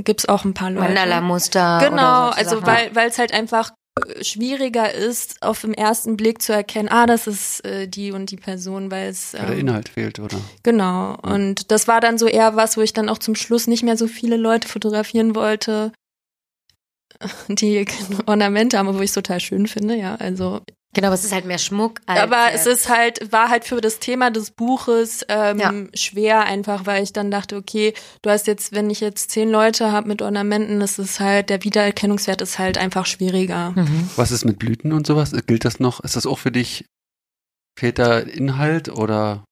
gibt's 0.00 0.26
auch 0.28 0.44
ein 0.44 0.54
paar 0.54 0.70
Leute. 0.70 0.86
Mandala-Muster. 0.86 1.80
Genau, 1.82 2.28
oder 2.28 2.32
solche 2.34 2.38
also 2.38 2.60
Sachen. 2.60 2.94
weil 2.96 3.08
es 3.08 3.18
halt 3.18 3.32
einfach 3.32 3.72
schwieriger 4.22 4.92
ist, 4.92 5.42
auf 5.42 5.60
den 5.60 5.74
ersten 5.74 6.16
Blick 6.16 6.40
zu 6.40 6.52
erkennen, 6.52 6.88
ah, 6.88 7.06
das 7.06 7.26
ist 7.26 7.64
äh, 7.64 7.86
die 7.86 8.12
und 8.12 8.30
die 8.30 8.36
Person, 8.36 8.90
weil 8.90 9.08
es 9.08 9.34
Weil 9.34 9.46
der 9.46 9.54
ähm, 9.54 9.60
Inhalt 9.60 9.88
fehlt, 9.88 10.18
oder? 10.18 10.38
genau. 10.62 11.16
Und 11.22 11.70
das 11.70 11.88
war 11.88 12.00
dann 12.00 12.18
so 12.18 12.26
eher 12.26 12.56
was, 12.56 12.76
wo 12.76 12.80
ich 12.80 12.92
dann 12.92 13.08
auch 13.08 13.18
zum 13.18 13.34
Schluss 13.34 13.66
nicht 13.66 13.82
mehr 13.82 13.96
so 13.96 14.06
viele 14.06 14.36
Leute 14.36 14.66
fotografieren 14.66 15.34
wollte, 15.34 15.92
die 17.48 17.84
Ornamente 18.26 18.78
haben, 18.78 18.94
wo 18.94 19.00
ich 19.00 19.10
es 19.10 19.14
total 19.14 19.40
schön 19.40 19.66
finde, 19.66 19.96
ja. 19.96 20.14
Also 20.16 20.62
Genau, 20.94 21.06
aber 21.08 21.14
es 21.14 21.24
ist 21.24 21.32
halt 21.32 21.46
mehr 21.46 21.58
Schmuck. 21.58 22.00
Als 22.06 22.20
aber 22.20 22.52
es 22.52 22.66
ist 22.66 22.90
halt, 22.90 23.32
war 23.32 23.48
halt 23.48 23.64
für 23.64 23.80
das 23.80 23.98
Thema 23.98 24.30
des 24.30 24.50
Buches 24.50 25.24
ähm, 25.28 25.58
Ja. 25.58 25.72
schwer 25.94 26.42
einfach, 26.44 26.84
weil 26.84 27.02
ich 27.02 27.14
dann 27.14 27.30
dachte, 27.30 27.56
okay, 27.56 27.94
du 28.20 28.28
hast 28.28 28.46
jetzt, 28.46 28.72
wenn 28.72 28.90
ich 28.90 29.00
jetzt 29.00 29.30
zehn 29.30 29.50
Leute 29.50 29.90
habe 29.90 30.08
mit 30.08 30.20
Ornamenten, 30.20 30.80
das 30.80 30.98
ist 30.98 31.18
halt, 31.18 31.48
der 31.48 31.64
Wiedererkennungswert 31.64 32.42
ist 32.42 32.58
halt 32.58 32.76
einfach 32.76 33.06
schwieriger. 33.06 33.70
Mhm. 33.70 34.10
Was 34.16 34.30
ist 34.30 34.44
mit 34.44 34.58
Blüten 34.58 34.92
und 34.92 35.06
sowas? 35.06 35.32
Gilt 35.46 35.64
das 35.64 35.80
noch? 35.80 36.00
Ist 36.00 36.16
das 36.16 36.26
auch 36.26 36.38
für 36.38 36.52
dich? 36.52 36.84
Fehlt 37.78 37.98
da 37.98 38.18
Inhalt 38.18 38.90
oder? 38.90 39.44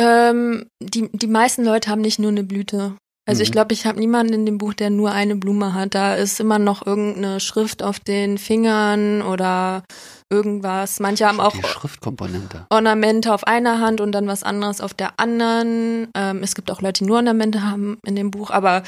Ähm, 0.00 0.66
die, 0.82 1.08
die 1.12 1.26
meisten 1.28 1.64
Leute 1.64 1.90
haben 1.90 2.00
nicht 2.00 2.18
nur 2.18 2.30
eine 2.30 2.42
Blüte. 2.42 2.96
Also 3.26 3.42
ich 3.42 3.50
Mhm. 3.50 3.52
glaube, 3.52 3.74
ich 3.74 3.86
habe 3.86 3.98
niemanden 4.00 4.32
in 4.32 4.46
dem 4.46 4.58
Buch, 4.58 4.74
der 4.74 4.90
nur 4.90 5.12
eine 5.12 5.36
Blume 5.36 5.74
hat. 5.74 5.94
Da 5.94 6.14
ist 6.14 6.40
immer 6.40 6.58
noch 6.58 6.84
irgendeine 6.86 7.38
Schrift 7.38 7.82
auf 7.82 8.00
den 8.00 8.38
Fingern 8.38 9.22
oder 9.22 9.84
irgendwas. 10.32 11.00
Manche 11.00 11.26
haben 11.26 11.40
auch 11.40 11.54
Schriftkomponente. 11.54 12.66
Ornamente 12.70 13.32
auf 13.32 13.46
einer 13.46 13.80
Hand 13.80 14.00
und 14.00 14.12
dann 14.12 14.26
was 14.26 14.42
anderes 14.42 14.80
auf 14.80 14.94
der 14.94 15.18
anderen. 15.20 16.08
Ähm, 16.16 16.42
es 16.42 16.54
gibt 16.54 16.70
auch 16.70 16.80
Leute, 16.82 17.04
die 17.04 17.08
nur 17.08 17.16
Ornamente 17.16 17.62
haben 17.62 17.98
in 18.06 18.16
dem 18.16 18.30
Buch, 18.30 18.50
aber 18.50 18.82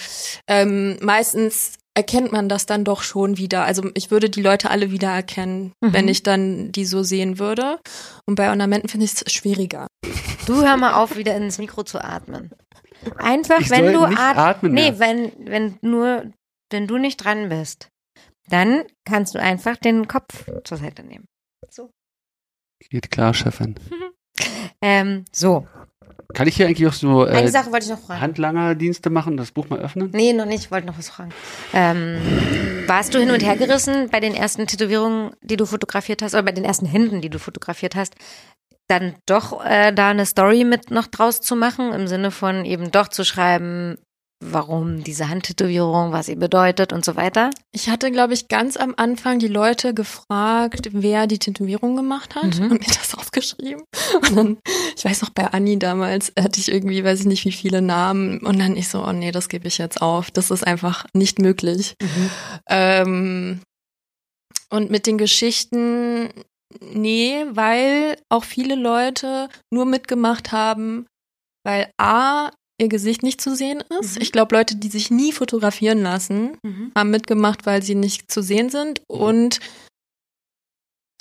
ähm, 0.49 0.97
meistens 1.03 1.75
erkennt 1.95 2.33
man 2.33 2.49
das 2.49 2.65
dann 2.65 2.85
doch 2.85 3.03
schon 3.03 3.37
wieder. 3.37 3.65
Also 3.65 3.91
ich 3.95 4.11
würde 4.11 4.31
die 4.31 4.41
Leute 4.41 4.71
alle 4.71 4.91
wieder 4.91 5.09
erkennen, 5.11 5.73
Mhm. 5.83 5.93
wenn 5.93 6.09
ich 6.09 6.23
dann 6.23 6.73
die 6.73 6.87
so 6.87 7.03
sehen 7.03 7.39
würde. 7.39 7.79
Und 8.27 8.37
bei 8.37 8.49
Ornamenten 8.49 8.89
finde 8.89 9.05
ich 9.05 9.13
es 9.13 9.31
schwieriger. 9.33 9.87
Du 10.47 10.63
hör 10.63 10.77
mal 10.79 10.95
auf, 10.95 11.17
wieder 11.17 11.37
ins 11.37 11.59
Mikro 11.59 11.83
zu 11.83 12.03
atmen. 12.03 12.51
Einfach, 13.17 13.61
Ich 13.61 13.71
wenn 13.71 13.93
du 13.93 14.07
nicht 14.07 14.19
atmen. 14.19 14.73
Nee, 14.73 14.93
mehr. 14.93 14.99
wenn, 14.99 15.33
wenn 15.47 15.79
nur, 15.83 16.33
wenn 16.71 16.87
du 16.87 16.99
nicht 16.99 17.19
dran 17.19 17.49
bist, 17.49 17.89
dann 18.49 18.85
kannst 19.05 19.35
du 19.35 19.41
einfach 19.41 19.77
den 19.77 20.09
Kopf 20.09 20.47
zur 20.65 20.79
Seite 20.79 21.03
nehmen. 21.03 21.27
Geht 22.91 23.11
klar, 23.11 23.35
Chefin. 23.35 23.77
Ähm, 24.85 25.25
so. 25.31 25.69
Kann 26.35 26.49
ich 26.49 26.57
hier 26.57 26.67
eigentlich 26.67 26.89
auch 26.89 26.93
so 26.93 27.23
Eine 27.23 27.43
äh, 27.43 27.49
Sache 27.49 27.71
wollte 27.71 27.85
ich 27.85 27.91
noch 27.91 28.01
fragen. 28.01 28.21
Handlangerdienste 28.21 29.11
machen, 29.11 29.37
das 29.37 29.53
Buch 29.53 29.69
mal 29.69 29.79
öffnen? 29.79 30.11
Nee, 30.13 30.33
noch 30.33 30.47
nicht. 30.47 30.65
Ich 30.65 30.71
wollte 30.73 30.89
noch 30.89 30.99
was 30.99 31.11
fragen. 31.11 31.31
Ähm, 31.73 32.19
warst 32.89 33.15
du 33.15 33.21
hin 33.21 33.31
und 33.31 33.45
her 33.45 33.57
gerissen 33.57 34.09
bei 34.11 34.19
den 34.19 34.35
ersten 34.35 34.67
Tätowierungen, 34.67 35.37
die 35.43 35.57
du 35.57 35.67
fotografiert 35.67 36.23
hast, 36.23 36.35
oder 36.35 36.43
bei 36.43 36.53
den 36.53 36.65
ersten 36.65 36.87
Händen, 36.87 37.21
die 37.21 37.31
du 37.31 37.39
fotografiert 37.39 37.95
hast, 37.95 38.15
dann 38.89 39.15
doch 39.27 39.65
äh, 39.65 39.93
da 39.93 40.11
eine 40.11 40.27
Story 40.27 40.65
mit 40.65 40.91
noch 40.91 41.07
draus 41.07 41.41
zu 41.41 41.57
machen, 41.57 41.93
im 41.93 42.07
Sinne 42.09 42.31
von 42.31 42.65
eben 42.65 42.91
doch 42.91 43.09
zu 43.09 43.25
schreiben, 43.25 43.97
warum 44.45 45.05
diese 45.05 45.29
Handtätowierung, 45.29 46.11
was 46.11 46.27
sie 46.27 46.35
bedeutet 46.35 46.93
und 46.93 47.05
so 47.05 47.15
weiter? 47.15 47.51
Ich 47.71 47.89
hatte, 47.89 48.11
glaube 48.11 48.35
ich, 48.35 48.49
ganz 48.49 48.77
am 48.77 48.93
Anfang 48.97 49.39
die 49.39 49.47
Leute 49.47 49.95
gefragt, 49.95 50.89
wer 50.91 51.29
die 51.29 51.39
Tätowierung 51.39 51.95
gemacht 51.95 52.35
hat 52.35 52.59
Mhm. 52.59 52.73
und 52.73 52.81
mir 52.81 52.95
das 52.95 53.15
aufgeschrieben. 53.15 53.85
Und 54.21 54.37
dann, 54.37 54.59
ich 54.97 55.05
weiß 55.05 55.23
noch, 55.23 55.31
bei 55.31 55.47
Anni 55.47 55.79
damals 55.79 56.33
hatte 56.37 56.59
ich 56.59 56.73
irgendwie, 56.73 57.05
weiß 57.05 57.21
ich 57.21 57.27
nicht, 57.27 57.45
wie 57.45 57.53
viele 57.53 57.83
Namen. 57.83 58.41
Und 58.41 58.59
dann 58.59 58.77
ich 58.77 58.89
so, 58.89 59.07
oh 59.07 59.13
nee, 59.13 59.31
das 59.31 59.49
gebe 59.49 59.69
ich 59.69 59.79
jetzt 59.79 60.03
auf. 60.03 60.33
Das 60.33 60.51
ist 60.51 60.67
einfach 60.67 61.07
nicht 61.15 61.39
möglich. 61.39 61.95
Ähm, 62.69 63.61
und 64.71 64.91
mit 64.91 65.07
den 65.07 65.19
Geschichten, 65.19 66.31
nee, 66.81 67.45
weil 67.51 68.17
auch 68.29 68.45
viele 68.45 68.75
Leute 68.75 69.49
nur 69.73 69.87
mitgemacht 69.87 70.53
haben, 70.53 71.07
weil 71.65 71.91
A, 71.99 72.51
ihr 72.81 72.89
Gesicht 72.89 73.23
nicht 73.23 73.41
zu 73.41 73.55
sehen 73.55 73.83
ist. 74.01 74.17
Mhm. 74.17 74.23
Ich 74.23 74.33
glaube, 74.33 74.57
Leute, 74.57 74.77
die 74.77 74.89
sich 74.89 75.11
nie 75.11 75.33
fotografieren 75.33 76.03
lassen, 76.03 76.59
haben 76.97 77.11
mitgemacht, 77.11 77.65
weil 77.67 77.83
sie 77.83 77.95
nicht 77.95 78.31
zu 78.31 78.43
sehen 78.43 78.71
sind. 78.71 79.03
Und 79.09 79.61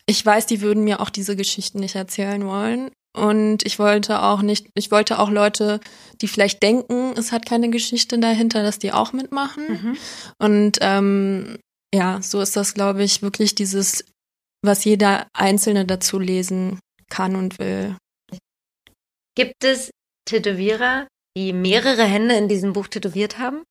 ich 0.08 0.26
weiß, 0.26 0.46
die 0.48 0.62
würden 0.62 0.84
mir 0.84 1.00
auch 1.00 1.10
diese 1.10 1.36
Geschichten 1.36 1.80
nicht 1.80 1.96
erzählen 1.96 2.46
wollen. 2.46 2.90
Und 3.16 3.66
ich 3.66 3.78
wollte 3.78 4.22
auch 4.22 4.42
nicht, 4.42 4.68
ich 4.74 4.90
wollte 4.90 5.20
auch 5.20 5.30
Leute, 5.30 5.82
die 6.22 6.28
vielleicht 6.28 6.64
denken, 6.64 7.14
es 7.18 7.32
hat 7.32 7.46
keine 7.46 7.70
Geschichte 7.70 8.18
dahinter, 8.18 8.64
dass 8.64 8.80
die 8.80 8.94
auch 8.94 9.12
mitmachen. 9.14 9.68
Mhm. 9.68 9.98
Und 10.40 10.78
ähm, 10.82 11.58
ja, 11.94 12.22
so 12.22 12.40
ist 12.40 12.56
das, 12.56 12.74
glaube 12.74 13.04
ich, 13.04 13.22
wirklich 13.22 13.54
dieses, 13.54 14.06
was 14.63 14.84
jeder 14.86 15.28
Einzelne 15.34 15.86
dazu 15.86 16.19
lesen 16.19 16.80
kann 17.10 17.36
und 17.36 17.60
will. 17.60 17.95
Gibt 19.36 19.63
es 19.63 19.89
Tätowierer, 20.26 21.08
die 21.38 21.54
mehrere 21.54 22.04
Hände 22.04 22.36
in 22.36 22.47
diesem 22.47 22.74
Buch 22.74 22.88
tätowiert 22.88 23.39
haben? 23.39 23.63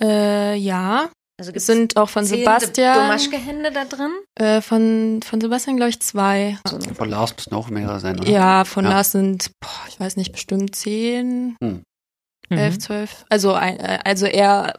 Äh, 0.00 0.56
ja, 0.56 1.10
Also 1.40 1.52
Es 1.54 1.66
sind 1.66 1.96
auch 1.96 2.08
von 2.08 2.24
zehn 2.24 2.38
Sebastian, 2.40 2.94
Domaschke-Hände 3.08 3.70
da 3.72 3.84
drin? 3.84 4.10
äh, 4.38 4.60
von, 4.60 5.20
von 5.22 5.40
Sebastian 5.40 5.76
glaube 5.76 5.90
ich 5.90 6.00
zwei. 6.00 6.58
Von 6.96 7.08
Lars 7.08 7.34
müssen 7.36 7.54
auch 7.54 7.68
mehrere 7.70 8.00
sein, 8.00 8.18
oder? 8.18 8.28
Ja, 8.28 8.64
von 8.64 8.84
Ja. 8.84 8.90
Lars 8.92 9.12
sind, 9.12 9.50
boah, 9.60 9.84
ich 9.88 10.00
weiß 10.00 10.16
nicht, 10.16 10.32
bestimmt 10.32 10.74
zehn, 10.74 11.56
Hm. 11.62 11.82
Elf, 12.50 12.74
Mhm. 12.74 12.80
zwölf. 12.80 13.24
Also, 13.28 13.52
ein- 13.54 13.78
äh, 13.78 13.98
also 14.04 14.26
er 14.26 14.74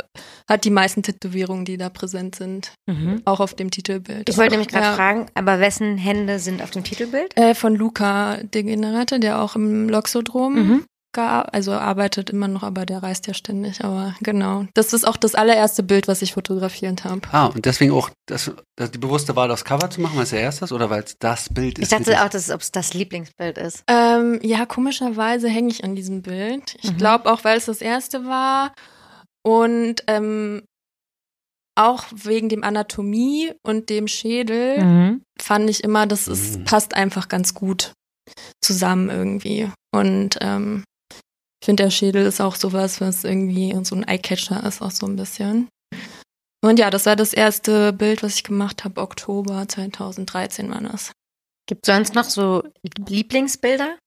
hat 0.49 0.65
die 0.65 0.69
meisten 0.69 1.01
Tätowierungen, 1.03 1.65
die 1.65 1.77
da 1.77 1.89
präsent 1.89 2.35
sind. 2.35 2.73
Mhm. 2.87 3.21
Auch 3.25 3.39
auf 3.39 3.53
dem 3.53 3.71
Titelbild. 3.71 4.29
Ich 4.29 4.37
wollte 4.37 4.51
nämlich 4.51 4.67
gerade 4.69 4.85
Ja. 4.85 4.93
fragen, 4.93 5.25
aber 5.33 5.59
wessen 5.59 5.97
Hände 5.97 6.39
sind 6.39 6.61
auf 6.61 6.71
dem 6.71 6.83
Titelbild? 6.83 7.35
Äh, 7.37 7.55
von 7.55 7.75
Luca 7.75 8.37
Degenerate, 8.43 9.19
der 9.19 9.41
auch 9.41 9.55
im 9.55 9.89
Loxodrom 9.89 10.53
Mhm. 10.55 10.85
Also 11.23 11.71
arbeitet 11.73 12.29
immer 12.29 12.47
noch, 12.47 12.63
aber 12.63 12.85
der 12.85 13.01
reist 13.03 13.27
ja 13.27 13.33
ständig. 13.33 13.83
Aber 13.83 14.15
genau, 14.21 14.65
das 14.73 14.93
ist 14.93 15.07
auch 15.07 15.17
das 15.17 15.35
allererste 15.35 15.83
Bild, 15.83 16.07
was 16.07 16.21
ich 16.21 16.33
fotografiert 16.33 17.03
habe. 17.03 17.21
Ah, 17.31 17.47
und 17.47 17.65
deswegen 17.65 17.91
auch 17.91 18.09
das, 18.27 18.51
das, 18.77 18.91
die 18.91 18.97
bewusste 18.97 19.35
Wahl, 19.35 19.47
das 19.47 19.63
Cover 19.65 19.89
zu 19.89 20.01
machen, 20.01 20.19
als 20.19 20.31
erstes 20.33 20.71
oder 20.71 20.89
weil 20.89 21.03
es 21.03 21.17
das 21.19 21.49
Bild 21.53 21.79
ist? 21.79 21.91
Ich 21.91 21.97
dachte 21.97 22.23
auch, 22.23 22.29
dass 22.29 22.49
ob 22.49 22.61
es 22.61 22.71
das 22.71 22.93
Lieblingsbild 22.93 23.57
ist. 23.57 23.83
Ähm, 23.87 24.39
ja, 24.43 24.65
komischerweise 24.65 25.47
hänge 25.49 25.69
ich 25.69 25.83
an 25.83 25.95
diesem 25.95 26.21
Bild. 26.21 26.75
Ich 26.81 26.91
Mhm. 26.93 26.97
glaube 26.97 27.31
auch, 27.31 27.43
weil 27.43 27.57
es 27.57 27.65
das 27.65 27.81
erste 27.81 28.25
war 28.25 28.73
und 29.45 30.03
ähm, 30.07 30.63
auch 31.77 32.05
wegen 32.13 32.47
dem 32.49 32.63
Anatomie 32.63 33.51
und 33.65 33.89
dem 33.89 34.07
Schädel 34.07 34.83
Mhm. 34.85 35.21
fand 35.41 35.69
ich 35.69 35.83
immer, 35.83 36.07
das 36.07 36.27
ist, 36.27 36.59
Mhm. 36.59 36.63
passt 36.63 36.93
einfach 36.93 37.27
ganz 37.27 37.53
gut 37.53 37.93
zusammen 38.63 39.09
irgendwie. 39.09 39.69
Und 39.93 40.37
ähm, 40.41 40.83
finde, 41.65 41.83
der 41.83 41.91
Schädel 41.91 42.25
ist 42.25 42.41
auch 42.41 42.55
sowas, 42.55 43.01
was 43.01 43.23
irgendwie 43.23 43.75
so 43.83 43.95
ein 43.95 44.07
Eyecatcher 44.07 44.63
ist, 44.63 44.81
auch 44.81 44.91
so 44.91 45.05
ein 45.05 45.15
bisschen. 45.15 45.67
Und 46.63 46.79
ja, 46.79 46.89
das 46.89 47.05
war 47.05 47.15
das 47.15 47.33
erste 47.33 47.93
Bild, 47.93 48.23
was 48.23 48.35
ich 48.35 48.43
gemacht 48.43 48.83
habe, 48.83 49.01
Oktober 49.01 49.67
2013 49.67 50.69
war 50.71 50.81
das. 50.81 51.11
Gibt 51.67 51.85
sonst 51.85 52.15
noch 52.15 52.23
so 52.23 52.63
Lieblingsbilder? 53.07 53.97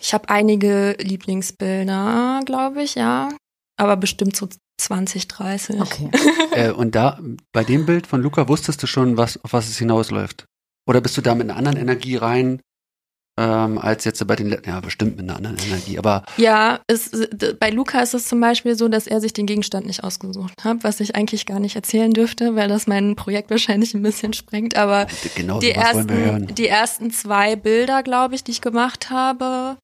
Ich 0.00 0.12
habe 0.12 0.28
einige 0.28 0.96
Lieblingsbilder, 0.98 2.40
glaube 2.44 2.82
ich, 2.82 2.94
ja. 2.94 3.30
Aber 3.76 3.96
bestimmt 3.96 4.36
so 4.36 4.48
20, 4.80 5.28
30. 5.28 5.80
äh, 6.52 6.70
und 6.70 6.94
da, 6.94 7.18
bei 7.52 7.64
dem 7.64 7.86
Bild 7.86 8.06
von 8.06 8.20
Luca, 8.20 8.48
wusstest 8.48 8.82
du 8.82 8.86
schon, 8.86 9.16
was, 9.16 9.42
auf 9.44 9.52
was 9.52 9.68
es 9.68 9.78
hinausläuft? 9.78 10.44
Oder 10.86 11.00
bist 11.00 11.16
du 11.16 11.20
da 11.22 11.34
mit 11.34 11.48
einer 11.48 11.56
anderen 11.58 11.78
Energie 11.78 12.16
rein, 12.16 12.60
ähm, 13.36 13.78
als 13.78 14.04
jetzt 14.04 14.24
bei 14.26 14.36
den, 14.36 14.48
le- 14.50 14.62
ja, 14.64 14.78
bestimmt 14.80 15.16
mit 15.16 15.28
einer 15.28 15.36
anderen 15.36 15.56
Energie, 15.66 15.98
aber 15.98 16.24
Ja, 16.36 16.78
es, 16.86 17.10
bei 17.58 17.70
Luca 17.70 18.00
ist 18.00 18.14
es 18.14 18.28
zum 18.28 18.40
Beispiel 18.40 18.76
so, 18.76 18.86
dass 18.88 19.06
er 19.08 19.20
sich 19.20 19.32
den 19.32 19.46
Gegenstand 19.46 19.86
nicht 19.86 20.04
ausgesucht 20.04 20.64
hat, 20.64 20.78
was 20.84 21.00
ich 21.00 21.16
eigentlich 21.16 21.44
gar 21.44 21.58
nicht 21.58 21.74
erzählen 21.74 22.12
dürfte, 22.12 22.54
weil 22.54 22.68
das 22.68 22.86
mein 22.86 23.16
Projekt 23.16 23.50
wahrscheinlich 23.50 23.92
ein 23.94 24.02
bisschen 24.02 24.32
sprengt. 24.34 24.76
Aber 24.76 25.06
genau 25.34 25.58
die, 25.58 25.72
ersten, 25.72 26.46
die 26.54 26.68
ersten 26.68 27.10
zwei 27.10 27.56
Bilder, 27.56 28.02
glaube 28.04 28.34
ich, 28.36 28.44
die 28.44 28.52
ich 28.52 28.60
gemacht 28.60 29.10
habe, 29.10 29.76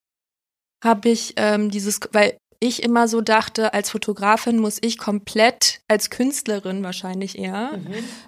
habe 0.85 1.09
ich 1.09 1.35
ähm, 1.37 1.71
dieses, 1.71 2.01
weil 2.13 2.37
ich 2.61 2.83
immer 2.83 3.09
so 3.09 3.21
dachte, 3.23 3.73
als 3.75 3.91
Fotografin 3.91 4.59
muss 4.59 4.79
ich 4.81 4.99
komplett, 4.99 5.81
als 5.89 6.11
Künstlerin 6.11 6.83
wahrscheinlich 6.85 7.39
eher, 7.39 7.79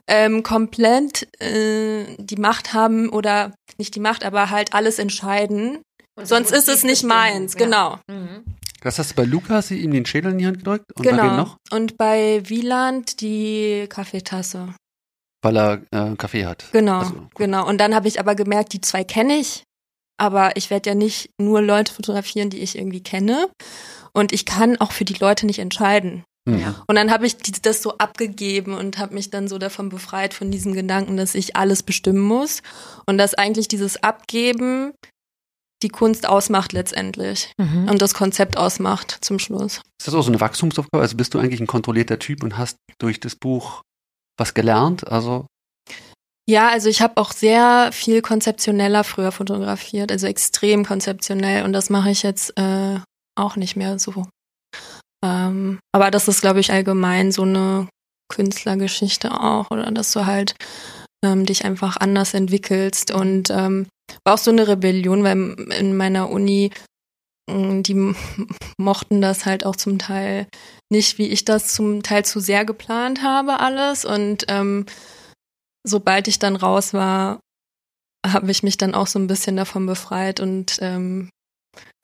ähm, 0.07 0.43
komplett 0.43 1.29
äh, 1.41 2.05
die 2.19 2.37
Macht 2.37 2.73
haben 2.73 3.09
oder 3.11 3.53
nicht 3.79 3.95
die 3.95 4.01
Macht, 4.01 4.25
aber 4.25 4.51
halt 4.51 4.73
alles 4.75 4.99
entscheiden. 4.99 5.79
Sonst 6.23 6.51
ist 6.53 6.69
es 6.69 6.83
nicht 6.83 7.05
meins, 7.05 7.57
genau. 7.57 7.99
Mhm. 8.09 8.45
Das 8.83 8.99
hast 8.99 9.13
du 9.13 9.15
bei 9.15 9.25
du 9.71 9.75
ihm 9.75 9.93
den 9.93 10.05
Schädel 10.07 10.33
in 10.33 10.39
die 10.39 10.47
Hand 10.47 10.59
gedrückt? 10.59 10.87
Und 10.97 11.05
bei 11.05 11.11
wem 11.13 11.17
Genau. 11.19 11.37
noch? 11.37 11.57
Und 11.71 11.97
bei 11.97 12.43
Wieland 12.47 13.21
die 13.21 13.87
Kaffeetasse. 13.89 14.75
Weil 15.43 15.57
er 15.57 15.83
äh, 15.93 15.97
einen 15.97 16.19
Kaffee 16.19 16.47
hat. 16.47 16.65
Genau, 16.73 16.99
Also, 16.99 17.29
genau. 17.37 17.67
Und 17.69 17.79
dann 17.79 17.95
habe 17.95 18.09
ich 18.09 18.19
aber 18.19 18.35
gemerkt, 18.35 18.73
die 18.73 18.81
zwei 18.81 19.05
kenne 19.05 19.37
ich, 19.39 19.63
aber 20.23 20.57
ich 20.57 20.71
werde 20.71 20.91
ja 20.91 20.95
nicht 20.95 21.31
nur 21.41 21.61
Leute 21.61 21.93
fotografieren, 21.93 22.49
die 22.49 22.61
ich 22.61 22.79
irgendwie 22.79 23.03
kenne. 23.03 23.49
Und 24.13 24.33
ich 24.33 24.45
kann 24.47 24.77
auch 24.81 24.93
für 24.93 25.05
die 25.05 25.15
Leute 25.15 25.47
nicht 25.47 25.59
entscheiden. 25.59 26.23
Hm. 26.49 26.61
Ja. 26.61 26.75
Und 26.87 26.95
dann 26.95 27.11
habe 27.11 27.27
ich 27.27 27.37
das 27.39 27.83
so 27.83 27.99
abgegeben 27.99 28.75
und 28.75 28.99
habe 28.99 29.15
mich 29.15 29.31
dann 29.31 29.49
so 29.49 29.59
davon 29.59 29.89
befreit 29.89 30.33
von 30.33 30.53
diesem 30.53 30.75
Gedanken, 30.75 31.17
dass 31.17 31.35
ich 31.35 31.57
alles 31.57 31.83
bestimmen 31.83 32.21
muss 32.21 32.63
und 33.07 33.19
dass 33.19 33.35
eigentlich 33.35 33.67
dieses 33.67 34.01
Abgeben 34.03 34.93
die 35.83 35.89
Kunst 35.89 36.29
ausmacht 36.29 36.73
letztendlich 36.73 37.51
Mhm. 37.59 37.89
und 37.91 38.01
das 38.01 38.15
Konzept 38.15 38.57
ausmacht 38.57 39.19
zum 39.23 39.41
Schluss. 39.41 39.81
Ist 39.99 40.07
das 40.07 40.15
auch 40.15 40.23
so 40.23 40.31
eine 40.31 40.41
Wachstumsaufgabe? 40.41 41.03
Also 41.03 41.17
bist 41.17 41.35
du 41.35 41.41
eigentlich 41.41 41.61
ein 41.61 41.67
kontrollierter 41.67 42.21
Typ 42.21 42.45
und 42.45 42.57
hast 42.57 42.77
durch 42.99 43.19
das 43.19 43.35
Buch 43.35 43.83
was 44.39 44.55
gelernt? 44.55 45.09
Also, 45.09 45.47
Ja, 46.49 46.69
also 46.71 46.89
ich 46.89 47.01
habe 47.01 47.19
auch 47.19 47.33
sehr 47.33 47.91
viel 47.93 48.21
konzeptioneller 48.21 49.05
früher 49.05 49.31
fotografiert, 49.31 50.11
also 50.11 50.27
extrem 50.27 50.85
konzeptionell 50.85 51.65
und 51.65 51.73
das 51.73 51.89
mache 51.89 52.11
ich 52.11 52.23
jetzt 52.25 52.59
äh, 52.59 52.99
auch 53.39 53.57
nicht 53.57 53.77
mehr 53.77 53.99
so. 53.99 54.27
Ähm, 55.25 55.79
aber 55.93 56.11
das 56.11 56.27
ist, 56.27 56.41
glaube 56.41 56.61
ich, 56.61 56.73
allgemein 56.73 57.31
so 57.31 57.43
eine 57.43 57.89
Künstlergeschichte 58.29 59.41
auch 59.41 59.71
oder 59.71 59.91
dass 59.93 60.13
du 60.13 60.27
halt 60.27 60.55
ähm, 61.25 61.47
dich 61.47 61.65
einfach 61.65 61.97
anders 61.99 62.35
entwickelst 62.35 63.13
und 63.13 63.51
ähm, 63.51 63.87
war 64.25 64.35
auch 64.35 64.39
so 64.39 64.51
eine 64.51 64.67
Rebellion, 64.67 65.23
weil 65.23 65.55
in 65.79 65.97
meiner 65.97 66.29
Uni 66.29 66.71
mh, 67.49 67.83
die 67.83 67.95
mochten 68.79 69.21
das 69.21 69.47
halt 69.47 69.65
auch 69.65 69.77
zum 69.77 69.99
Teil 69.99 70.49
nicht, 70.91 71.19
wie 71.19 71.29
ich 71.29 71.45
das 71.45 71.73
zum 71.73 72.03
Teil 72.03 72.25
zu 72.25 72.41
sehr 72.41 72.65
geplant 72.65 73.23
habe 73.23 73.61
alles 73.61 74.05
und 74.05 74.45
ähm, 74.49 74.87
sobald 75.85 76.29
ich 76.29 76.39
dann 76.39 76.57
raus 76.57 76.93
war, 76.95 77.41
habe 78.27 78.51
ich 78.51 78.63
mich 78.63 78.79
dann 78.79 78.95
auch 78.95 79.07
so 79.09 79.19
ein 79.19 79.27
bisschen 79.27 79.57
davon 79.57 79.87
befreit 79.87 80.41
und 80.41 80.79
ähm, 80.81 81.29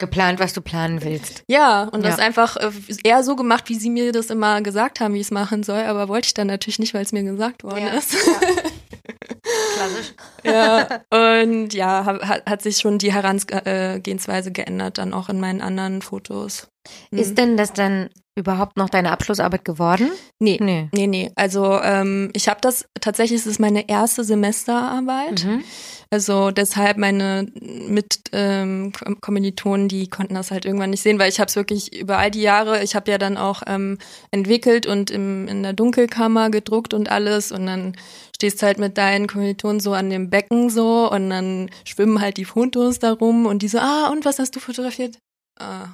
Geplant, 0.01 0.41
was 0.41 0.55
du 0.55 0.63
planen 0.63 1.03
willst. 1.05 1.43
ja, 1.49 1.83
und 1.85 2.03
das 2.05 2.17
Ja. 2.17 2.25
einfach 2.25 2.57
äh, 2.57 2.71
eher 3.05 3.23
so 3.23 3.37
gemacht, 3.37 3.69
wie 3.69 3.75
sie 3.75 3.91
mir 3.91 4.13
das 4.13 4.31
immer 4.31 4.63
gesagt 4.63 4.99
haben, 5.01 5.13
wie 5.15 5.19
ich 5.21 5.27
es 5.27 5.31
machen 5.31 5.63
soll, 5.63 5.83
aber 5.83 6.09
wollte 6.09 6.27
ich 6.27 6.35
dann 6.35 6.47
natürlich 6.47 6.79
nicht, 6.79 6.95
weil 6.95 7.03
es 7.03 7.13
mir 7.13 7.23
gesagt 7.23 7.65
worden 7.65 7.85
Ja, 7.87 7.89
ist. 7.91 8.17
Klassisch. 9.75 10.15
ja, 10.45 11.03
und 11.11 11.75
ja, 11.75 12.05
hat, 12.05 12.47
hat- 12.49 12.63
sich 12.63 12.79
schon 12.79 12.99
die 12.99 13.13
Herangehensweise 13.13 14.53
geändert, 14.53 14.99
dann 14.99 15.15
auch 15.15 15.29
in 15.29 15.39
meinen 15.41 15.61
anderen 15.61 16.03
Fotos. 16.03 16.69
Mhm. 17.11 17.19
Ist 17.19 17.39
denn 17.39 17.57
das 17.57 17.73
dann 17.73 18.11
überhaupt 18.39 18.77
noch 18.77 18.89
deine 18.89 19.11
Abschlussarbeit 19.13 19.65
geworden? 19.65 20.11
nee, 20.41 20.57
Nee. 20.61 20.89
nee, 20.93 21.07
nee. 21.07 21.31
Also 21.35 21.81
ähm, 21.83 22.31
ich 22.33 22.49
habe 22.49 22.61
das, 22.63 22.87
tatsächlich 23.01 23.39
ist 23.41 23.47
es 23.47 23.59
meine 23.59 23.89
erste 23.89 24.25
Semesterarbeit. 24.25 25.45
Mhm. 25.45 25.63
Also 26.11 26.51
deshalb 26.51 26.97
meine 26.97 27.47
mit 27.61 28.21
ähm, 28.33 28.93
Kom- 28.97 29.21
Kommilitonen, 29.21 29.89
die 29.89 30.09
konnten 30.09 30.35
das 30.35 30.51
halt 30.51 30.65
irgendwann 30.65 30.91
nicht 30.91 31.03
sehen, 31.03 31.19
weil 31.19 31.29
ich 31.29 31.39
habe 31.39 31.49
es 31.49 31.57
wirklich 31.57 31.95
über 31.95 32.17
all 32.17 32.31
die 32.31 32.41
Jahre, 32.41 32.83
ich 32.83 32.95
habe 32.95 33.11
ja 33.11 33.19
dann 33.19 33.37
auch 33.37 33.63
ähm, 33.67 33.99
entwickelt 34.31 34.87
und 34.87 35.11
im, 35.11 35.47
in 35.49 35.63
der 35.63 35.75
Dunkelkammer 35.75 36.49
gedruckt 36.51 36.95
und 36.95 37.11
alles 37.11 37.53
und 37.53 37.67
dann 37.67 37.95
stehst 38.35 38.63
halt 38.63 38.79
mit 38.79 38.97
deinen 38.97 39.27
Kommilitonen 39.27 39.81
so 39.81 39.93
an 39.93 40.09
dem 40.09 40.31
Becken 40.31 40.71
so 40.71 41.11
und 41.11 41.29
dann 41.29 41.69
schwimmen 41.85 42.21
halt 42.23 42.37
die 42.39 42.45
Fotos 42.47 42.99
darum 43.01 43.45
und 43.47 43.61
die 43.63 43.69
so, 43.69 43.79
ah 43.79 44.09
und 44.11 44.25
was 44.25 44.39
hast 44.39 44.57
du 44.57 44.61
fotografiert? 44.61 45.19
Ah, 45.61 45.89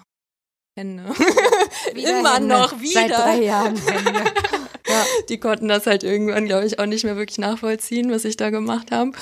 Hände. 0.76 1.04
Immer 1.94 2.34
Hände. 2.34 2.48
noch 2.48 2.80
wieder. 2.80 3.00
Seit 3.08 3.10
drei 3.10 3.40
Jahren 3.42 3.76
Hände. 3.76 4.24
ja, 4.88 5.04
die 5.28 5.38
konnten 5.38 5.68
das 5.68 5.86
halt 5.86 6.02
irgendwann, 6.02 6.46
glaube 6.46 6.66
ich, 6.66 6.78
auch 6.78 6.86
nicht 6.86 7.04
mehr 7.04 7.16
wirklich 7.16 7.38
nachvollziehen, 7.38 8.10
was 8.10 8.24
ich 8.24 8.36
da 8.36 8.50
gemacht 8.50 8.90
habe. 8.90 9.12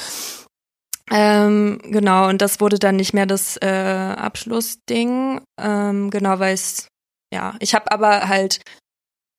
Ähm, 1.10 1.78
genau, 1.84 2.28
und 2.28 2.40
das 2.40 2.60
wurde 2.60 2.78
dann 2.78 2.96
nicht 2.96 3.12
mehr 3.12 3.26
das 3.26 3.58
äh, 3.60 3.66
Abschlussding. 4.16 5.40
Ähm, 5.60 6.10
genau, 6.10 6.38
weil 6.38 6.54
es, 6.54 6.88
ja, 7.34 7.54
ich 7.60 7.74
habe 7.74 7.90
aber 7.92 8.28
halt 8.28 8.60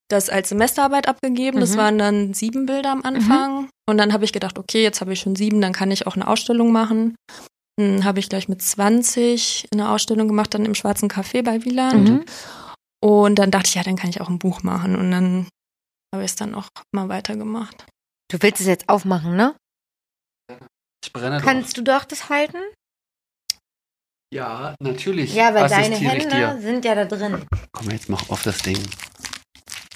das 0.09 0.29
als 0.29 0.49
Semesterarbeit 0.49 1.07
abgegeben. 1.07 1.59
Das 1.59 1.71
Mhm. 1.71 1.77
waren 1.77 1.97
dann 1.97 2.33
sieben 2.35 2.67
Bilder 2.67 2.91
am 2.91 3.01
Anfang. 3.03 3.69
Und 3.89 3.97
dann 3.97 4.13
habe 4.13 4.23
ich 4.25 4.33
gedacht, 4.33 4.59
okay, 4.59 4.83
jetzt 4.83 5.01
habe 5.01 5.13
ich 5.13 5.19
schon 5.19 5.35
sieben, 5.35 5.61
dann 5.61 5.73
kann 5.73 5.89
ich 5.89 6.05
auch 6.05 6.15
eine 6.15 6.27
Ausstellung 6.27 6.71
machen. 6.71 7.15
Dann 7.77 8.03
habe 8.03 8.19
ich 8.19 8.29
gleich 8.29 8.47
mit 8.47 8.61
20 8.61 9.67
eine 9.71 9.89
Ausstellung 9.89 10.27
gemacht, 10.27 10.53
dann 10.53 10.65
im 10.65 10.75
Schwarzen 10.75 11.09
Café 11.09 11.43
bei 11.43 11.63
Wieland. 11.65 12.09
Mhm. 12.09 12.25
Und 13.03 13.35
dann 13.35 13.51
dachte 13.51 13.67
ich, 13.67 13.75
ja, 13.75 13.83
dann 13.83 13.95
kann 13.95 14.09
ich 14.09 14.21
auch 14.21 14.29
ein 14.29 14.39
Buch 14.39 14.63
machen. 14.63 14.95
Und 14.95 15.11
dann 15.11 15.47
habe 16.13 16.23
ich 16.23 16.31
es 16.31 16.35
dann 16.35 16.55
auch 16.55 16.67
mal 16.93 17.09
weitergemacht. 17.09 17.85
Du 18.31 18.41
willst 18.41 18.61
es 18.61 18.67
jetzt 18.67 18.89
aufmachen, 18.89 19.35
ne? 19.35 19.55
ich 21.03 21.11
brenne 21.11 21.37
doch. 21.37 21.45
Kannst 21.45 21.77
du 21.77 21.81
doch 21.81 22.05
das 22.05 22.29
halten? 22.29 22.57
Ja, 24.33 24.75
natürlich. 24.79 25.33
Ja, 25.33 25.53
weil 25.53 25.69
deine 25.69 25.95
ich 25.95 26.01
Hände 26.01 26.59
sind 26.61 26.85
ja 26.85 26.95
da 26.95 27.05
drin. 27.05 27.45
Komm, 27.71 27.91
jetzt 27.91 28.09
mach 28.09 28.29
auf 28.29 28.41
das 28.43 28.59
Ding. 28.59 28.79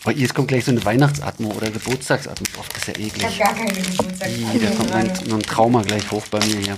Oh, 0.06 0.12
jetzt 0.12 0.36
kommt 0.36 0.48
gleich 0.50 0.66
so 0.66 0.72
eine 0.72 0.86
Weihnachtsatmo 0.86 1.50
oder 1.52 1.72
Geburtstagsatmo. 1.72 2.46
Oh, 2.60 2.64
das 2.70 2.88
ist 2.88 2.98
ja 2.98 3.06
eklig. 3.06 3.40
gar 3.40 3.54
keine 3.56 3.74
Geburtstag. 3.74 4.30
Ih, 4.30 4.60
da 4.60 4.72
kommt 4.72 4.90
mein, 4.92 5.16
so 5.16 5.36
ein 5.36 5.42
Trauma 5.42 5.82
gleich 5.82 6.12
hoch 6.12 6.26
bei 6.30 6.40
mir 6.46 6.58
hier. 6.58 6.78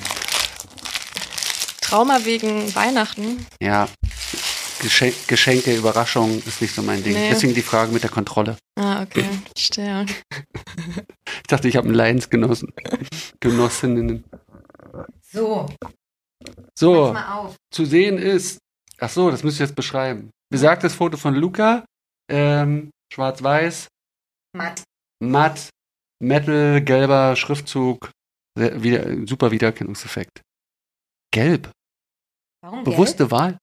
Trauma 1.90 2.24
wegen 2.24 2.74
Weihnachten. 2.76 3.46
Ja. 3.62 3.90
Geschen 4.82 5.12
Geschenke, 5.28 5.76
Überraschungen 5.76 6.42
ist 6.46 6.62
nicht 6.62 6.74
so 6.74 6.82
mein 6.84 7.04
Ding. 7.04 7.14
Nee. 7.14 7.30
Deswegen 7.32 7.54
die 7.54 7.62
Frage 7.64 7.92
mit 7.92 8.04
der 8.04 8.12
Kontrolle. 8.12 8.58
Ah, 8.80 9.02
okay. 9.02 9.26
Verstehe. 9.56 10.06
Ich 10.06 11.48
dachte, 11.48 11.68
ich 11.68 11.76
habe 11.76 11.88
einen 11.88 11.96
Leidensgenossen. 11.96 12.72
Genossinnen. 13.40 14.24
So, 15.32 15.68
So, 16.78 17.12
mal 17.14 17.34
auf. 17.40 17.56
zu 17.74 17.86
sehen 17.86 18.18
ist. 18.18 18.60
Ach 19.00 19.10
so, 19.10 19.32
das 19.32 19.44
müsst 19.44 19.60
ihr 19.60 19.66
jetzt 19.66 19.76
beschreiben. 19.76 20.30
Besagtes 20.52 20.94
Foto 20.94 21.18
von 21.18 21.34
Luca. 21.36 21.84
Ähm, 22.32 22.92
Schwarz-Weiß, 23.12 23.88
Matt. 24.56 24.84
matt, 25.20 25.70
Metal, 26.22 26.82
gelber 26.82 27.36
Schriftzug. 27.36 28.12
Sehr, 28.56 28.82
wieder, 28.84 29.28
super 29.28 29.50
Wiedererkennungseffekt. 29.52 30.42
Gelb. 31.34 31.72
Warum 32.62 32.84
Bewusste 32.84 33.32
Wahl. 33.32 33.58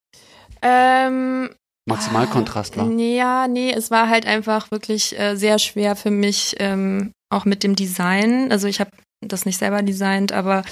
Ähm, 0.62 1.50
Maximalkontrast 1.88 2.76
war. 2.76 2.90
Ja, 2.90 3.46
nee, 3.46 3.72
es 3.72 3.90
war 3.90 4.08
halt 4.08 4.26
einfach 4.26 4.70
wirklich 4.70 5.18
äh, 5.18 5.36
sehr 5.36 5.58
schwer 5.58 5.96
für 5.96 6.10
mich, 6.10 6.56
ähm, 6.58 7.12
auch 7.30 7.44
mit 7.44 7.62
dem 7.62 7.76
Design. 7.76 8.50
Also 8.50 8.66
ich 8.66 8.80
habe 8.80 8.90
das 9.20 9.46
nicht 9.46 9.58
selber 9.58 9.82
designt, 9.82 10.32
aber 10.32 10.62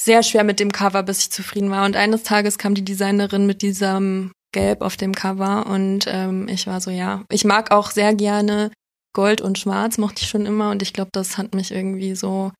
sehr 0.00 0.22
schwer 0.22 0.44
mit 0.44 0.60
dem 0.60 0.72
Cover, 0.72 1.02
bis 1.02 1.22
ich 1.22 1.30
zufrieden 1.30 1.70
war. 1.70 1.84
Und 1.84 1.96
eines 1.96 2.24
Tages 2.24 2.58
kam 2.58 2.74
die 2.74 2.84
Designerin 2.84 3.46
mit 3.46 3.62
diesem 3.62 4.32
Gelb 4.52 4.82
auf 4.82 4.96
dem 4.96 5.14
Cover 5.14 5.66
und 5.66 6.06
ähm, 6.06 6.46
ich 6.48 6.66
war 6.66 6.80
so, 6.80 6.90
ja, 6.90 7.24
ich 7.30 7.44
mag 7.44 7.72
auch 7.72 7.90
sehr 7.90 8.14
gerne 8.14 8.70
Gold 9.12 9.40
und 9.40 9.58
Schwarz, 9.58 9.98
mochte 9.98 10.22
ich 10.22 10.28
schon 10.28 10.46
immer 10.46 10.70
und 10.70 10.82
ich 10.82 10.92
glaube, 10.92 11.10
das 11.12 11.38
hat 11.38 11.54
mich 11.54 11.70
irgendwie 11.70 12.14
so. 12.14 12.52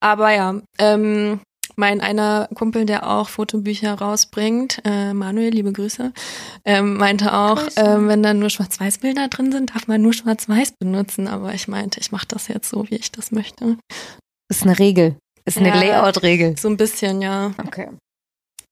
Aber 0.00 0.32
ja, 0.32 0.60
ähm, 0.78 1.40
mein 1.80 2.00
einer 2.00 2.48
Kumpel, 2.54 2.84
der 2.84 3.10
auch 3.10 3.28
Fotobücher 3.28 3.94
rausbringt, 3.94 4.78
äh, 4.84 5.12
Manuel, 5.12 5.50
liebe 5.50 5.72
Grüße, 5.72 6.12
ähm, 6.64 6.96
meinte 6.98 7.32
auch, 7.34 7.60
ähm, 7.74 8.06
wenn 8.06 8.22
da 8.22 8.32
nur 8.34 8.50
Schwarz-Weiß-Bilder 8.50 9.26
drin 9.28 9.50
sind, 9.50 9.74
darf 9.74 9.88
man 9.88 10.00
nur 10.00 10.12
Schwarz-Weiß 10.12 10.74
benutzen. 10.78 11.26
Aber 11.26 11.52
ich 11.54 11.66
meinte, 11.66 11.98
ich 11.98 12.12
mache 12.12 12.26
das 12.28 12.46
jetzt 12.46 12.68
so, 12.68 12.88
wie 12.90 12.96
ich 12.96 13.10
das 13.10 13.32
möchte. 13.32 13.78
Ist 14.48 14.62
eine 14.62 14.78
Regel. 14.78 15.16
Ist 15.44 15.58
eine 15.58 15.68
Ja. 15.68 15.74
Layout-Regel. 15.80 16.56
So 16.58 16.68
ein 16.68 16.76
bisschen, 16.76 17.22
ja. 17.22 17.52
Okay. 17.58 17.88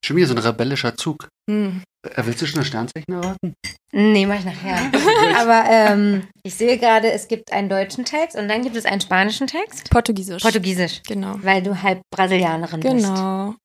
Schon 0.05 0.15
wieder 0.15 0.27
so 0.27 0.35
ein 0.35 0.37
rebellischer 0.37 0.95
Zug. 0.95 1.27
Hm. 1.49 1.81
Äh, 2.03 2.23
willst 2.25 2.41
du 2.41 2.45
schon 2.45 2.59
das 2.59 2.67
Sternzeichen 2.67 3.13
erraten? 3.13 3.53
Nee, 3.91 4.25
mach 4.25 4.39
ich 4.39 4.45
nachher. 4.45 4.91
Aber 5.37 5.69
ähm, 5.69 6.27
ich 6.43 6.55
sehe 6.55 6.77
gerade, 6.77 7.11
es 7.11 7.27
gibt 7.27 7.51
einen 7.51 7.69
deutschen 7.69 8.05
Text 8.05 8.37
und 8.37 8.47
dann 8.47 8.61
gibt 8.61 8.75
es 8.75 8.85
einen 8.85 9.01
spanischen 9.01 9.47
Text. 9.47 9.89
Portugiesisch. 9.89 10.43
Portugiesisch. 10.43 11.01
genau. 11.07 11.35
Weil 11.41 11.63
du 11.63 11.81
halb 11.81 12.01
Brasilianerin 12.11 12.79
bist. 12.79 12.93
Genau. 12.95 13.55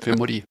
Für 0.00 0.16
Mutti. 0.16 0.44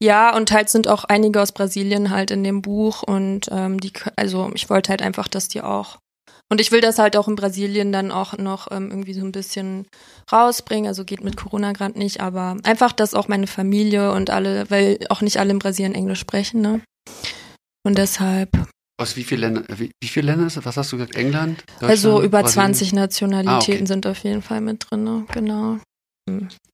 Ja, 0.00 0.36
und 0.36 0.52
halt 0.52 0.68
sind 0.68 0.88
auch 0.88 1.04
einige 1.04 1.40
aus 1.40 1.52
Brasilien 1.52 2.10
halt 2.10 2.30
in 2.30 2.44
dem 2.44 2.62
Buch 2.62 3.02
und 3.02 3.48
ähm, 3.50 3.80
die, 3.80 3.92
also 4.14 4.50
ich 4.54 4.70
wollte 4.70 4.90
halt 4.90 5.02
einfach, 5.02 5.28
dass 5.28 5.48
die 5.48 5.62
auch 5.62 5.98
und 6.50 6.60
ich 6.60 6.70
will 6.72 6.80
das 6.80 6.98
halt 6.98 7.16
auch 7.16 7.26
in 7.28 7.34
Brasilien 7.36 7.92
dann 7.92 8.12
auch 8.12 8.36
noch 8.38 8.70
ähm, 8.70 8.90
irgendwie 8.90 9.14
so 9.14 9.20
ein 9.24 9.32
bisschen 9.32 9.86
rausbringen. 10.32 10.86
Also 10.86 11.04
geht 11.04 11.24
mit 11.24 11.36
Corona 11.36 11.72
gerade 11.72 11.98
nicht, 11.98 12.20
aber 12.20 12.56
einfach, 12.62 12.92
dass 12.92 13.14
auch 13.14 13.28
meine 13.28 13.46
Familie 13.46 14.12
und 14.12 14.30
alle, 14.30 14.70
weil 14.70 14.98
auch 15.08 15.22
nicht 15.22 15.38
alle 15.38 15.50
in 15.50 15.58
Brasilien 15.58 15.94
Englisch 15.94 16.20
sprechen, 16.20 16.60
ne? 16.60 16.80
Und 17.84 17.98
deshalb, 17.98 18.50
Aus 19.00 19.16
wie 19.16 19.24
vielen 19.24 19.40
Ländern? 19.42 19.66
Wie, 19.76 19.90
wie 20.02 20.08
viele 20.08 20.26
Länder 20.32 20.46
ist 20.46 20.56
es? 20.56 20.64
Was 20.64 20.76
hast 20.76 20.92
du 20.92 20.96
gesagt? 20.96 21.16
England? 21.16 21.62
also 21.80 22.22
über 22.22 22.42
Brasilien? 22.42 22.74
20 22.74 22.92
Nationalitäten 22.94 23.72
Ah, 23.72 23.76
okay. 23.78 23.86
sind 23.86 24.06
auf 24.06 24.18
jeden 24.18 24.42
Fall 24.42 24.60
mit 24.60 24.86
drin, 24.88 25.04
ne? 25.04 25.26
Genau. 25.32 25.78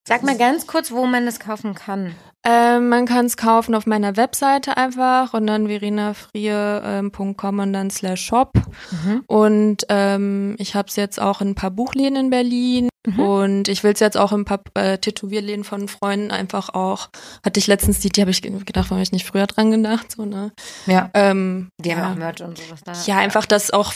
Sag 0.08 0.22
mal 0.22 0.38
ganz 0.38 0.66
kurz, 0.66 0.90
wo 0.90 1.06
man 1.06 1.26
das 1.26 1.38
kaufen 1.40 1.74
kann. 1.74 2.14
Ähm, 2.44 2.88
man 2.88 3.06
kann 3.06 3.26
es 3.26 3.36
kaufen 3.36 3.74
auf 3.74 3.86
meiner 3.86 4.16
Webseite 4.16 4.76
einfach 4.76 5.32
und 5.32 5.46
dann 5.46 5.68
verenafrie.com 5.68 7.58
und 7.60 7.72
dann 7.72 7.90
slash 7.90 8.20
shop. 8.24 8.52
Mhm. 8.90 9.22
Und 9.26 9.86
ähm, 9.88 10.56
ich 10.58 10.74
habe 10.74 10.88
es 10.88 10.96
jetzt 10.96 11.20
auch 11.20 11.40
in 11.40 11.50
ein 11.50 11.54
paar 11.54 11.70
Buchläden 11.70 12.16
in 12.16 12.30
Berlin 12.30 12.88
Mhm. 13.04 13.18
und 13.18 13.66
ich 13.68 13.82
will 13.82 13.92
es 13.94 13.98
jetzt 13.98 14.16
auch 14.16 14.30
in 14.30 14.42
ein 14.42 14.44
paar 14.44 14.60
äh, 14.74 14.96
Tätowierläden 14.96 15.64
von 15.64 15.88
Freunden 15.88 16.30
einfach 16.30 16.68
auch. 16.72 17.08
Hatte 17.44 17.58
ich 17.58 17.66
letztens 17.66 17.98
die, 17.98 18.10
die 18.10 18.20
habe 18.20 18.30
ich 18.30 18.42
ge- 18.42 18.52
gedacht, 18.64 18.90
warum 18.90 18.98
hab 18.98 19.02
ich 19.02 19.10
nicht 19.10 19.26
früher 19.26 19.48
dran 19.48 19.72
gedacht. 19.72 20.12
So, 20.12 20.24
ne? 20.24 20.52
Ja. 20.86 21.10
ähm, 21.14 21.68
Die 21.80 21.88
ja. 21.88 21.96
haben 21.96 22.12
auch 22.12 22.16
Merch 22.16 22.40
und 22.42 22.56
sowas 22.58 22.80
da. 22.84 22.92
ja, 23.06 23.18
einfach 23.18 23.44
das 23.44 23.72
auch 23.72 23.92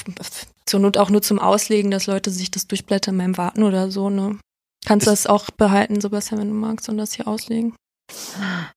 zur 0.65 0.81
Not 0.81 0.97
auch 0.99 1.09
nur 1.11 1.23
zum 1.23 1.39
Auslegen, 1.39 1.93
dass 1.93 2.09
Leute 2.09 2.31
sich 2.33 2.51
das 2.51 2.67
durchblättern 2.67 3.17
beim 3.17 3.39
Warten 3.39 3.63
oder 3.63 3.93
so, 3.93 4.11
ne? 4.11 4.39
Kannst 4.85 5.07
du 5.07 5.11
das 5.13 5.29
auch 5.29 5.51
behalten, 5.53 6.01
Sebastian, 6.01 6.41
wenn 6.41 6.49
du 6.49 6.55
magst, 6.55 6.89
und 6.89 6.99
das 6.99 7.13
hier 7.13 7.29
auslegen. 7.29 7.75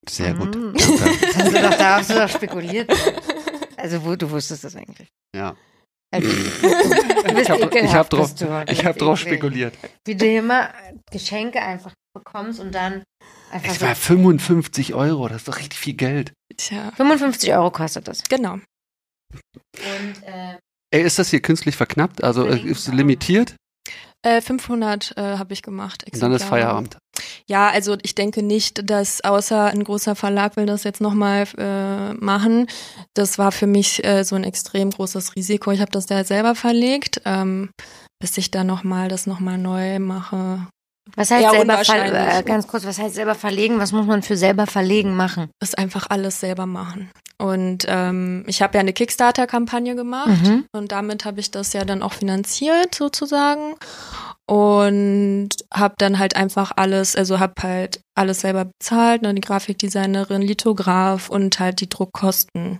Sehr 0.09 0.33
gut. 0.33 0.55
Mhm. 0.55 0.73
Danke. 0.73 1.27
Das 1.27 1.35
hast 1.37 1.47
du 1.55 1.61
doch, 1.61 1.77
da 1.77 1.95
hast 1.97 2.09
du 2.09 2.13
doch 2.15 2.29
spekuliert. 2.29 2.91
Also 3.77 4.03
wo, 4.03 4.15
du 4.15 4.29
wusstest 4.29 4.63
das 4.63 4.75
eigentlich. 4.75 5.07
Ja. 5.35 5.55
Also, 6.11 6.27
Ich 7.39 7.49
hab- 7.49 7.59
ekelhaft, 7.61 7.93
hab 7.95 8.09
drauf-. 8.09 8.33
Ich 8.69 8.83
habe 8.85 8.97
drauf 8.97 9.19
spekuliert. 9.19 9.75
Wie 10.05 10.15
du 10.15 10.25
immer 10.25 10.73
Geschenke 11.11 11.61
einfach 11.61 11.93
bekommst 12.15 12.59
und 12.59 12.73
dann 12.73 13.03
einfach 13.51 13.69
Es 13.69 13.79
so. 13.79 13.85
war 13.85 13.95
55 13.95 14.93
Euro, 14.95 15.27
das 15.27 15.37
ist 15.37 15.47
doch 15.47 15.57
richtig 15.57 15.77
viel 15.79 15.93
Geld. 15.93 16.33
Tja, 16.57 16.91
55 16.97 17.53
Euro 17.53 17.69
kostet 17.71 18.07
das. 18.07 18.23
genau. 18.23 18.53
Und 18.53 20.23
äh, 20.25 20.57
Ey, 20.91 21.03
ist 21.03 21.19
das 21.19 21.29
hier 21.29 21.41
künstlich 21.41 21.75
verknappt? 21.77 22.23
Also 22.23 22.47
äh, 22.47 22.59
ist 22.59 22.87
es 22.87 22.93
limitiert 22.93 23.55
Äh, 24.21 24.41
500 24.41 25.15
äh, 25.15 25.37
habe 25.37 25.53
ich 25.53 25.61
gemacht. 25.61 26.03
und 26.11 26.21
dann 26.21 26.33
ist. 26.33 26.43
Feierabend. 26.43 26.97
Ja, 27.47 27.69
also 27.69 27.97
ich 28.01 28.15
denke 28.15 28.43
nicht, 28.43 28.89
dass 28.89 29.23
außer 29.23 29.65
ein 29.65 29.83
großer 29.83 30.15
Verlag 30.15 30.55
will 30.55 30.65
das 30.65 30.83
jetzt 30.83 31.01
nochmal 31.01 31.47
äh, 31.57 32.13
machen. 32.13 32.67
Das 33.13 33.37
war 33.37 33.51
für 33.51 33.67
mich 33.67 34.03
äh, 34.05 34.23
so 34.23 34.35
ein 34.35 34.43
extrem 34.43 34.91
großes 34.91 35.35
Risiko. 35.35 35.71
Ich 35.71 35.81
habe 35.81 35.91
das 35.91 36.07
ja 36.09 36.23
selber 36.23 36.55
verlegt, 36.55 37.21
ähm, 37.25 37.69
bis 38.19 38.37
ich 38.37 38.51
dann 38.51 38.67
nochmal 38.67 39.07
das 39.07 39.25
nochmal 39.25 39.57
neu 39.57 39.99
mache. 39.99 40.67
Was 41.15 41.31
heißt 41.31 41.41
selber 41.41 41.55
ver 41.55 41.61
unwahrscheinlich. 41.61 42.37
äh, 42.39 42.43
ganz 42.43 42.67
kurz, 42.67 42.85
was 42.85 42.99
heißt 42.99 43.15
selber 43.15 43.35
verlegen? 43.35 43.79
Was 43.79 43.91
muss 43.91 44.05
man 44.05 44.21
für 44.21 44.37
selber 44.37 44.67
verlegen 44.67 45.15
machen? 45.15 45.49
Ist 45.61 45.77
einfach 45.77 46.07
alles 46.09 46.39
selber 46.39 46.65
machen. 46.65 47.09
Und 47.41 47.85
ähm, 47.87 48.43
ich 48.47 48.61
habe 48.61 48.75
ja 48.75 48.81
eine 48.81 48.91
Kickstarter-Kampagne 48.91 49.95
gemacht. 49.95 50.27
Mhm. 50.27 50.65
Und 50.73 50.91
damit 50.91 51.25
habe 51.25 51.39
ich 51.39 51.51
das 51.51 51.73
ja 51.73 51.85
dann 51.85 52.03
auch 52.03 52.13
finanziert 52.13 52.93
sozusagen 52.93 53.75
und 54.49 55.49
habe 55.71 55.93
dann 55.99 56.17
halt 56.17 56.35
einfach 56.35 56.71
alles, 56.75 57.15
also 57.15 57.39
habe 57.39 57.53
halt 57.61 58.01
alles 58.15 58.41
selber 58.41 58.65
bezahlt, 58.65 59.21
ne, 59.21 59.33
die 59.35 59.41
Grafikdesignerin, 59.41 60.41
Lithograph 60.41 61.29
und 61.29 61.59
halt 61.59 61.81
die 61.81 61.89
Druckkosten 61.89 62.79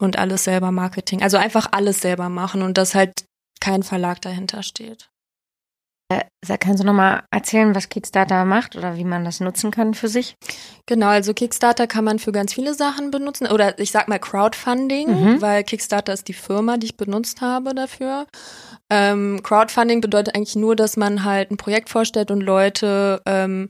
und 0.00 0.18
alles 0.18 0.44
selber 0.44 0.72
Marketing. 0.72 1.22
Also 1.22 1.36
einfach 1.36 1.68
alles 1.72 2.00
selber 2.00 2.30
machen 2.30 2.62
und 2.62 2.78
dass 2.78 2.94
halt 2.94 3.26
kein 3.60 3.82
Verlag 3.82 4.22
dahinter 4.22 4.62
steht. 4.62 5.10
Äh, 6.12 6.58
kannst 6.58 6.82
du 6.82 6.86
nochmal 6.86 7.24
erzählen, 7.30 7.74
was 7.74 7.88
Kickstarter 7.88 8.44
macht 8.44 8.76
oder 8.76 8.96
wie 8.96 9.04
man 9.04 9.24
das 9.24 9.40
nutzen 9.40 9.70
kann 9.70 9.94
für 9.94 10.08
sich? 10.08 10.34
Genau, 10.86 11.06
also 11.08 11.32
Kickstarter 11.32 11.86
kann 11.86 12.04
man 12.04 12.18
für 12.18 12.32
ganz 12.32 12.52
viele 12.52 12.74
Sachen 12.74 13.10
benutzen 13.10 13.46
oder 13.46 13.78
ich 13.78 13.90
sag 13.90 14.08
mal 14.08 14.18
Crowdfunding, 14.18 15.08
Mhm. 15.08 15.40
weil 15.40 15.64
Kickstarter 15.64 16.12
ist 16.12 16.28
die 16.28 16.34
Firma, 16.34 16.76
die 16.76 16.86
ich 16.86 16.96
benutzt 16.96 17.40
habe 17.40 17.74
dafür. 17.74 18.26
Ähm, 18.90 19.40
Crowdfunding 19.42 20.02
bedeutet 20.02 20.34
eigentlich 20.34 20.56
nur, 20.56 20.76
dass 20.76 20.96
man 20.98 21.24
halt 21.24 21.50
ein 21.50 21.56
Projekt 21.56 21.88
vorstellt 21.88 22.30
und 22.30 22.42
Leute 22.42 23.22
ähm, 23.26 23.68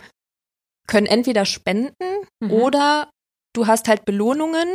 können 0.89 1.07
entweder 1.07 1.45
spenden 1.45 1.95
Mhm. 2.43 2.51
oder 2.51 3.11
du 3.55 3.69
hast 3.69 3.87
halt 3.87 4.05
Belohnungen 4.05 4.69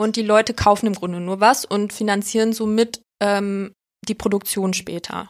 und 0.00 0.14
die 0.14 0.22
Leute 0.22 0.54
kaufen 0.54 0.86
im 0.86 0.94
Grunde 0.94 1.18
nur 1.18 1.40
was 1.40 1.64
und 1.64 1.92
finanzieren 1.92 2.52
somit 2.52 3.02
ähm, 3.20 3.72
die 4.06 4.14
Produktion 4.14 4.74
später. 4.74 5.28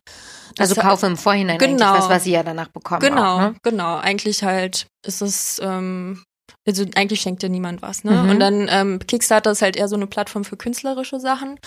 Also 0.58 0.74
Das- 0.74 0.84
kaufe 0.84 1.06
im 1.06 1.16
Vorhinein 1.16 1.58
Genau. 1.58 1.92
was, 1.94 2.08
was 2.08 2.24
sie 2.24 2.32
ja 2.32 2.42
danach 2.42 2.68
bekommen. 2.68 3.00
Genau, 3.00 3.36
Auch, 3.36 3.40
ne? 3.40 3.54
genau. 3.62 3.96
Eigentlich 3.98 4.42
halt 4.42 4.86
ist 5.06 5.22
es, 5.22 5.60
ähm, 5.62 6.22
also 6.66 6.84
eigentlich 6.96 7.20
schenkt 7.20 7.42
dir 7.42 7.48
niemand 7.48 7.82
was, 7.82 8.04
ne? 8.04 8.12
Mhm. 8.12 8.30
Und 8.30 8.40
dann 8.40 8.66
ähm, 8.70 8.98
Kickstarter 9.06 9.52
ist 9.52 9.62
halt 9.62 9.76
eher 9.76 9.88
so 9.88 9.96
eine 9.96 10.06
Plattform 10.06 10.44
für 10.44 10.56
künstlerische 10.56 11.18
Sachen. 11.20 11.58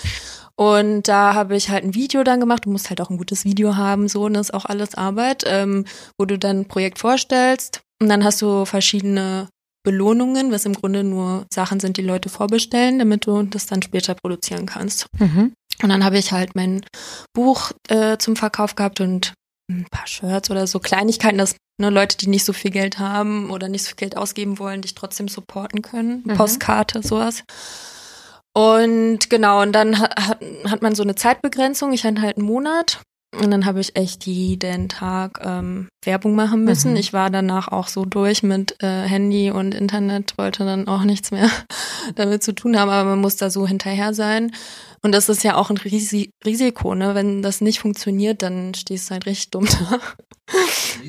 Und 0.55 1.07
da 1.07 1.33
habe 1.33 1.55
ich 1.55 1.69
halt 1.69 1.83
ein 1.83 1.95
Video 1.95 2.23
dann 2.23 2.39
gemacht. 2.39 2.65
Du 2.65 2.69
musst 2.71 2.89
halt 2.89 3.01
auch 3.01 3.09
ein 3.09 3.17
gutes 3.17 3.45
Video 3.45 3.75
haben, 3.77 4.07
so, 4.07 4.25
und 4.25 4.33
das 4.33 4.49
ist 4.49 4.53
auch 4.53 4.65
alles 4.65 4.95
Arbeit, 4.95 5.43
ähm, 5.47 5.85
wo 6.19 6.25
du 6.25 6.37
dann 6.37 6.61
ein 6.61 6.67
Projekt 6.67 6.99
vorstellst. 6.99 7.81
Und 8.01 8.09
dann 8.09 8.23
hast 8.23 8.41
du 8.41 8.65
verschiedene 8.65 9.47
Belohnungen, 9.83 10.51
was 10.51 10.65
im 10.65 10.73
Grunde 10.73 11.03
nur 11.03 11.45
Sachen 11.51 11.79
sind, 11.79 11.97
die 11.97 12.03
Leute 12.03 12.29
vorbestellen, 12.29 12.99
damit 12.99 13.25
du 13.25 13.41
das 13.43 13.65
dann 13.65 13.81
später 13.81 14.13
produzieren 14.13 14.67
kannst. 14.67 15.07
Mhm. 15.17 15.53
Und 15.83 15.89
dann 15.89 16.03
habe 16.03 16.17
ich 16.17 16.31
halt 16.31 16.55
mein 16.55 16.85
Buch 17.33 17.71
äh, 17.89 18.17
zum 18.17 18.35
Verkauf 18.35 18.75
gehabt 18.75 19.01
und 19.01 19.33
ein 19.69 19.87
paar 19.89 20.07
Shirts 20.07 20.51
oder 20.51 20.67
so 20.67 20.79
Kleinigkeiten, 20.79 21.37
dass 21.37 21.55
ne, 21.79 21.89
Leute, 21.89 22.17
die 22.17 22.27
nicht 22.27 22.45
so 22.45 22.53
viel 22.53 22.71
Geld 22.71 22.99
haben 22.99 23.49
oder 23.49 23.69
nicht 23.69 23.83
so 23.83 23.89
viel 23.89 23.97
Geld 23.97 24.17
ausgeben 24.17 24.59
wollen, 24.59 24.81
dich 24.81 24.95
trotzdem 24.95 25.27
supporten 25.27 25.81
können. 25.81 26.23
Mhm. 26.25 26.33
Postkarte, 26.35 27.01
sowas. 27.03 27.43
Und 28.53 29.29
genau, 29.29 29.61
und 29.61 29.71
dann 29.71 29.99
hat, 29.99 30.41
hat, 30.65 30.81
man 30.81 30.93
so 30.93 31.03
eine 31.03 31.15
Zeitbegrenzung. 31.15 31.93
Ich 31.93 32.03
hatte 32.03 32.21
halt 32.21 32.37
einen 32.37 32.45
Monat. 32.45 33.01
Und 33.33 33.49
dann 33.49 33.65
habe 33.65 33.79
ich 33.79 33.95
echt 33.95 34.25
jeden 34.25 34.89
Tag 34.89 35.39
ähm, 35.41 35.87
Werbung 36.03 36.35
machen 36.35 36.65
müssen. 36.65 36.91
Mhm. 36.91 36.97
Ich 36.97 37.13
war 37.13 37.29
danach 37.29 37.69
auch 37.69 37.87
so 37.87 38.03
durch 38.03 38.43
mit 38.43 38.75
äh, 38.83 39.03
Handy 39.03 39.51
und 39.51 39.73
Internet, 39.73 40.37
wollte 40.37 40.65
dann 40.65 40.89
auch 40.89 41.03
nichts 41.03 41.31
mehr 41.31 41.49
damit 42.15 42.43
zu 42.43 42.53
tun 42.53 42.77
haben, 42.77 42.89
aber 42.89 43.09
man 43.11 43.21
muss 43.21 43.37
da 43.37 43.49
so 43.49 43.65
hinterher 43.65 44.13
sein. 44.13 44.51
Und 45.03 45.13
das 45.13 45.29
ist 45.29 45.43
ja 45.43 45.55
auch 45.55 45.69
ein 45.71 45.77
Risi 45.77 46.29
Risiko, 46.45 46.93
ne? 46.93 47.15
Wenn 47.15 47.41
das 47.41 47.59
nicht 47.59 47.79
funktioniert, 47.79 48.41
dann 48.43 48.73
stehst 48.75 49.09
du 49.09 49.13
halt 49.13 49.25
richtig 49.25 49.49
dumm 49.49 49.65
da. 49.65 49.99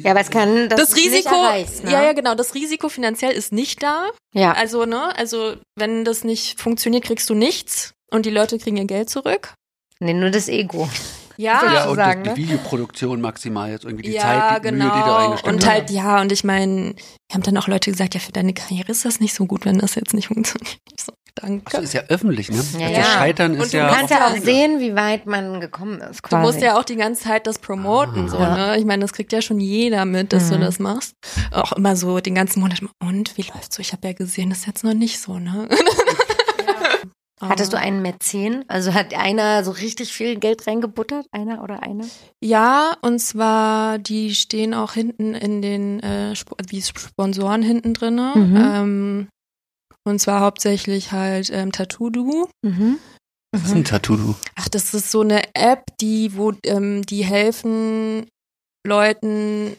Ja, 0.03 0.13
aber 0.13 0.21
es 0.21 0.31
kann 0.31 0.69
das, 0.69 0.81
Das, 0.81 0.97
Risiko, 0.97 1.35
erreichst, 1.35 1.85
ne? 1.85 1.91
ja, 1.91 2.03
ja, 2.05 2.13
genau, 2.13 2.35
das 2.35 2.55
Risiko 2.55 2.89
finanziell 2.89 3.33
ist 3.33 3.53
nicht 3.53 3.83
da. 3.83 4.07
ja. 4.33 4.53
Also, 4.53 4.85
ne, 4.85 5.17
also 5.17 5.55
wenn 5.77 6.05
das 6.05 6.25
nicht 6.25 6.61
funktioniert, 6.61 7.05
kriegst 7.05 7.29
du 7.29 7.35
nichts 7.35 7.93
und 8.11 8.25
die 8.25 8.31
Leute 8.31 8.59
kriegen 8.59 8.77
ihr 8.77 8.85
Geld 8.87 9.11
zurück. 9.11 9.55
Nee, 10.01 10.15
nur 10.15 10.31
das 10.31 10.49
Ego. 10.49 10.89
Ja, 11.37 11.61
ja, 11.65 11.85
und 11.89 11.97
sagen, 11.97 12.25
das, 12.25 12.35
die 12.35 12.43
ne? 12.43 12.49
Videoproduktion 12.49 13.21
maximal 13.21 13.71
jetzt 13.71 13.85
irgendwie 13.85 14.11
die 14.11 14.13
ja, 14.13 14.23
Zeit, 14.23 14.59
die 14.65 14.69
genau. 14.69 14.85
Mühe, 14.85 14.95
die 14.95 15.01
du 15.01 15.11
reingesteckt 15.11 15.53
und 15.53 15.67
halt, 15.67 15.91
ja, 15.91 16.21
und 16.21 16.31
ich 16.31 16.45
meine, 16.45 16.95
wir 16.95 17.35
haben 17.35 17.43
dann 17.43 17.57
auch 17.57 17.69
Leute 17.69 17.91
gesagt, 17.91 18.15
ja, 18.15 18.21
für 18.21 18.33
deine 18.33 18.53
Karriere 18.53 18.93
ist 18.93 19.05
das 19.05 19.19
nicht 19.19 19.35
so 19.35 19.47
gut, 19.47 19.65
wenn 19.65 19.79
das 19.79 19.95
jetzt 19.95 20.15
nicht 20.15 20.29
funktioniert. 20.29 20.79
So, 21.01 21.13
danke. 21.35 21.67
Achso, 21.67 21.81
ist 21.83 21.95
ja 21.95 22.03
öffentlich, 22.09 22.51
ne? 22.51 22.57
Ja, 22.79 22.87
also 22.89 23.01
ja. 23.01 23.05
Scheitern 23.05 23.53
Und 23.55 23.61
ist 23.63 23.73
du 23.73 23.79
ja. 23.79 23.89
Du 23.89 23.95
kannst 23.95 24.11
ja 24.11 24.27
auch 24.29 24.37
sehen, 24.37 24.81
wie 24.81 24.95
weit 24.95 25.27
man 25.27 25.61
gekommen 25.61 26.01
ist. 26.01 26.19
Du 26.25 26.29
Quasi. 26.29 26.43
musst 26.47 26.61
ja 26.61 26.79
auch 26.79 26.85
die 26.85 26.97
ganze 26.97 27.25
Zeit 27.25 27.47
das 27.47 27.59
promoten, 27.59 28.27
Ah. 28.27 28.29
so, 28.29 28.39
Ja. 28.39 28.57
ne? 28.73 28.79
Ich 28.79 28.85
meine, 28.85 29.03
das 29.03 29.13
kriegt 29.13 29.33
ja 29.33 29.43
schon 29.43 29.61
jeder 29.61 30.05
mit, 30.05 30.33
dass 30.33 30.51
Mhm. 30.51 30.55
du 30.55 30.61
das 30.61 30.79
machst. 30.79 31.15
Auch 31.51 31.73
immer 31.73 31.97
so 31.97 32.21
den 32.21 32.35
ganzen 32.35 32.61
Monat. 32.61 32.81
Und 33.01 33.37
wie 33.37 33.43
läuft's 33.43 33.77
so? 33.77 33.81
Ich 33.81 33.93
habe 33.93 34.07
ja 34.09 34.13
gesehen, 34.15 34.51
das 34.51 34.61
ist 34.61 34.67
jetzt 34.67 34.85
noch 34.85 34.95
nicht 34.95 35.21
so, 35.21 35.39
ne? 35.39 35.69
Hattest 37.41 37.73
du 37.73 37.77
einen 37.77 38.03
Mäzen? 38.03 38.65
Also 38.69 38.95
hat 38.95 39.15
einer 39.15 39.65
so 39.65 39.73
richtig 39.73 40.13
viel 40.13 40.39
Geld 40.39 40.65
reingebuttert? 40.69 41.27
Einer 41.33 41.61
oder 41.65 41.83
eine? 41.83 42.05
Ja, 42.41 42.97
und 43.03 43.19
zwar, 43.19 43.99
die 43.99 44.33
stehen 44.37 44.75
auch 44.75 44.93
hinten 44.93 45.35
in 45.35 45.61
den, 45.61 45.99
äh, 46.05 46.33
Sp 46.39 46.55
wie 46.69 46.81
Sponsoren 46.81 47.63
hinten 47.63 47.95
drinne. 47.95 48.31
Mhm. 48.37 48.57
Ähm, 48.57 49.29
und 50.05 50.19
zwar 50.19 50.41
hauptsächlich 50.41 51.13
halt 51.13 51.51
ähm, 51.51 51.73
Tattoo-Do. 51.73 52.49
Mhm. 52.63 52.99
Was 53.55 53.65
ist 53.65 53.75
ein 53.75 53.85
Tattoo? 53.85 54.17
du? 54.17 54.35
Ach, 54.55 54.69
das 54.69 54.95
ist 54.95 55.11
so 55.11 55.21
eine 55.21 55.55
App, 55.55 55.85
die, 56.01 56.37
wo, 56.37 56.53
ähm, 56.65 57.03
die 57.05 57.25
helfen 57.25 58.27
Leuten, 58.87 59.77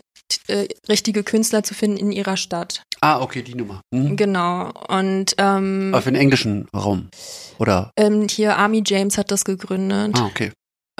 äh, 0.48 0.68
richtige 0.88 1.24
Künstler 1.24 1.64
zu 1.64 1.74
finden 1.74 1.98
in 1.98 2.12
ihrer 2.12 2.38
Stadt. 2.38 2.84
Ah, 3.02 3.20
okay, 3.22 3.42
die 3.42 3.56
Nummer. 3.56 3.82
Hm. 3.94 4.16
Genau. 4.16 4.72
Und 4.88 5.36
ähm, 5.38 5.90
Aber 5.94 6.02
für 6.02 6.12
den 6.12 6.22
englischen 6.22 6.68
Raum. 6.74 7.10
Oder? 7.58 7.92
ähm, 7.98 8.28
hier 8.30 8.58
Army 8.58 8.84
James 8.86 9.18
hat 9.18 9.32
das 9.32 9.44
gegründet. 9.44 10.18
Ah, 10.18 10.26
okay. 10.26 10.52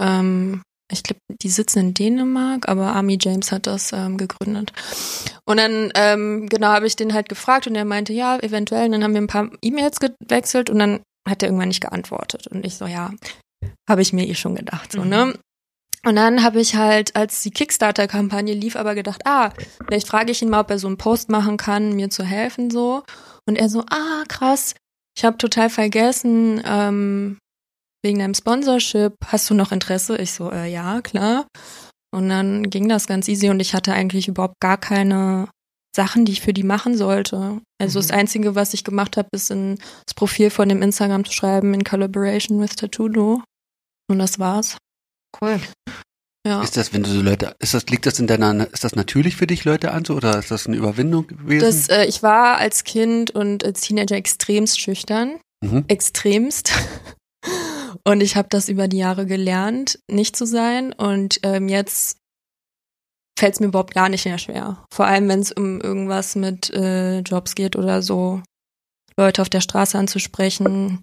Ähm, 0.02 0.62
ich 0.94 1.04
glaube, 1.04 1.20
die 1.42 1.50
sitzen 1.50 1.80
in 1.80 1.94
Dänemark, 1.94 2.70
aber 2.70 2.94
Army 2.94 3.18
James 3.20 3.52
hat 3.52 3.68
das 3.68 3.92
ähm, 3.92 4.18
gegründet. 4.18 4.72
Und 5.46 5.58
dann, 5.58 5.92
ähm, 5.96 6.48
genau, 6.48 6.68
habe 6.68 6.88
ich 6.88 6.96
den 6.96 7.14
halt 7.14 7.28
gefragt 7.28 7.68
und 7.68 7.76
er 7.76 7.86
meinte, 7.86 8.14
ja, 8.14 8.40
eventuell. 8.40 8.86
Und 8.86 8.94
dann 8.94 9.04
haben 9.04 9.14
wir 9.14 9.22
ein 9.22 9.28
paar 9.28 9.50
E-Mails 9.62 10.00
gewechselt 10.00 10.70
und 10.70 10.80
dann 10.80 11.02
hat 11.28 11.44
er 11.44 11.50
irgendwann 11.50 11.68
nicht 11.68 11.82
geantwortet. 11.82 12.48
Und 12.48 12.66
ich 12.66 12.76
so, 12.76 12.86
ja, 12.86 13.12
habe 13.90 14.02
ich 14.02 14.14
mir 14.14 14.28
eh 14.28 14.36
schon 14.36 14.56
gedacht, 14.56 14.92
so, 14.94 15.02
Mhm. 15.02 15.10
ne? 15.10 15.34
Und 16.06 16.18
dann 16.18 16.44
habe 16.44 16.60
ich 16.60 16.76
halt, 16.76 17.16
als 17.16 17.44
die 17.44 17.52
Kickstarter-Kampagne 17.52 18.54
lief, 18.54 18.76
aber 18.76 18.94
gedacht, 18.94 19.22
ah, 19.26 19.52
vielleicht 19.88 20.08
frage 20.08 20.32
ich 20.32 20.42
ihn 20.42 20.50
mal, 20.50 20.60
ob 20.60 20.70
er 20.70 20.78
so 20.80 20.88
einen 20.88 20.98
Post 20.98 21.30
machen 21.30 21.56
kann, 21.56 21.94
mir 21.94 22.10
zu 22.10 22.24
helfen, 22.24 22.70
so. 22.70 23.04
Und 23.48 23.56
er 23.58 23.70
so, 23.70 23.86
ah, 23.90 24.24
krass, 24.28 24.76
ich 25.18 25.24
habe 25.24 25.38
total 25.38 25.70
vergessen, 25.70 26.62
ähm, 26.66 27.38
wegen 28.04 28.20
deinem 28.20 28.34
Sponsorship, 28.34 29.14
hast 29.26 29.50
du 29.50 29.54
noch 29.54 29.72
Interesse? 29.72 30.18
Ich 30.18 30.34
so, 30.34 30.52
äh, 30.52 30.72
ja, 30.72 31.02
klar. 31.02 31.48
Und 32.14 32.30
dann 32.30 32.70
ging 32.70 32.88
das 32.90 33.08
ganz 33.08 33.28
easy 33.28 33.50
und 33.50 33.60
ich 33.60 33.74
hatte 33.74 33.94
eigentlich 33.94 34.28
überhaupt 34.28 34.60
gar 34.60 34.78
keine 34.78 35.48
Sachen, 35.96 36.26
die 36.26 36.32
ich 36.34 36.42
für 36.42 36.54
die 36.54 36.64
machen 36.64 36.98
sollte. 36.98 37.60
Also 37.82 38.00
Mhm. 38.00 38.04
das 38.04 38.12
Einzige, 38.12 38.56
was 38.56 38.74
ich 38.74 38.84
gemacht 38.84 39.16
habe, 39.18 39.30
ist 39.32 39.50
in 39.52 39.78
das 40.06 40.14
Profil 40.16 40.50
von 40.50 40.68
dem 40.70 40.82
Instagram 40.82 41.24
zu 41.26 41.32
schreiben 41.32 41.74
in 41.74 41.84
Collaboration 41.84 42.60
with 42.62 42.76
Tattoo. 42.76 43.42
Und 44.10 44.20
das 44.20 44.38
war's. 44.40 44.78
Cool. 45.42 45.60
Ja. 46.46 46.62
Ist 46.62 46.76
das, 46.76 46.92
wenn 46.94 47.04
du 47.04 47.10
so 47.10 47.22
Leute, 47.22 47.56
ist 47.60 47.74
das, 47.74 47.86
liegt 47.88 48.06
das 48.06 48.20
in 48.20 48.28
deiner, 48.28 48.72
ist 48.74 48.84
das 48.84 48.96
natürlich 48.96 49.38
für 49.38 49.48
dich, 49.48 49.64
Leute 49.64 49.92
anzu, 49.92 50.16
oder 50.16 50.38
ist 50.38 50.52
das 50.52 50.68
eine 50.68 50.76
Überwindung 50.76 51.26
gewesen? 51.28 51.62
Das, 51.66 51.88
äh, 51.88 52.06
ich 52.06 52.22
war 52.22 52.58
als 52.58 52.84
Kind 52.84 53.32
und 53.32 53.64
als 53.64 53.80
Teenager 53.82 54.16
extremst 54.18 54.80
schüchtern. 54.80 55.40
mhm. 55.64 55.86
Extremst. 55.88 56.74
Und 58.06 58.22
ich 58.22 58.36
habe 58.36 58.50
das 58.50 58.70
über 58.70 58.88
die 58.88 58.98
Jahre 58.98 59.26
gelernt, 59.26 60.00
nicht 60.10 60.36
zu 60.36 60.46
sein. 60.46 60.94
Und 60.94 61.40
ähm, 61.44 61.70
jetzt 61.70 62.18
fällt 63.38 63.54
es 63.54 63.60
mir 63.60 63.68
überhaupt 63.68 63.94
gar 63.94 64.10
nicht 64.10 64.26
mehr 64.26 64.38
schwer. 64.38 64.84
Vor 64.94 65.06
allem, 65.06 65.28
wenn 65.30 65.40
es 65.40 65.52
um 65.52 65.80
irgendwas 65.82 66.36
mit 66.36 66.70
äh, 66.72 67.20
Jobs 67.20 67.56
geht 67.56 67.76
oder 67.76 68.02
so, 68.02 68.42
Leute 69.18 69.42
auf 69.42 69.50
der 69.50 69.62
Straße 69.62 69.98
anzusprechen 69.98 71.02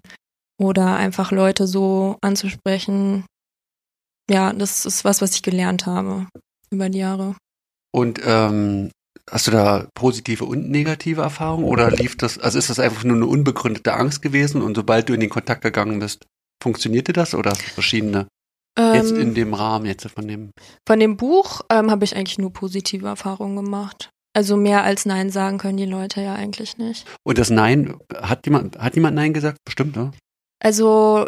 oder 0.59 0.95
einfach 0.95 1.31
Leute 1.31 1.65
so 1.65 2.17
anzusprechen. 2.21 3.25
Ja, 4.29 4.53
das 4.53 4.85
ist 4.85 5.03
was, 5.03 5.21
was 5.21 5.35
ich 5.35 5.43
gelernt 5.43 5.85
habe 5.85 6.27
über 6.71 6.89
die 6.89 6.99
Jahre. 6.99 7.35
Und 7.93 8.21
ähm, 8.23 8.91
hast 9.29 9.47
du 9.47 9.51
da 9.51 9.87
positive 9.95 10.45
und 10.45 10.69
negative 10.69 11.21
Erfahrungen 11.21 11.65
oder 11.65 11.91
lief 11.91 12.15
das, 12.17 12.37
also 12.37 12.57
ist 12.57 12.69
das 12.69 12.79
einfach 12.79 13.03
nur 13.03 13.17
eine 13.17 13.25
unbegründete 13.25 13.93
Angst 13.93 14.21
gewesen 14.21 14.61
und 14.61 14.75
sobald 14.75 15.09
du 15.09 15.13
in 15.13 15.19
den 15.19 15.29
Kontakt 15.29 15.61
gegangen 15.61 15.99
bist, 15.99 16.25
funktionierte 16.61 17.13
das 17.13 17.33
oder 17.35 17.51
hast 17.51 17.61
du 17.61 17.69
verschiedene 17.69 18.27
jetzt 18.77 19.11
Ähm, 19.11 19.19
in 19.19 19.33
dem 19.33 19.53
Rahmen 19.53 19.85
jetzt 19.85 20.07
von 20.09 20.27
dem? 20.27 20.51
Von 20.87 20.99
dem 20.99 21.17
Buch 21.17 21.61
ähm, 21.69 21.91
habe 21.91 22.05
ich 22.05 22.15
eigentlich 22.15 22.37
nur 22.37 22.53
positive 22.53 23.07
Erfahrungen 23.07 23.55
gemacht. 23.55 24.09
Also 24.33 24.55
mehr 24.55 24.83
als 24.83 25.05
Nein 25.05 25.29
sagen 25.29 25.57
können 25.57 25.77
die 25.77 25.85
Leute 25.85 26.21
ja 26.21 26.35
eigentlich 26.35 26.77
nicht. 26.77 27.05
Und 27.23 27.37
das 27.37 27.49
Nein, 27.49 27.97
hat 28.15 28.45
jemand, 28.45 28.77
hat 28.79 28.95
jemand 28.95 29.15
Nein 29.15 29.33
gesagt? 29.33 29.57
Bestimmt, 29.65 29.95
ne? 29.97 30.11
Also 30.63 31.27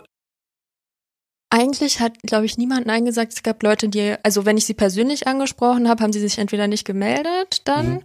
eigentlich 1.50 2.00
hat, 2.00 2.18
glaube 2.24 2.46
ich, 2.46 2.58
niemand 2.58 2.88
Nein 2.88 3.06
gesagt. 3.06 3.34
Es 3.34 3.44
gab 3.44 3.62
Leute, 3.62 3.90
die, 3.90 4.16
also 4.24 4.46
wenn 4.46 4.58
ich 4.58 4.66
sie 4.66 4.74
persönlich 4.74 5.28
angesprochen 5.28 5.90
habe, 5.90 6.02
haben 6.02 6.14
sie 6.14 6.20
sich 6.20 6.38
entweder 6.38 6.68
nicht 6.68 6.86
gemeldet 6.86 7.62
dann. 7.66 7.96
Mhm. 7.96 8.04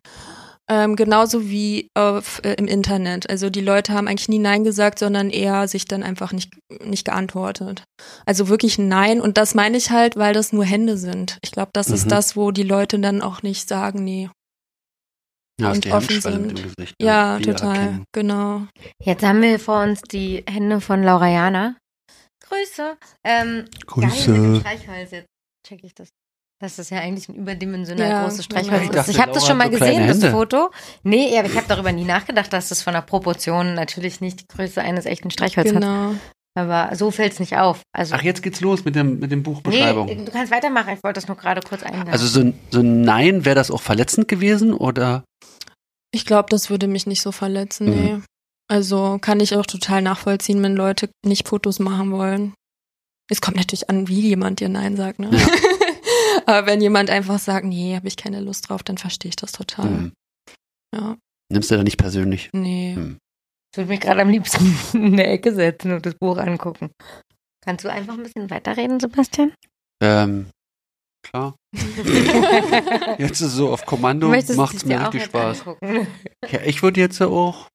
Ähm, 0.71 0.97
genauso 0.97 1.49
wie 1.49 1.89
auf, 1.95 2.41
äh, 2.45 2.53
im 2.55 2.67
Internet. 2.67 3.31
Also 3.31 3.49
die 3.49 3.63
Leute 3.63 3.95
haben 3.95 4.07
eigentlich 4.07 4.29
nie 4.29 4.39
Nein 4.39 4.65
gesagt, 4.65 4.99
sondern 4.99 5.31
eher 5.31 5.67
sich 5.67 5.87
dann 5.87 6.03
einfach 6.03 6.33
nicht, 6.33 6.53
nicht 6.85 7.07
geantwortet. 7.07 7.85
Also 8.27 8.49
wirklich 8.49 8.77
ein 8.79 8.87
Nein. 8.89 9.21
Und 9.23 9.39
das 9.39 9.55
meine 9.55 9.79
ich 9.79 9.91
halt, 9.91 10.17
weil 10.17 10.35
das 10.35 10.53
nur 10.53 10.65
Hände 10.67 10.99
sind. 10.99 11.39
Ich 11.43 11.53
glaube, 11.53 11.71
das 11.73 11.89
Mhm. 11.89 11.95
ist 11.95 12.11
das, 12.13 12.37
wo 12.37 12.51
die 12.51 12.65
Leute 12.65 12.99
dann 12.99 13.23
auch 13.23 13.43
nicht 13.43 13.67
sagen, 13.67 14.05
nee. 14.05 14.29
Ja, 15.61 15.73
Und 15.73 15.91
offen 15.91 16.21
sind. 16.21 16.55
Gesicht. 16.55 17.01
ne? 17.01 17.07
Ja, 17.07 17.39
total. 17.41 17.77
erkennen. 17.77 18.05
Genau. 18.13 18.63
Jetzt 19.03 19.25
haben 19.25 19.43
wir 19.43 19.59
vor 19.59 19.83
uns 19.83 20.03
die 20.03 20.45
Hände 20.49 20.81
von 20.81 21.03
Laura 21.03 21.29
Jana. 21.29 21.77
Grüße. 22.47 22.97
Ähm, 23.25 23.65
Geil 23.87 24.07
mit 24.11 24.27
dem 24.27 24.53
Grüße. 24.53 24.61
Streichholz, 24.61 25.11
jetzt 25.13 25.27
check 25.67 25.83
ich 25.83 25.95
das. 25.95 26.09
Das 26.61 26.79
ist 26.81 26.91
ja 26.91 26.99
eigentlich 26.99 27.29
ein 27.29 27.37
überdimensional 27.37 28.09
Ja, 28.11 28.23
großes 28.25 28.49
genau. 28.49 28.61
Streichholz. 28.63 28.83
Ich 28.83 28.89
ist. 28.91 28.97
dachte, 28.97 29.11
Ich 29.13 29.21
habe 29.21 29.33
das 29.33 29.43
Laura 29.43 29.47
schon 29.49 29.59
mal 29.59 29.65
hat 29.67 29.73
so 29.75 29.79
gesehen, 29.79 30.07
das. 30.09 30.25
Foto. 30.33 30.71
Nee, 31.05 31.39
aber 31.39 31.49
ich 31.49 31.57
habe 31.57 31.67
darüber 31.69 31.93
nie 31.93 32.05
nachgedacht, 32.05 32.53
dass 32.53 32.69
das 32.69 32.83
von 32.83 32.95
der 32.95 33.03
Proportion 33.03 33.75
natürlich 33.75 34.21
nicht 34.21 34.41
die 34.41 34.47
Größe 34.49 34.83
eines 34.83 35.07
echten 35.07 35.31
Streichholz 35.31 35.69
hat. 35.69 35.75
Genau. 35.83 36.15
Aber 36.57 36.97
so 36.97 37.13
fällt 37.13 37.35
es 37.35 37.39
nicht 37.39 37.57
auf. 37.57 37.83
Also, 37.93 38.17
Ach, 38.17 38.23
jetzt 38.23 38.43
geht's 38.43 38.61
los 38.61 38.85
mit 38.85 38.97
dem, 38.97 39.21
mit 39.21 39.31
dem 39.31 39.39
nee, 39.41 39.45
Buchbeschreibung. 39.45 40.09
du 40.25 40.33
kannst 40.33 40.51
weitermachen. 40.51 40.95
Ich 40.97 41.05
wollte 41.05 41.21
das 41.21 41.29
nur 41.29 41.37
gerade 41.37 41.61
kurz 41.61 41.85
einladen. 41.85 42.09
Also 42.11 42.27
so, 42.27 42.41
ein- 42.41 42.59
so 42.71 42.81
ein 42.81 43.03
Nein, 43.03 43.45
wäre 43.45 43.55
das 43.55 43.71
auch 43.71 43.81
verletzend 43.83 44.27
gewesen 44.27 44.73
oder? 44.75 45.23
Ich 46.11 46.25
glaube, 46.27 46.49
das 46.51 46.71
würde 46.71 46.89
mich 46.89 47.07
nicht 47.07 47.23
so 47.23 47.31
verletzen, 47.31 47.87
Mhm. 47.87 48.03
nee. 48.05 48.19
Also 48.67 49.19
kann 49.21 49.39
ich 49.39 49.55
auch 49.55 49.67
total 49.67 50.03
nachvollziehen, 50.03 50.61
wenn 50.63 50.75
Leute 50.75 51.09
nicht 51.25 51.47
Fotos 51.47 51.79
machen 51.79 52.11
wollen. 52.11 52.55
Es 53.31 53.41
kommt 53.41 53.57
natürlich 53.59 53.89
an, 53.89 54.09
wie 54.09 54.21
jemand 54.21 54.59
dir 54.59 54.69
Nein 54.69 54.97
sagt, 54.97 55.21
ne? 55.21 55.31
Ja. 55.31 55.39
Aber 56.47 56.67
wenn 56.67 56.81
jemand 56.81 57.11
einfach 57.11 57.39
sagt, 57.39 57.65
nee, 57.67 57.95
habe 57.97 58.09
ich 58.09 58.17
keine 58.17 58.41
Lust 58.41 58.69
drauf, 58.69 58.83
dann 58.83 58.99
verstehe 58.99 59.29
ich 59.31 59.37
das 59.37 59.53
total. 59.53 59.87
Hm. 59.87 60.13
Ja, 60.95 61.17
Nimmst 61.53 61.71
du 61.71 61.77
da 61.77 61.83
nicht 61.85 61.97
persönlich? 61.99 62.51
nee. 62.53 62.95
Hm. 62.95 63.19
ich 63.73 63.77
würde 63.79 63.89
mich 63.91 64.01
gerade 64.01 64.21
am 64.23 64.29
liebsten 64.31 64.77
in 64.95 65.17
der 65.17 65.31
Ecke 65.31 65.55
setzen 65.55 65.93
und 65.93 66.05
das 66.07 66.15
Buch 66.15 66.39
angucken. 66.39 66.91
Kannst 67.65 67.85
du 67.85 67.91
einfach 67.91 68.15
ein 68.15 68.23
bisschen 68.23 68.51
weiterreden, 68.51 68.99
Sebastian? 69.01 69.53
Ähm, 70.03 70.51
klar. 71.23 71.57
Jetzt 73.19 73.41
ist 73.41 73.43
es 73.43 73.53
so 73.55 73.71
auf 73.71 73.85
Kommando, 73.85 74.29
macht's 74.29 74.49
es 74.49 74.85
mir 74.85 75.01
richtig 75.07 75.25
Spaß. 75.25 75.65
Ja, 76.51 76.61
ich 76.65 76.83
würde 76.83 77.01
jetzt 77.01 77.19
ja 77.19 77.27
auch 77.27 77.69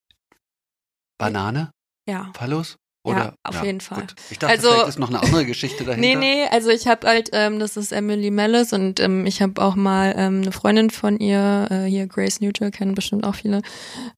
Banane, 1.20 1.72
Ja. 2.10 2.32
Phallus. 2.36 2.76
Oder? 3.06 3.18
Ja, 3.18 3.34
auf 3.44 3.64
jeden 3.64 3.82
Fall. 3.82 4.00
Gut. 4.00 4.16
Ich 4.32 4.40
dachte, 4.40 4.54
Also- 4.54 4.70
vielleicht 4.72 4.88
ist 4.88 5.00
noch 5.00 5.10
eine 5.10 5.22
andere 5.22 5.46
Geschichte 5.46 5.84
dahinter. 5.86 6.00
Nee, 6.08 6.16
nee, 6.16 6.46
also 6.50 6.70
ich 6.70 6.88
habe 6.88 7.06
halt, 7.06 7.30
ähm, 7.34 7.60
das 7.60 7.76
ist 7.76 7.92
Emily 7.92 8.32
Mellis 8.32 8.72
und 8.72 9.02
ähm, 9.02 9.26
ich 9.26 9.42
habe 9.42 9.62
auch 9.62 9.76
mal 9.76 10.14
ähm, 10.18 10.42
eine 10.42 10.52
Freundin 10.54 10.90
von 10.90 11.18
ihr, 11.20 11.68
äh, 11.70 11.84
hier 11.90 12.08
Grace 12.08 12.40
Neutral, 12.40 12.72
kennen 12.72 12.96
bestimmt 12.96 13.26
auch 13.26 13.36
viele. 13.36 13.62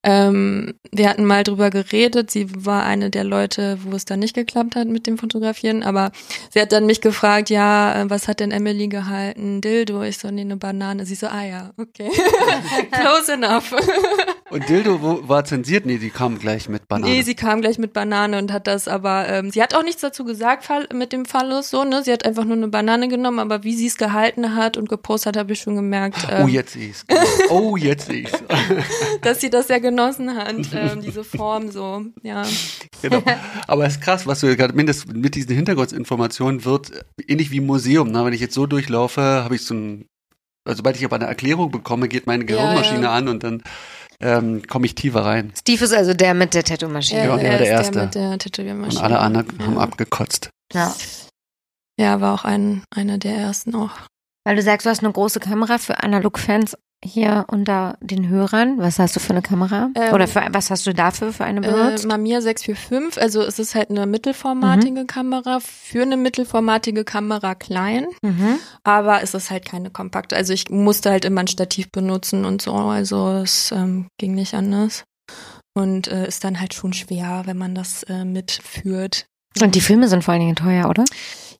Ähm, 0.03 0.75
wir 0.91 1.09
hatten 1.09 1.25
mal 1.25 1.43
drüber 1.43 1.71
geredet, 1.71 2.29
sie 2.29 2.47
war 2.65 2.83
eine 2.83 3.09
der 3.09 3.23
Leute, 3.23 3.79
wo 3.81 3.95
es 3.95 4.05
dann 4.05 4.19
nicht 4.19 4.35
geklappt 4.35 4.75
hat 4.75 4.87
mit 4.87 5.07
dem 5.07 5.17
Fotografieren, 5.17 5.81
aber 5.81 6.11
sie 6.51 6.61
hat 6.61 6.71
dann 6.71 6.85
mich 6.85 7.01
gefragt, 7.01 7.49
ja, 7.49 8.01
äh, 8.03 8.09
was 8.09 8.27
hat 8.27 8.39
denn 8.39 8.51
Emily 8.51 8.87
gehalten? 8.87 9.61
Dildo, 9.61 10.03
ich 10.03 10.19
so, 10.19 10.29
nee, 10.29 10.41
eine 10.41 10.57
Banane. 10.57 11.07
Sie 11.07 11.15
so, 11.15 11.25
ah 11.27 11.43
ja, 11.43 11.71
okay. 11.77 12.11
Close 12.91 13.33
enough. 13.33 13.73
Und 14.51 14.69
Dildo 14.69 15.27
war 15.27 15.43
zensiert? 15.43 15.87
Nee, 15.87 15.97
die 15.97 16.11
kam 16.11 16.37
gleich 16.37 16.69
mit 16.69 16.87
Banane. 16.87 17.11
Nee, 17.11 17.23
sie 17.23 17.33
kam 17.33 17.61
gleich 17.61 17.79
mit 17.79 17.93
Banane 17.93 18.37
und 18.37 18.53
hat 18.53 18.67
das 18.67 18.87
aber, 18.87 19.27
ähm, 19.27 19.49
sie 19.49 19.59
hat 19.59 19.73
auch 19.73 19.83
nichts 19.83 20.01
dazu 20.01 20.23
gesagt 20.23 20.65
Fall, 20.65 20.87
mit 20.93 21.13
dem 21.13 21.25
Phallus, 21.25 21.71
so, 21.71 21.83
ne? 21.83 22.03
Sie 22.03 22.11
hat 22.11 22.25
einfach 22.25 22.45
nur 22.45 22.55
eine 22.55 22.67
Banane 22.67 23.07
genommen, 23.07 23.39
aber 23.39 23.63
wie 23.63 23.73
sie 23.73 23.87
es 23.87 23.97
gehalten 23.97 24.55
hat 24.55 24.77
und 24.77 24.87
gepostet 24.87 25.29
hat, 25.29 25.37
habe 25.37 25.53
ich 25.53 25.61
schon 25.61 25.75
gemerkt, 25.75 26.27
oh, 26.29 26.43
ähm, 26.43 26.47
jetzt 26.49 26.73
sehe 26.73 26.89
ich's. 26.89 27.05
Genau. 27.07 27.21
Oh, 27.49 27.77
jetzt 27.77 28.05
sehe 28.05 28.21
ich's. 28.21 28.33
dass 29.21 29.41
sie 29.41 29.49
das 29.49 29.67
sehr 29.67 29.79
genossen 29.79 30.35
hat, 30.35 30.55
ähm, 30.73 31.01
diese 31.01 31.23
Form 31.23 31.71
so, 31.71 32.03
ja. 32.21 32.43
genau. 33.01 33.23
Aber 33.67 33.85
es 33.85 33.93
ist 33.93 34.01
krass, 34.01 34.27
was 34.27 34.41
du 34.41 34.55
gerade 34.55 34.73
mindestens 34.73 35.11
mit 35.11 35.33
diesen 35.33 35.55
Hintergrundinformationen 35.55 36.65
wird, 36.65 36.91
ähnlich 37.27 37.49
wie 37.49 37.57
im 37.57 37.65
Museum. 37.65 38.11
Ne? 38.11 38.23
Wenn 38.23 38.33
ich 38.33 38.41
jetzt 38.41 38.53
so 38.53 38.67
durchlaufe, 38.67 39.21
habe 39.21 39.55
ich 39.55 39.65
so 39.65 39.73
ein, 39.73 40.05
also 40.65 40.77
sobald 40.77 40.97
ich 40.97 41.05
aber 41.05 41.15
eine 41.15 41.25
Erklärung 41.25 41.71
bekomme, 41.71 42.07
geht 42.07 42.27
meine 42.27 42.45
Gehirnmaschine 42.45 43.03
ja. 43.03 43.13
an 43.13 43.27
und 43.27 43.43
dann 43.43 43.63
ähm, 44.19 44.63
komme 44.67 44.85
ich 44.85 44.95
tiefer 44.95 45.25
rein. 45.25 45.51
Steve 45.57 45.83
ist 45.83 45.93
also 45.93 46.13
der 46.13 46.33
mit 46.33 46.53
der 46.53 46.63
Tattoo-Maschine. 46.63 47.19
Ja, 47.19 47.25
der 47.25 47.35
war 47.35 47.41
er 47.43 47.57
der 47.57 47.61
ist 47.61 47.67
Erste. 47.67 47.91
Der 47.93 48.03
mit 48.03 48.15
der 48.15 48.29
Und 48.29 48.39
Tätowiermaschine. 48.39 49.03
alle 49.03 49.19
anderen 49.19 49.47
ja. 49.59 49.65
haben 49.65 49.77
abgekotzt. 49.77 50.49
Ja. 50.73 50.95
Ja, 51.99 52.19
war 52.21 52.33
auch 52.33 52.43
ein, 52.43 52.83
einer 52.93 53.17
der 53.17 53.35
ersten 53.35 53.75
auch. 53.75 53.91
Weil 54.45 54.55
du 54.57 54.61
sagst, 54.61 54.85
du 54.85 54.89
hast 54.89 55.03
eine 55.03 55.11
große 55.11 55.39
Kamera 55.39 55.77
für 55.77 56.03
Analog-Fans 56.03 56.77
hier 57.05 57.45
unter 57.49 57.97
den 58.01 58.27
Hörern. 58.27 58.77
Was 58.79 58.99
hast 58.99 59.15
du 59.15 59.19
für 59.19 59.29
eine 59.31 59.41
Kamera? 59.41 59.89
Ähm, 59.95 60.13
Oder 60.13 60.27
für, 60.27 60.41
was 60.51 60.71
hast 60.71 60.85
du 60.87 60.93
dafür 60.93 61.31
für 61.31 61.45
eine 61.45 61.61
benutzt? 61.61 62.03
Äh, 62.03 62.07
Mamiya 62.07 62.41
645, 62.41 63.21
also 63.21 63.41
es 63.43 63.59
ist 63.59 63.75
halt 63.75 63.89
eine 63.89 64.05
mittelformatige 64.05 65.01
Mhm. 65.01 65.07
Kamera, 65.07 65.59
für 65.61 66.01
eine 66.01 66.17
mittelformatige 66.17 67.03
Kamera 67.03 67.55
klein. 67.55 68.07
mhm. 68.21 68.57
Aber 68.83 69.21
es 69.23 69.33
ist 69.33 69.51
halt 69.51 69.65
keine 69.65 69.89
kompakte. 69.91 70.35
Also 70.35 70.53
ich 70.53 70.69
musste 70.69 71.11
halt 71.11 71.25
immer 71.25 71.41
ein 71.41 71.47
Stativ 71.47 71.91
benutzen 71.91 72.43
und 72.45 72.61
so. 72.61 72.73
Also 72.73 73.33
es 73.43 73.71
ähm, 73.71 74.07
ging 74.17 74.33
nicht 74.35 74.53
anders. 74.53 75.03
Und 75.73 76.07
äh, 76.07 76.27
ist 76.27 76.43
dann 76.43 76.59
halt 76.59 76.73
schon 76.73 76.93
schwer, 76.93 77.43
wenn 77.45 77.57
man 77.57 77.75
das 77.75 78.03
äh, 78.03 78.23
mitführt. 78.25 79.25
Und 79.61 79.75
die 79.75 79.81
Filme 79.81 80.07
sind 80.07 80.23
vor 80.23 80.33
allen 80.33 80.41
Dingen 80.41 80.55
teuer, 80.55 80.89
oder? 80.89 81.03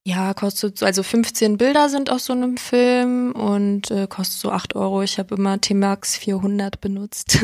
Ja, 0.07 0.35
kostet 0.35 0.77
so, 0.77 0.85
also 0.85 1.01
15 1.01 1.57
Bilder 1.57 1.89
sind 1.89 2.11
aus 2.11 2.25
so 2.25 2.33
einem 2.33 2.57
Film 2.57 3.31
und 3.31 3.89
äh, 3.89 4.05
kostet 4.07 4.39
so 4.39 4.51
8 4.51 4.75
Euro. 4.75 5.01
Ich 5.01 5.17
habe 5.17 5.33
immer 5.33 5.59
T-Max 5.59 6.15
400 6.15 6.79
benutzt. 6.79 7.39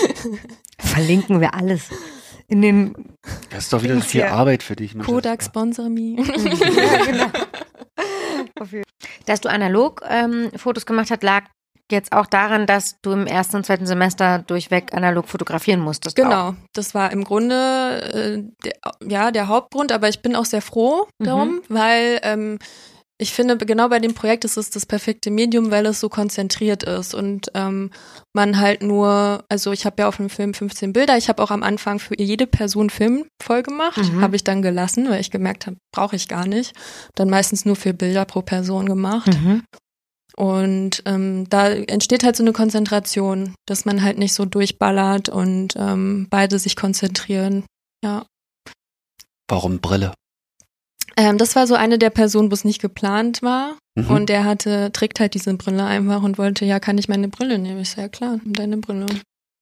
Verlinken 0.78 1.40
wir 1.40 1.54
alles 1.54 1.90
in 2.48 2.60
den. 2.60 2.94
Das 3.50 3.64
ist 3.64 3.72
doch 3.72 3.84
wieder 3.84 3.94
so 3.94 4.00
viel 4.00 4.22
Ja. 4.22 4.32
Arbeit 4.32 4.64
für 4.64 4.74
dich. 4.74 4.98
Kodak 4.98 5.44
sponsor 5.44 5.88
me. 5.88 6.16
ja, 6.16 7.04
genau. 7.04 7.30
Dass 9.26 9.40
du 9.40 9.48
analog 9.48 10.02
ähm, 10.08 10.50
Fotos 10.56 10.86
gemacht 10.86 11.08
hast, 11.12 11.22
lag 11.22 11.44
jetzt 11.92 12.12
auch 12.12 12.26
daran, 12.26 12.66
dass 12.66 13.00
du 13.02 13.12
im 13.12 13.26
ersten 13.26 13.56
und 13.56 13.64
zweiten 13.66 13.86
Semester 13.86 14.40
durchweg 14.40 14.92
analog 14.92 15.28
fotografieren 15.28 15.80
musstest. 15.80 16.18
Auch. 16.20 16.24
Genau, 16.24 16.54
das 16.72 16.94
war 16.94 17.12
im 17.12 17.22
Grunde 17.22 17.54
äh, 18.12 18.42
der, 18.64 18.72
ja 19.08 19.30
der 19.30 19.46
Hauptgrund, 19.48 19.92
aber 19.92 20.08
ich 20.08 20.20
bin 20.20 20.34
auch 20.34 20.46
sehr 20.46 20.62
froh 20.62 21.06
Mhm. 21.20 21.24
darum, 21.24 21.60
weil 21.68 22.18
ähm, 22.24 22.58
ich 23.18 23.32
finde, 23.32 23.56
genau 23.56 23.88
bei 23.88 24.00
dem 24.00 24.14
Projekt 24.14 24.44
ist 24.44 24.56
es 24.56 24.70
das 24.70 24.84
perfekte 24.84 25.30
Medium, 25.30 25.70
weil 25.70 25.86
es 25.86 26.00
so 26.00 26.08
konzentriert 26.08 26.82
ist 26.82 27.14
und 27.14 27.52
ähm, 27.54 27.90
man 28.32 28.58
halt 28.58 28.82
nur, 28.82 29.44
also 29.48 29.70
ich 29.70 29.84
habe 29.86 29.96
ja 30.02 30.08
auf 30.08 30.16
dem 30.16 30.28
Film 30.28 30.54
15 30.54 30.92
Bilder, 30.92 31.16
ich 31.16 31.28
habe 31.28 31.40
auch 31.40 31.52
am 31.52 31.62
Anfang 31.62 32.00
für 32.00 32.18
jede 32.18 32.48
Person 32.48 32.90
Film 32.90 33.24
voll 33.40 33.62
gemacht, 33.62 33.98
Mhm. 33.98 34.22
habe 34.22 34.34
ich 34.34 34.42
dann 34.42 34.60
gelassen, 34.60 35.08
weil 35.08 35.20
ich 35.20 35.30
gemerkt 35.30 35.66
habe, 35.68 35.76
brauche 35.94 36.16
ich 36.16 36.26
gar 36.26 36.46
nicht. 36.48 36.74
Dann 37.14 37.30
meistens 37.30 37.64
nur 37.64 37.76
vier 37.76 37.92
Bilder 37.92 38.24
pro 38.24 38.42
Person 38.42 38.86
gemacht. 38.86 39.28
Mhm. 39.32 39.62
Und 40.42 41.04
ähm, 41.06 41.48
da 41.50 41.68
entsteht 41.68 42.24
halt 42.24 42.34
so 42.34 42.42
eine 42.42 42.52
Konzentration, 42.52 43.54
dass 43.64 43.84
man 43.84 44.02
halt 44.02 44.18
nicht 44.18 44.34
so 44.34 44.44
durchballert 44.44 45.28
und 45.28 45.74
ähm, 45.76 46.26
beide 46.30 46.58
sich 46.58 46.74
konzentrieren. 46.74 47.64
Ja. 48.02 48.26
Warum 49.48 49.78
Brille? 49.78 50.12
Ähm, 51.16 51.38
das 51.38 51.54
war 51.54 51.68
so 51.68 51.76
eine 51.76 51.96
der 51.96 52.10
Personen, 52.10 52.50
wo 52.50 52.54
es 52.54 52.64
nicht 52.64 52.80
geplant 52.80 53.40
war. 53.42 53.78
Mhm. 53.94 54.10
Und 54.10 54.28
der 54.30 54.44
hatte, 54.44 54.90
trägt 54.90 55.20
halt 55.20 55.34
diese 55.34 55.54
Brille 55.54 55.84
einfach 55.84 56.24
und 56.24 56.38
wollte, 56.38 56.64
ja, 56.64 56.80
kann 56.80 56.98
ich 56.98 57.08
meine 57.08 57.28
Brille 57.28 57.56
nehmen? 57.60 57.80
Ich 57.80 57.90
so, 57.90 58.00
ja 58.00 58.08
klar, 58.08 58.40
deine 58.44 58.78
Brille. 58.78 59.06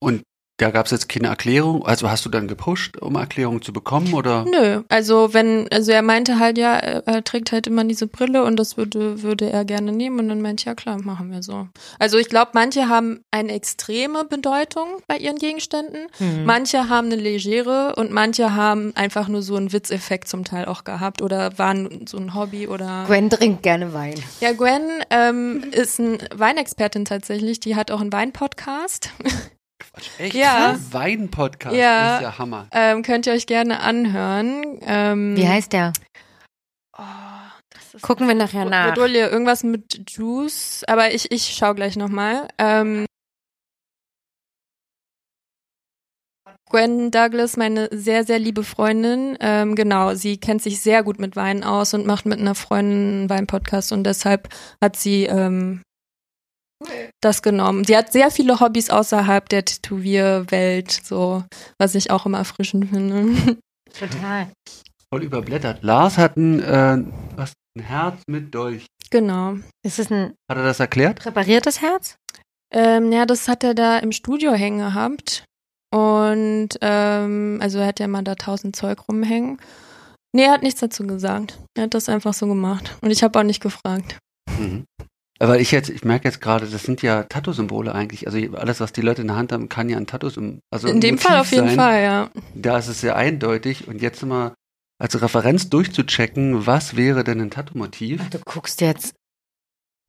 Und 0.03 0.23
da 0.61 0.71
gab 0.71 0.87
es 0.87 0.93
jetzt 0.93 1.09
keine 1.09 1.29
Erklärung. 1.29 1.87
Also 1.87 2.11
hast 2.11 2.25
du 2.27 2.29
dann 2.29 2.47
gepusht, 2.49 2.99
um 2.99 3.15
Erklärung 3.17 3.63
zu 3.63 3.73
bekommen 3.73 4.13
oder? 4.15 4.45
Nö, 4.45 4.83
also 4.89 5.33
wenn, 5.33 5.69
also 5.73 5.93
er 5.93 6.03
meinte 6.03 6.39
halt, 6.39 6.59
ja, 6.59 6.75
er, 6.75 7.25
trägt 7.25 7.53
halt 7.53 7.67
immer 7.67 7.85
diese 7.85 8.07
Brille 8.07 8.45
und 8.45 8.57
das 8.57 8.77
würde, 8.77 9.23
würde 9.23 9.51
er 9.51 9.65
gerne 9.65 9.93
nehmen 9.93 10.19
und 10.19 10.29
dann 10.29 10.43
meinte 10.43 10.63
ich, 10.63 10.67
ja 10.67 10.75
klar, 10.75 11.01
machen 11.03 11.31
wir 11.31 11.43
so. 11.43 11.69
Also 11.99 12.19
ich 12.19 12.29
glaube, 12.29 12.51
manche 12.55 12.89
haben 12.89 13.21
eine 13.31 13.53
extreme 13.53 14.25
Bedeutung 14.25 14.87
bei 15.07 15.17
ihren 15.17 15.37
Gegenständen, 15.37 16.09
Mhm. 16.19 16.45
manche 16.45 16.89
haben 16.89 17.07
eine 17.07 17.17
legere 17.17 17.95
und 17.97 18.11
manche 18.11 18.55
haben 18.55 18.95
einfach 18.97 19.29
nur 19.29 19.43
so 19.43 19.57
einen 19.57 19.73
Witzeffekt 19.73 20.29
zum 20.29 20.45
Teil 20.45 20.67
auch 20.67 20.85
gehabt 20.85 21.23
oder 21.23 21.59
waren 21.59 22.07
so 22.07 22.19
ein 22.19 22.35
Hobby 22.35 22.69
oder. 22.69 23.05
Gwen 23.07 23.31
trinkt 23.31 23.63
gerne 23.63 23.93
Wein. 23.95 24.15
Ja, 24.41 24.53
Gwen 24.53 24.83
ähm, 25.11 25.65
ist 25.73 25.99
ein 25.99 26.19
Weinexpertin 26.35 27.05
tatsächlich, 27.05 27.61
die 27.61 27.77
hat 27.77 27.91
auch 27.91 28.01
einen 28.01 28.13
Weinpodcast. 28.13 29.11
Quatsch, 29.81 30.09
echt? 30.19 30.35
Ja. 30.35 30.71
Ein 30.73 30.93
Wein-Podcast. 30.93 31.75
Ja. 31.75 32.05
Das 32.05 32.17
ist 32.17 32.23
ja 32.23 32.39
Hammer. 32.39 32.69
ähm, 32.73 33.03
könnt 33.03 33.27
ihr 33.27 33.33
euch 33.33 33.47
gerne 33.47 33.81
anhören. 33.81 34.79
Ähm, 34.83 35.37
Wie 35.37 35.49
heißt 35.49 35.73
der? 35.73 35.93
Oh, 36.97 37.03
das 37.71 37.95
ist 37.95 38.03
Gucken 38.03 38.29
wir 38.29 38.35
nachher 38.35 38.65
nach. 38.67 38.91
Bedolie, 38.95 39.29
irgendwas 39.29 39.63
mit 39.65 40.11
Juice, 40.11 40.85
aber 40.87 41.13
ich, 41.15 41.33
ich 41.33 41.55
schau 41.57 41.75
gleich 41.75 41.97
nochmal. 41.97 42.49
Ähm, 42.59 43.07
Gwen 46.69 47.11
Douglas, 47.11 47.57
meine 47.57 47.89
sehr, 47.91 48.25
sehr 48.25 48.39
liebe 48.39 48.63
Freundin, 48.63 49.37
ähm, 49.41 49.75
genau, 49.75 50.15
sie 50.15 50.37
kennt 50.39 50.63
sich 50.63 50.81
sehr 50.81 51.03
gut 51.03 51.19
mit 51.19 51.35
Wein 51.35 51.65
aus 51.65 51.95
und 51.95 52.07
macht 52.07 52.27
mit 52.27 52.39
einer 52.39 52.55
Freundin 52.55 52.99
einen 52.99 53.31
Weinpodcast 53.31 53.91
und 53.91 54.05
deshalb 54.05 54.49
hat 54.81 54.95
sie 54.95 55.25
ähm, 55.25 55.83
das 57.21 57.43
genommen. 57.43 57.85
Sie 57.85 57.97
hat 57.97 58.13
sehr 58.13 58.31
viele 58.31 58.61
Hobbys 58.61 58.91
außerhalb 58.91 59.49
der 59.49 59.65
Tätowierwelt, 59.65 60.91
so, 60.91 61.45
was 61.79 61.95
ich 61.95 62.11
auch 62.11 62.27
immer 62.27 62.39
erfrischend 62.39 62.91
finde. 62.91 63.59
Total. 63.99 64.49
Voll 65.13 65.23
überblättert. 65.25 65.83
Lars 65.83 66.17
hat 66.19 66.37
ein, 66.37 66.61
äh, 66.63 66.99
was, 67.37 67.53
ein 67.77 67.83
Herz 67.83 68.23
mit 68.29 68.55
Dolch. 68.55 68.87
genau. 69.11 69.57
Ist 69.85 69.99
es 69.99 70.11
ein 70.11 70.35
Hat 70.49 70.57
er 70.59 70.65
das 70.65 70.81
erklärt? 70.81 71.21
präpariertes 71.21 71.81
Herz? 71.83 72.17
Ähm, 72.73 73.11
ja, 73.11 73.27
das 73.27 73.49
hat 73.49 73.65
er 73.65 73.75
da 73.75 73.99
im 73.99 74.13
Studio 74.13 74.53
hängen 74.53 74.79
gehabt. 74.79 75.45
Und 75.93 76.69
ähm, 76.81 77.59
also 77.61 77.79
er 77.81 77.87
hat 77.89 77.99
ja 77.99 78.07
mal 78.07 78.23
da 78.23 78.37
tausend 78.37 78.77
Zeug 78.77 79.09
rumhängen. 79.09 79.59
Nee, 80.33 80.45
er 80.45 80.53
hat 80.53 80.63
nichts 80.63 80.79
dazu 80.79 81.05
gesagt. 81.05 81.59
Er 81.77 81.85
hat 81.85 81.95
das 81.95 82.09
einfach 82.09 82.33
so 82.33 82.47
gemacht. 82.47 82.97
Und 83.01 83.11
ich 83.11 83.25
habe 83.25 83.37
auch 83.37 83.43
nicht 83.43 83.61
gefragt. 83.61 84.17
Mhm. 84.57 84.85
Weil 85.43 85.61
ich 85.63 85.71
jetzt, 85.71 85.89
ich 85.89 86.05
merke 86.05 86.29
jetzt 86.29 86.43
gerade, 86.43 86.67
das 86.67 86.83
sind 86.83 87.01
ja 87.01 87.23
Tattoo-Symbole 87.23 87.95
eigentlich. 87.95 88.27
Also 88.27 88.39
alles, 88.57 88.79
was 88.81 88.93
die 88.93 89.01
Leute 89.01 89.23
in 89.23 89.29
der 89.29 89.37
Hand 89.37 89.53
haben, 89.53 89.71
kann 89.71 89.89
ja 89.89 89.97
ein 89.97 90.07
Tattoo, 90.07 90.29
also 90.71 90.87
In 90.87 91.01
dem 91.01 91.15
Motiv 91.15 91.27
Fall 91.27 91.39
auf 91.41 91.51
jeden 91.51 91.69
sein. 91.69 91.77
Fall, 91.77 92.03
ja. 92.03 92.31
Da 92.55 92.77
ist 92.77 92.89
es 92.89 93.01
sehr 93.01 93.17
eindeutig. 93.17 93.89
Und 93.89 94.03
jetzt 94.03 94.23
mal 94.23 94.53
als 94.99 95.21
Referenz 95.21 95.71
durchzuchecken, 95.71 96.67
was 96.67 96.95
wäre 96.95 97.25
denn 97.25 97.41
ein 97.41 97.51
Tattoo-Motiv? 97.51 98.21
Ach, 98.23 98.29
du 98.31 98.39
guckst 98.45 98.83
jetzt 98.83 99.15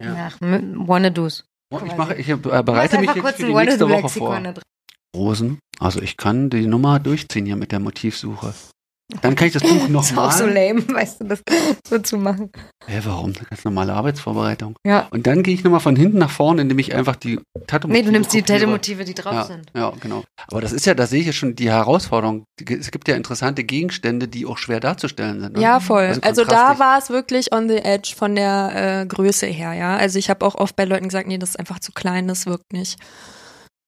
Ja. 0.04 0.14
nach 0.14 0.38
Wanna-Dos. 0.42 1.46
Und 1.72 1.88
Ich 1.88 1.96
mache, 1.96 2.16
ich 2.16 2.28
äh, 2.28 2.36
bereite 2.36 3.00
mich 3.00 3.16
jetzt 3.16 3.36
für 3.38 3.46
die 3.46 3.54
nächste 3.54 3.88
Woche 3.90 4.10
vor. 4.10 4.42
Rosen. 5.16 5.60
Also 5.80 6.02
ich 6.02 6.18
kann 6.18 6.50
die 6.50 6.68
Nummer 6.68 7.00
durchziehen 7.00 7.46
hier 7.46 7.56
mit 7.56 7.72
der 7.72 7.80
Motivsuche. 7.80 8.54
Dann 9.22 9.36
kann 9.36 9.48
ich 9.48 9.54
das 9.54 9.62
Buch 9.64 9.70
Ist 10.02 10.18
auch 10.18 10.32
so 10.32 10.46
nochmal. 10.46 10.68
lame, 10.68 10.88
weißt 10.94 11.22
du, 11.22 11.26
das 11.26 11.42
so 11.88 12.00
zu 12.00 12.18
machen. 12.18 12.52
Hä, 12.88 13.00
warum? 13.04 13.34
Das 13.34 13.44
ist 13.44 13.50
ganz 13.50 13.64
normale 13.66 13.94
Arbeitsvorbereitung. 13.94 14.76
Ja. 14.86 15.08
Und 15.12 15.28
dann 15.28 15.44
gehe 15.44 15.54
ich 15.54 15.64
nochmal 15.64 15.80
von 15.82 15.96
hinten 15.96 16.18
nach 16.18 16.30
vorne, 16.30 16.62
indem 16.62 16.80
ich 16.80 16.96
einfach 16.96 17.16
die 17.16 17.40
tattoo 17.68 17.88
Nee, 17.88 18.02
du 18.02 18.12
nimmst 18.12 18.34
die 18.34 18.40
kopiere. 18.42 18.60
Tattoo-Motive, 18.60 19.06
die 19.06 19.14
drauf 19.14 19.34
ja, 19.34 19.44
sind. 19.44 19.72
Ja, 19.76 19.92
genau. 20.00 20.24
Aber 20.48 20.62
das 20.62 20.72
ist 20.72 20.86
ja, 20.86 20.94
da 20.94 21.06
sehe 21.08 21.20
ich 21.22 21.28
ja 21.28 21.34
schon 21.34 21.56
die 21.56 21.70
Herausforderung. 21.70 22.46
Die- 22.60 22.74
Es 22.74 22.92
gibt 22.92 23.08
ja 23.08 23.16
interessante 23.16 23.64
Gegenstände, 23.64 24.28
die 24.28 24.46
auch 24.46 24.58
schwer 24.58 24.80
darzustellen 24.80 25.42
sind. 25.42 25.56
Ne? 25.58 25.62
Ja, 25.62 25.80
voll. 25.80 26.04
Also 26.06 26.22
Also, 26.22 26.46
da 26.46 26.80
war 26.80 26.98
es 26.98 27.10
wirklich 27.10 27.54
on 27.54 27.68
the 27.70 27.78
edge 27.78 28.14
von 28.16 28.36
der 28.36 29.02
äh, 29.02 29.06
Größe 29.06 29.46
her, 29.48 29.74
ja. 29.74 29.98
Also 29.98 30.18
ich 30.20 30.30
habe 30.30 30.46
auch 30.46 30.56
oft 30.56 30.76
bei 30.76 30.86
Leuten 30.86 31.10
gesagt, 31.10 31.28
nee, 31.28 31.38
das 31.38 31.52
ist 31.52 31.60
einfach 31.60 31.80
zu 31.80 31.92
klein, 31.92 32.28
das 32.28 32.46
wirkt 32.46 32.72
nicht. 32.74 32.98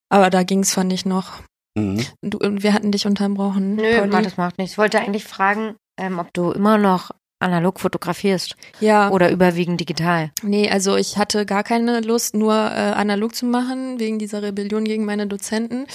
Aber 0.10 0.30
da 0.30 0.44
ging 0.44 0.60
es, 0.60 0.74
fand 0.74 0.94
ich 0.94 1.06
noch. 1.06 1.32
Mhm. 1.76 2.06
Du, 2.22 2.40
wir 2.42 2.74
hatten 2.74 2.92
dich 2.92 3.06
unterbrochen. 3.06 3.76
Nö, 3.76 4.00
Polly. 4.00 4.24
das 4.24 4.38
macht 4.38 4.58
nichts. 4.58 4.74
Ich 4.74 4.78
wollte 4.78 5.00
eigentlich 5.00 5.24
fragen, 5.26 5.76
ähm, 6.00 6.20
ob 6.20 6.32
du 6.34 6.52
immer 6.52 6.78
noch 6.78 7.12
analog 7.40 7.80
fotografierst 7.82 8.56
Ja, 8.80 9.10
oder 9.10 9.30
überwiegend 9.30 9.78
digital. 9.82 10.32
nee, 10.44 10.70
also 10.70 10.96
ich 10.96 11.18
hatte 11.18 11.46
gar 11.46 11.64
keine 11.64 12.00
Lust, 12.00 12.36
nur 12.36 12.54
äh, 12.54 12.94
analog 12.94 13.36
zu 13.36 13.46
machen, 13.46 14.00
wegen 14.00 14.18
dieser 14.18 14.42
Rebellion 14.42 14.86
gegen 14.86 15.04
meine 15.04 15.28
Dozenten. 15.28 15.86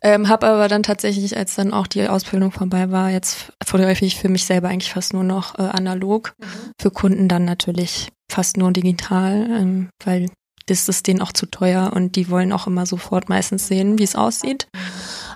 Ähm, 0.00 0.28
hab 0.28 0.44
aber 0.44 0.68
dann 0.68 0.84
tatsächlich, 0.84 1.36
als 1.36 1.56
dann 1.56 1.72
auch 1.72 1.88
die 1.88 2.06
Ausbildung 2.06 2.52
vorbei 2.52 2.92
war, 2.92 3.10
jetzt 3.10 3.52
fotografiere 3.66 4.06
ich 4.06 4.16
für 4.20 4.28
mich 4.28 4.44
selber 4.44 4.68
eigentlich 4.68 4.92
fast 4.92 5.12
nur 5.12 5.24
noch 5.24 5.58
äh, 5.58 5.62
analog. 5.62 6.34
Für 6.80 6.92
Kunden 6.92 7.26
dann 7.26 7.44
natürlich 7.44 8.10
fast 8.30 8.56
nur 8.56 8.70
digital, 8.70 9.48
ähm, 9.50 9.88
weil 10.04 10.30
das 10.66 10.88
ist 10.88 11.06
denen 11.06 11.20
auch 11.22 11.32
zu 11.32 11.46
teuer 11.46 11.92
und 11.94 12.16
die 12.16 12.30
wollen 12.30 12.52
auch 12.52 12.66
immer 12.66 12.86
sofort 12.86 13.28
meistens 13.28 13.68
sehen, 13.68 13.98
wie 13.98 14.04
es 14.04 14.16
aussieht. 14.16 14.68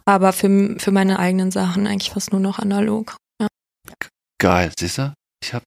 Aber 0.04 0.32
für, 0.32 0.76
für 0.78 0.92
meine 0.92 1.18
eigenen 1.18 1.50
Sachen 1.50 1.86
eigentlich 1.86 2.10
fast 2.10 2.32
nur 2.32 2.40
noch 2.40 2.58
analog. 2.58 3.16
Geil, 4.38 4.70
siehst 4.78 4.98
du? 4.98 5.14
Ich 5.42 5.54
habe 5.54 5.64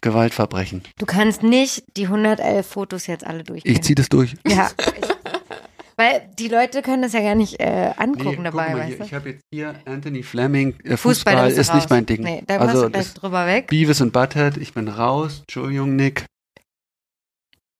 Gewaltverbrechen. 0.00 0.82
Du 0.98 1.06
kannst 1.06 1.42
nicht 1.42 1.84
die 1.96 2.04
111 2.04 2.66
Fotos 2.66 3.06
jetzt 3.06 3.26
alle 3.26 3.44
durchgehen. 3.44 3.72
Ich 3.72 3.82
zieh 3.82 3.94
das 3.94 4.08
durch. 4.08 4.34
Ja. 4.46 4.70
Ich, 4.78 5.08
weil 5.96 6.28
die 6.38 6.48
Leute 6.48 6.82
können 6.82 7.02
das 7.02 7.12
ja 7.12 7.20
gar 7.20 7.34
nicht 7.34 7.58
äh, 7.60 7.92
angucken 7.96 8.36
guck 8.36 8.44
dabei, 8.44 8.72
mal 8.72 8.78
weißt 8.80 8.88
hier, 8.88 8.96
du? 8.98 9.04
ich 9.04 9.14
habe 9.14 9.30
jetzt 9.30 9.42
hier 9.50 9.74
Anthony 9.84 10.22
Fleming. 10.22 10.74
Äh, 10.84 10.96
Fußball, 10.96 11.34
Fußball, 11.34 11.50
ist 11.50 11.58
nicht 11.58 11.84
raus. 11.84 11.90
mein 11.90 12.06
Ding. 12.06 12.22
Nee, 12.22 12.42
da 12.46 12.58
also 12.58 12.84
du 12.84 12.90
gleich 12.90 13.14
drüber 13.14 13.46
weg. 13.46 13.68
Beavis 13.68 14.00
und 14.00 14.12
Butthead, 14.12 14.58
ich 14.58 14.74
bin 14.74 14.88
raus. 14.88 15.40
Entschuldigung, 15.40 15.96
Nick. 15.96 16.26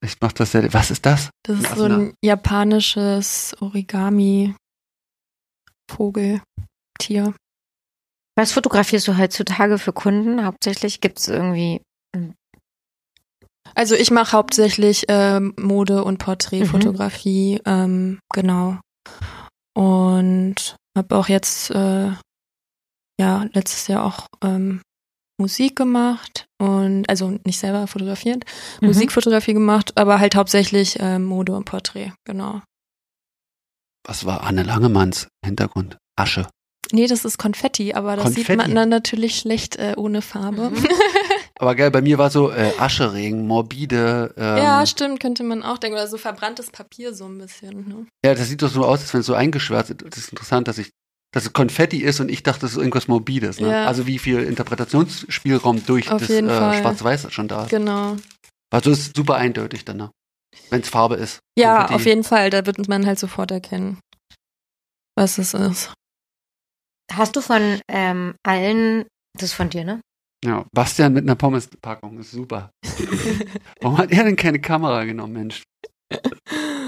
Ich 0.07 0.17
mach 0.21 0.33
das 0.33 0.53
sehr. 0.53 0.73
Was 0.73 0.93
ist 0.93 1.05
das? 1.05 1.31
Das 1.43 1.59
ist 1.59 1.73
Ein 1.73 1.77
so 1.77 1.85
ein 1.85 2.15
japanisches 2.23 3.57
Origami-Vogeltier. 3.61 4.55
Was 8.37 8.53
fotografierst 8.53 9.09
du 9.09 9.19
heutzutage 9.19 9.79
für 9.79 9.93
Kunden? 9.93 10.45
Hauptsächlich 10.45 11.01
gibt 11.01 11.19
es 11.19 11.27
irgendwie. 11.29 11.83
Also 13.75 13.97
ich 13.97 14.13
mache 14.13 14.33
hauptsächlich 14.33 15.07
ähm, 15.09 15.55
Mode- 15.59 16.05
und 16.05 16.19
Porträtfotografie, 16.19 17.61
ähm, 17.67 18.21
genau. 18.33 18.79
Und 19.75 20.77
habe 20.97 21.17
auch 21.17 21.29
jetzt, 21.29 21.71
äh, 21.71 22.13
ja, 23.21 23.45
letztes 23.53 23.89
Jahr 23.89 24.05
auch 24.05 24.29
ähm, 24.43 24.83
Musik 25.39 25.77
gemacht 25.77 26.47
und 26.59 27.09
also 27.09 27.39
nicht 27.45 27.59
selber 27.59 27.87
fotografiert, 27.87 28.45
Mhm. 28.81 28.89
Musikfotografie 28.89 29.53
gemacht, 29.55 29.93
aber 29.99 30.19
halt 30.19 30.35
hauptsächlich 30.37 30.97
ähm, 31.01 31.25
Mode 31.25 31.53
und 31.55 31.65
Porträt, 31.65 32.13
genau. 32.25 32.63
Was 34.07 34.25
war 34.25 34.43
Anne 34.45 34.63
Langemanns 34.63 35.29
Hintergrund? 35.45 35.99
Asche. 36.17 36.47
Nee, 36.93 37.09
das 37.09 37.25
ist 37.25 37.39
Konfetti, 37.39 37.95
aber 37.95 38.15
das 38.15 38.27
sieht 38.29 38.47
Konfetti? 38.47 38.57
man 38.59 38.75
dann 38.75 38.89
natürlich 38.89 39.39
schlecht 39.39 39.77
äh, 39.77 39.95
ohne 39.97 40.23
Farbe. 40.23 40.71
Mhm. 40.71 40.87
Aber 41.59 41.75
geil, 41.75 41.91
bei 41.91 42.03
mir 42.03 42.19
war 42.19 42.29
so 42.31 42.51
äh, 42.51 42.71
Ascheregen, 42.79 43.47
morbide. 43.47 44.35
Ähm, 44.37 44.59
ja, 44.59 44.85
stimmt, 44.85 45.21
könnte 45.21 45.43
man 45.43 45.63
auch 45.63 45.79
denken. 45.79 45.97
Oder 45.97 46.07
so 46.07 46.19
verbranntes 46.19 46.71
Papier 46.71 47.15
so 47.15 47.25
ein 47.25 47.39
bisschen. 47.39 47.89
Ne? 47.89 48.07
ja, 48.23 48.35
das 48.35 48.49
sieht 48.49 48.61
doch 48.61 48.69
so 48.69 48.85
aus, 48.85 49.01
als 49.01 49.15
wenn 49.15 49.21
es 49.21 49.27
so 49.27 49.33
eingeschwärzt 49.33 49.89
ist. 49.91 50.03
Das 50.05 50.19
ist 50.19 50.29
interessant, 50.33 50.69
dass 50.69 50.77
ich 50.77 50.91
dass 51.37 51.45
es 51.45 51.53
Konfetti 51.53 51.99
ist 51.99 52.19
und 52.21 52.31
ich 52.31 52.43
dachte, 52.43 52.63
das 52.63 52.71
ist 52.71 52.79
irgendwas 52.79 53.09
Morbides. 53.09 53.61
Ne? 53.61 53.71
Ja. 53.71 53.85
Also 53.85 54.07
wie 54.07 54.19
viel 54.19 54.43
Interpretationsspielraum 54.43 55.85
durch 55.85 56.11
Auf 56.11 56.23
das 56.23 56.31
äh. 56.31 56.43
Schwarz-Weiß 56.43 57.31
schon 57.31 57.47
da 57.47 57.65
ist. 57.65 57.69
Genau. 57.69 58.17
Also 58.73 58.91
es 58.91 59.01
ist 59.01 59.17
super 59.17 59.35
eindeutig 59.35 59.85
dann, 59.85 59.99
ne? 59.99 60.11
wenn 60.71 60.81
es 60.81 60.89
Farbe 60.89 61.17
ist. 61.17 61.41
Ja, 61.59 61.81
Konfetti. 61.81 61.95
auf 61.95 62.07
jeden 62.07 62.25
Fall. 62.25 62.49
Da 62.49 62.65
wird 62.65 62.89
man 62.89 63.05
halt 63.05 63.19
sofort 63.19 63.51
erkennen, 63.51 64.01
was 65.15 65.37
es 65.37 65.53
ist. 65.53 65.93
Hast 67.13 67.37
du 67.37 67.43
von 67.43 67.83
ähm, 67.87 68.35
allen. 68.43 69.05
Das 69.35 69.51
ist 69.51 69.53
von 69.53 69.69
dir, 69.69 69.85
ne? 69.85 70.01
Ja, 70.43 70.65
Bastian 70.73 71.13
mit 71.13 71.25
einer 71.25 71.37
Pommespackung 71.37 72.19
ist 72.19 72.31
super. 72.31 72.71
Warum 73.83 73.99
hat 73.99 74.11
er 74.11 74.25
denn 74.25 74.37
keine 74.37 74.59
Kamera 74.59 75.05
genommen, 75.05 75.35
Mensch? 75.35 75.65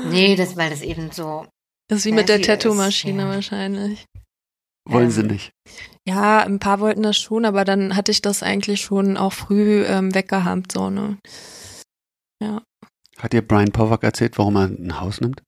Nee, 0.09 0.37
das, 0.37 0.57
weil 0.57 0.71
das 0.71 0.81
eben 0.81 1.11
so. 1.11 1.47
Das 1.91 1.99
ist 1.99 2.05
wie 2.07 2.13
mit 2.13 2.31
der 2.31 2.41
Tattoo-Maschine 2.41 3.25
ja. 3.25 3.29
wahrscheinlich. 3.29 4.07
Wollen 4.89 5.05
Ähm, 5.07 5.11
sie 5.11 5.23
nicht. 5.23 5.53
Ja, 6.07 6.41
ein 6.41 6.59
paar 6.59 6.81
wollten 6.81 7.03
das 7.03 7.17
schon, 7.19 7.45
aber 7.45 7.65
dann 7.65 7.95
hatte 7.95 8.11
ich 8.11 8.23
das 8.23 8.43
eigentlich 8.43 8.81
schon 8.81 9.17
auch 9.17 9.33
früh 9.35 9.85
ähm, 9.85 10.15
weggehabt, 10.15 10.73
so, 10.73 10.91
ne? 10.91 11.19
Hat 13.19 13.33
dir 13.33 13.43
Brian 13.43 13.73
Powak 13.73 14.05
erzählt, 14.05 14.39
warum 14.39 14.57
er 14.57 14.65
ein 14.69 15.01
Haus 15.01 15.21
nimmt? 15.21 15.43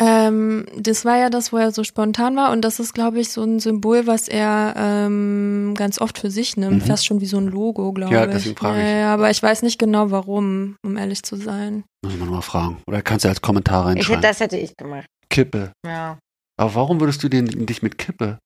Ähm, 0.00 0.66
das 0.76 1.04
war 1.04 1.18
ja 1.18 1.30
das, 1.30 1.52
wo 1.52 1.58
er 1.58 1.70
so 1.72 1.84
spontan 1.84 2.34
war 2.34 2.50
und 2.52 2.62
das 2.62 2.80
ist, 2.80 2.94
glaube 2.94 3.20
ich, 3.20 3.30
so 3.30 3.42
ein 3.44 3.60
Symbol, 3.60 4.06
was 4.06 4.28
er 4.28 4.74
ähm, 4.76 5.74
ganz 5.76 6.00
oft 6.00 6.18
für 6.18 6.30
sich 6.30 6.56
nimmt. 6.56 6.82
Mhm. 6.82 6.86
Fast 6.86 7.06
schon 7.06 7.20
wie 7.20 7.26
so 7.26 7.36
ein 7.36 7.46
Logo, 7.46 7.92
glaube 7.92 8.12
Ja, 8.14 8.24
ich. 8.24 8.32
deswegen 8.32 8.56
frage 8.56 8.80
ich. 8.80 8.86
Ja, 8.88 8.96
ja, 8.96 9.14
aber 9.14 9.30
ich 9.30 9.42
weiß 9.42 9.62
nicht 9.62 9.78
genau 9.78 10.10
warum, 10.10 10.76
um 10.84 10.96
ehrlich 10.96 11.22
zu 11.22 11.36
sein. 11.36 11.84
Muss 12.04 12.16
man 12.16 12.28
mal 12.30 12.40
fragen. 12.40 12.78
Oder 12.88 13.02
kannst 13.02 13.24
du 13.24 13.28
als 13.28 13.40
Kommentar 13.42 13.82
Ich 13.82 13.88
hätte, 13.88 13.96
reinschreiben. 13.98 14.22
das 14.22 14.40
hätte 14.40 14.56
ich 14.56 14.74
gemacht. 14.76 15.06
Kippe. 15.28 15.72
Ja. 15.86 16.18
Aber 16.58 16.74
warum 16.74 16.98
würdest 16.98 17.22
du 17.22 17.28
den, 17.28 17.46
dich 17.66 17.82
mit 17.82 17.98
Kippe? 17.98 18.38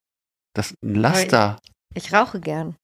Das 0.55 0.71
ist 0.73 0.83
ein 0.83 0.95
Laster. 0.95 1.59
Ich 1.95 2.13
rauche 2.13 2.41
gern. 2.41 2.77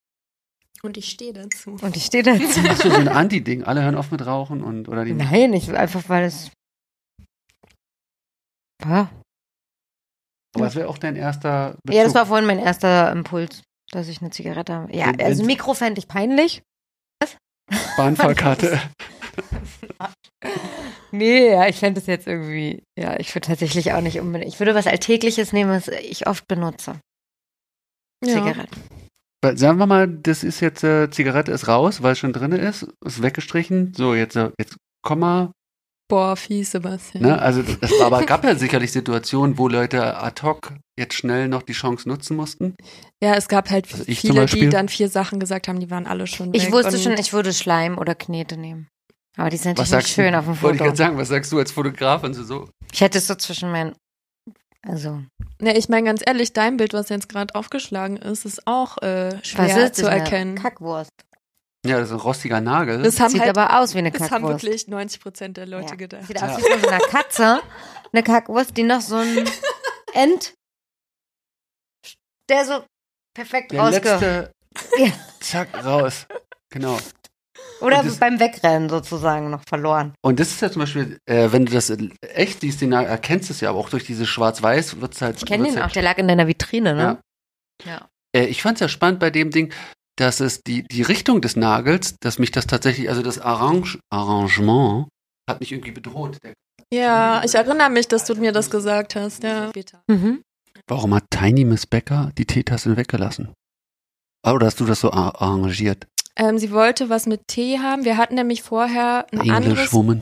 Und 0.82 0.96
ich 0.96 1.10
stehe 1.10 1.32
dazu. 1.32 1.76
Und 1.82 1.96
ich 1.96 2.04
stehe 2.06 2.22
dazu. 2.22 2.60
Ach 2.68 2.76
so, 2.76 2.88
so 2.90 2.96
ein 2.96 3.08
Anti-Ding. 3.08 3.64
Alle 3.64 3.82
hören 3.82 3.94
auf 3.96 4.10
mit 4.10 4.24
Rauchen 4.24 4.62
und 4.62 4.88
oder 4.88 5.04
die. 5.04 5.12
Nein, 5.12 5.52
ich 5.52 5.70
einfach 5.72 6.08
weil 6.08 6.24
es. 6.24 6.50
Ja. 8.84 9.10
Aber 10.56 10.66
es 10.66 10.74
wäre 10.74 10.88
auch 10.88 10.98
dein 10.98 11.16
erster 11.16 11.76
Bezug. 11.84 11.96
ja, 11.96 12.04
das 12.04 12.14
war 12.14 12.26
vorhin 12.26 12.46
mein 12.46 12.58
erster 12.58 13.12
Impuls, 13.12 13.62
dass 13.92 14.08
ich 14.08 14.20
eine 14.20 14.30
Zigarette 14.30 14.72
habe. 14.74 14.96
Ja, 14.96 15.08
Wenn- 15.08 15.20
also 15.20 15.44
Mikro 15.44 15.74
fände 15.74 15.98
ich 16.00 16.08
peinlich. 16.08 16.62
Bahnfahrkarte. 17.96 18.80
Nee, 21.12 21.50
ja, 21.50 21.66
ich 21.66 21.76
fände 21.76 22.00
es 22.00 22.06
jetzt 22.06 22.28
irgendwie, 22.28 22.84
ja, 22.96 23.18
ich 23.18 23.34
würde 23.34 23.48
tatsächlich 23.48 23.92
auch 23.92 24.00
nicht 24.00 24.20
unbedingt. 24.20 24.52
Ich 24.52 24.60
würde 24.60 24.76
was 24.76 24.86
Alltägliches 24.86 25.52
nehmen, 25.52 25.70
was 25.70 25.88
ich 25.88 26.28
oft 26.28 26.46
benutze. 26.46 27.00
Ja. 28.24 28.34
Zigaretten. 28.34 28.80
Weil, 29.42 29.56
Sagen 29.56 29.78
wir 29.78 29.86
mal, 29.86 30.06
das 30.06 30.44
ist 30.44 30.60
jetzt, 30.60 30.84
äh, 30.84 31.10
Zigarette 31.10 31.50
ist 31.52 31.66
raus, 31.66 32.02
weil 32.02 32.12
es 32.12 32.18
schon 32.18 32.32
drin 32.32 32.52
ist, 32.52 32.86
ist 33.04 33.22
weggestrichen. 33.22 33.94
So, 33.96 34.14
jetzt, 34.14 34.36
äh, 34.36 34.50
jetzt 34.58 34.76
komm 35.02 35.20
mal. 35.20 35.52
Boah, 36.10 36.36
fies, 36.36 36.72
Sebastian. 36.72 37.22
Ne? 37.22 37.40
Also, 37.40 37.62
das 37.62 37.90
war 37.92 38.06
aber 38.06 38.26
gab 38.26 38.44
ja 38.44 38.56
sicherlich 38.56 38.90
Situationen, 38.92 39.56
wo 39.58 39.68
Leute 39.68 40.16
ad 40.18 40.42
hoc 40.42 40.74
jetzt 40.98 41.14
schnell 41.14 41.48
noch 41.48 41.62
die 41.62 41.72
Chance 41.72 42.08
nutzen 42.08 42.36
mussten. 42.36 42.74
Ja, 43.22 43.34
es 43.34 43.48
gab 43.48 43.70
halt 43.70 43.86
Also 43.92 44.04
ich 44.06 44.20
zum 44.20 44.30
viele, 44.30 44.40
Beispiel. 44.42 44.62
die 44.62 44.68
dann 44.70 44.88
vier 44.88 45.08
Sachen 45.08 45.38
gesagt 45.38 45.68
haben, 45.68 45.78
die 45.80 45.88
waren 45.90 46.06
alle 46.06 46.26
schon 46.26 46.52
weg. 46.52 46.60
Ich 46.60 46.72
wusste 46.72 46.98
schon, 46.98 47.12
ich 47.12 47.32
würde 47.32 47.52
Schleim 47.52 47.96
oder 47.96 48.14
Knete 48.16 48.56
nehmen. 48.56 48.88
Aber 49.36 49.48
die 49.50 49.56
sind 49.56 49.78
natürlich 49.78 50.04
nicht 50.04 50.14
schön 50.14 50.32
du? 50.32 50.38
auf 50.40 50.44
dem 50.46 50.60
Wollte 50.60 50.74
ich 50.74 50.78
Foto. 50.78 50.84
gerade 50.84 50.96
sagen, 50.96 51.16
was 51.16 51.28
sagst 51.28 51.52
du 51.52 51.58
als 51.58 51.70
Fotograf 51.72 52.24
und 52.24 52.34
so, 52.34 52.42
so? 52.42 52.68
Ich 52.92 53.00
hätte 53.00 53.18
es 53.18 53.28
so 53.28 53.36
zwischen 53.36 53.70
meinen, 53.70 53.94
also, 54.82 55.22
Ne, 55.62 55.76
ich 55.76 55.88
meine 55.90 56.06
ganz 56.06 56.22
ehrlich, 56.24 56.52
dein 56.54 56.76
Bild, 56.78 56.94
was 56.94 57.10
jetzt 57.10 57.28
gerade 57.28 57.54
aufgeschlagen 57.54 58.16
ist, 58.16 58.46
ist 58.46 58.66
auch 58.66 58.96
äh, 59.02 59.32
was 59.36 59.46
schwer 59.46 59.84
ist 59.86 59.96
zu 59.96 60.02
das? 60.02 60.10
Eine 60.10 60.20
erkennen. 60.22 60.54
Kackwurst. 60.56 61.10
Ja, 61.84 61.98
das 61.98 62.08
ist 62.08 62.14
ein 62.14 62.20
rostiger 62.20 62.60
Nagel. 62.62 63.02
Das 63.02 63.20
haben 63.20 63.30
Sieht 63.30 63.40
halt, 63.40 63.56
aber 63.56 63.78
aus 63.80 63.94
wie 63.94 63.98
eine 63.98 64.10
das 64.10 64.22
haben 64.30 64.42
Kackwurst. 64.42 64.64
wirklich 64.64 64.88
90 64.88 65.20
Prozent 65.20 65.56
der 65.58 65.66
Leute 65.66 65.90
Ja. 65.90 65.94
gedacht. 65.96 66.24
Sieht 66.26 66.42
aus 66.42 66.56
wie 66.58 66.62
so 66.80 66.88
einer 66.88 66.98
Katze. 66.98 67.60
Eine 68.12 68.22
Kackwurst, 68.22 68.76
die 68.76 68.82
noch 68.82 69.00
so 69.02 69.16
ein 69.16 69.44
End, 70.14 70.54
der 72.48 72.64
so 72.64 72.84
perfekt 73.34 73.72
Der 73.72 73.80
rausge... 73.80 73.96
letzte, 73.96 74.52
Ja. 74.98 75.12
zack, 75.40 75.84
raus. 75.84 76.26
Genau. 76.70 76.98
Oder 77.80 78.02
das- 78.02 78.18
beim 78.18 78.38
Wegrennen 78.38 78.88
sozusagen 78.90 79.50
noch 79.50 79.62
verloren. 79.66 80.12
Und 80.22 80.38
das 80.38 80.48
ist 80.50 80.60
ja 80.60 80.70
zum 80.70 80.80
Beispiel, 80.80 81.18
äh, 81.26 81.50
wenn 81.50 81.64
du 81.66 81.72
das 81.72 81.90
echt 82.20 82.60
siehst, 82.60 82.80
den 82.82 82.92
erkennst 82.92 83.48
du 83.48 83.54
es 83.54 83.60
ja, 83.60 83.70
aber 83.70 83.78
auch 83.78 83.88
durch 83.88 84.04
dieses 84.04 84.28
Schwarz-Weiß 84.28 85.00
wird 85.00 85.14
es 85.14 85.22
halt. 85.22 85.36
Ich 85.38 85.46
kenne 85.46 85.64
den 85.64 85.78
auch, 85.78 85.84
halt, 85.84 85.94
der 85.96 86.02
lag 86.02 86.18
in 86.18 86.28
deiner 86.28 86.46
Vitrine, 86.46 86.94
ne? 86.94 87.18
Ja. 87.84 88.06
Äh, 88.36 88.44
ich 88.46 88.62
fand 88.62 88.76
es 88.76 88.80
ja 88.80 88.88
spannend 88.88 89.18
bei 89.20 89.30
dem 89.30 89.50
Ding, 89.50 89.72
dass 90.16 90.40
es 90.40 90.60
die, 90.62 90.82
die 90.84 91.00
Richtung 91.02 91.40
des 91.40 91.56
Nagels, 91.56 92.16
dass 92.20 92.38
mich 92.38 92.50
das 92.50 92.66
tatsächlich, 92.66 93.08
also 93.08 93.22
das 93.22 93.38
Arrange, 93.40 93.98
Arrangement 94.10 95.08
hat 95.48 95.60
mich 95.60 95.72
irgendwie 95.72 95.92
bedroht. 95.92 96.36
Ja, 96.92 97.42
ich 97.44 97.54
erinnere 97.54 97.88
mich, 97.88 98.08
dass 98.08 98.24
du 98.26 98.34
mir 98.34 98.52
das 98.52 98.70
gesagt 98.70 99.16
hast. 99.16 99.42
Ja. 99.42 99.70
Mhm. 100.08 100.42
warum 100.86 101.14
hat 101.14 101.24
Tiny 101.30 101.64
Miss 101.64 101.86
Becker 101.86 102.30
die 102.36 102.44
Teetasse 102.44 102.96
weggelassen? 102.96 103.54
Oder 104.46 104.66
hast 104.66 104.80
du 104.80 104.84
das 104.84 105.00
so 105.00 105.10
ar 105.12 105.40
arrangiert? 105.40 106.06
Ähm, 106.40 106.56
sie 106.58 106.70
wollte 106.72 107.10
was 107.10 107.26
mit 107.26 107.48
Tee 107.48 107.78
haben. 107.80 108.04
Wir 108.06 108.16
hatten 108.16 108.34
nämlich 108.34 108.62
vorher 108.62 109.26
ein 109.30 109.40
anderes, 109.40 109.66
Englishwoman. 109.66 110.20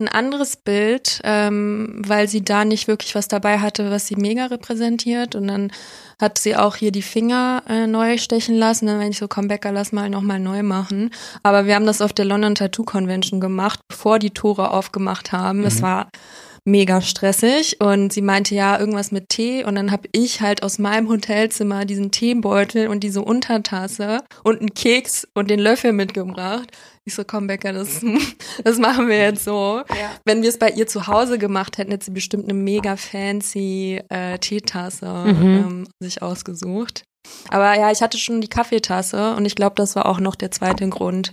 ein 0.00 0.08
anderes 0.08 0.56
Bild, 0.56 1.20
ähm, 1.24 2.00
weil 2.06 2.26
sie 2.26 2.42
da 2.42 2.64
nicht 2.64 2.88
wirklich 2.88 3.14
was 3.14 3.28
dabei 3.28 3.58
hatte, 3.58 3.90
was 3.90 4.06
sie 4.06 4.16
mega 4.16 4.46
repräsentiert. 4.46 5.34
Und 5.34 5.48
dann 5.48 5.70
hat 6.18 6.38
sie 6.38 6.56
auch 6.56 6.76
hier 6.76 6.90
die 6.90 7.02
Finger 7.02 7.62
äh, 7.68 7.86
neu 7.86 8.16
stechen 8.16 8.56
lassen. 8.56 8.86
Dann 8.86 8.96
meinte 8.96 9.10
ich 9.12 9.18
so, 9.18 9.28
komm 9.28 9.48
Becker, 9.48 9.70
lass 9.70 9.92
mal 9.92 10.08
nochmal 10.08 10.40
neu 10.40 10.62
machen. 10.62 11.10
Aber 11.42 11.66
wir 11.66 11.74
haben 11.74 11.86
das 11.86 12.00
auf 12.00 12.14
der 12.14 12.24
London 12.24 12.54
Tattoo 12.54 12.84
Convention 12.84 13.38
gemacht, 13.38 13.80
bevor 13.88 14.18
die 14.18 14.30
Tore 14.30 14.70
aufgemacht 14.70 15.32
haben. 15.32 15.64
Es 15.64 15.78
Mhm. 15.80 15.82
war 15.82 16.08
mega 16.68 17.00
stressig 17.00 17.80
und 17.80 18.12
sie 18.12 18.22
meinte 18.22 18.54
ja 18.54 18.78
irgendwas 18.78 19.10
mit 19.10 19.30
Tee 19.30 19.64
und 19.64 19.74
dann 19.74 19.90
habe 19.90 20.08
ich 20.12 20.40
halt 20.40 20.62
aus 20.62 20.78
meinem 20.78 21.08
Hotelzimmer 21.08 21.84
diesen 21.84 22.10
Teebeutel 22.10 22.88
und 22.88 23.00
diese 23.00 23.22
Untertasse 23.22 24.22
und 24.44 24.60
einen 24.60 24.74
Keks 24.74 25.26
und 25.34 25.50
den 25.50 25.58
Löffel 25.58 25.92
mitgebracht. 25.92 26.70
Ich 27.04 27.14
so, 27.14 27.24
komm 27.24 27.46
Becker, 27.46 27.72
das, 27.72 28.04
das 28.64 28.78
machen 28.78 29.08
wir 29.08 29.18
jetzt 29.18 29.44
so. 29.44 29.82
Ja. 29.88 30.10
Wenn 30.26 30.42
wir 30.42 30.50
es 30.50 30.58
bei 30.58 30.70
ihr 30.70 30.86
zu 30.86 31.06
Hause 31.06 31.38
gemacht 31.38 31.78
hätten, 31.78 31.90
hätte 31.90 32.04
sie 32.04 32.10
bestimmt 32.10 32.44
eine 32.44 32.54
mega 32.54 32.96
fancy 32.96 34.02
äh, 34.10 34.38
Teetasse 34.38 35.06
mhm. 35.06 35.42
ähm, 35.42 35.88
sich 36.00 36.20
ausgesucht. 36.20 37.04
Aber 37.48 37.78
ja, 37.78 37.90
ich 37.90 38.02
hatte 38.02 38.18
schon 38.18 38.40
die 38.40 38.48
Kaffeetasse 38.48 39.34
und 39.36 39.46
ich 39.46 39.54
glaube, 39.54 39.74
das 39.76 39.96
war 39.96 40.06
auch 40.06 40.20
noch 40.20 40.34
der 40.34 40.50
zweite 40.50 40.88
Grund, 40.88 41.32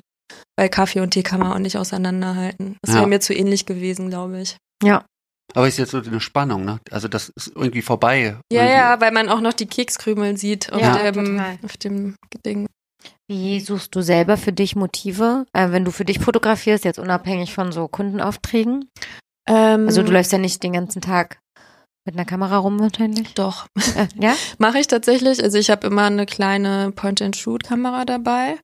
weil 0.57 0.69
Kaffee 0.69 1.01
und 1.01 1.11
Tee 1.11 1.23
kann 1.23 1.39
man 1.39 1.51
auch 1.51 1.59
nicht 1.59 1.77
auseinanderhalten. 1.77 2.77
Das 2.81 2.93
ja. 2.93 3.01
wäre 3.01 3.09
mir 3.09 3.19
zu 3.19 3.33
ähnlich 3.33 3.65
gewesen, 3.65 4.09
glaube 4.09 4.41
ich. 4.41 4.57
Ja. 4.83 5.05
Aber 5.53 5.67
ist 5.67 5.77
jetzt 5.77 5.91
so 5.91 5.99
eine 5.99 6.19
Spannung, 6.19 6.65
ne? 6.65 6.79
Also 6.91 7.07
das 7.07 7.29
ist 7.29 7.51
irgendwie 7.55 7.81
vorbei. 7.81 8.37
Ja, 8.51 8.61
irgendwie. 8.61 8.73
ja, 8.73 9.01
weil 9.01 9.11
man 9.11 9.29
auch 9.29 9.41
noch 9.41 9.53
die 9.53 9.67
Kekskrümel 9.67 10.37
sieht 10.37 10.71
auf, 10.73 10.81
ja, 10.81 11.11
dem, 11.11 11.39
auf 11.63 11.77
dem 11.77 12.15
Ding. 12.45 12.67
Wie 13.27 13.59
suchst 13.59 13.95
du 13.95 14.01
selber 14.01 14.37
für 14.37 14.51
dich 14.51 14.75
Motive, 14.75 15.45
äh, 15.53 15.71
wenn 15.71 15.85
du 15.85 15.91
für 15.91 16.05
dich 16.05 16.19
fotografierst, 16.19 16.85
jetzt 16.85 16.99
unabhängig 16.99 17.53
von 17.53 17.71
so 17.71 17.87
Kundenaufträgen? 17.87 18.89
Ähm, 19.47 19.87
also 19.87 20.03
du 20.03 20.11
läufst 20.11 20.31
ja 20.31 20.37
nicht 20.37 20.61
den 20.63 20.73
ganzen 20.73 21.01
Tag 21.01 21.39
mit 22.05 22.15
einer 22.15 22.25
Kamera 22.25 22.57
rum 22.57 22.79
wahrscheinlich? 22.79 23.33
Doch. 23.33 23.65
Äh, 23.95 24.07
ja? 24.21 24.35
Mache 24.59 24.77
ich 24.79 24.87
tatsächlich. 24.87 25.43
Also 25.43 25.57
ich 25.57 25.71
habe 25.71 25.87
immer 25.87 26.03
eine 26.03 26.27
kleine 26.27 26.91
Point-and-Shoot-Kamera 26.95 28.05
dabei. 28.05 28.57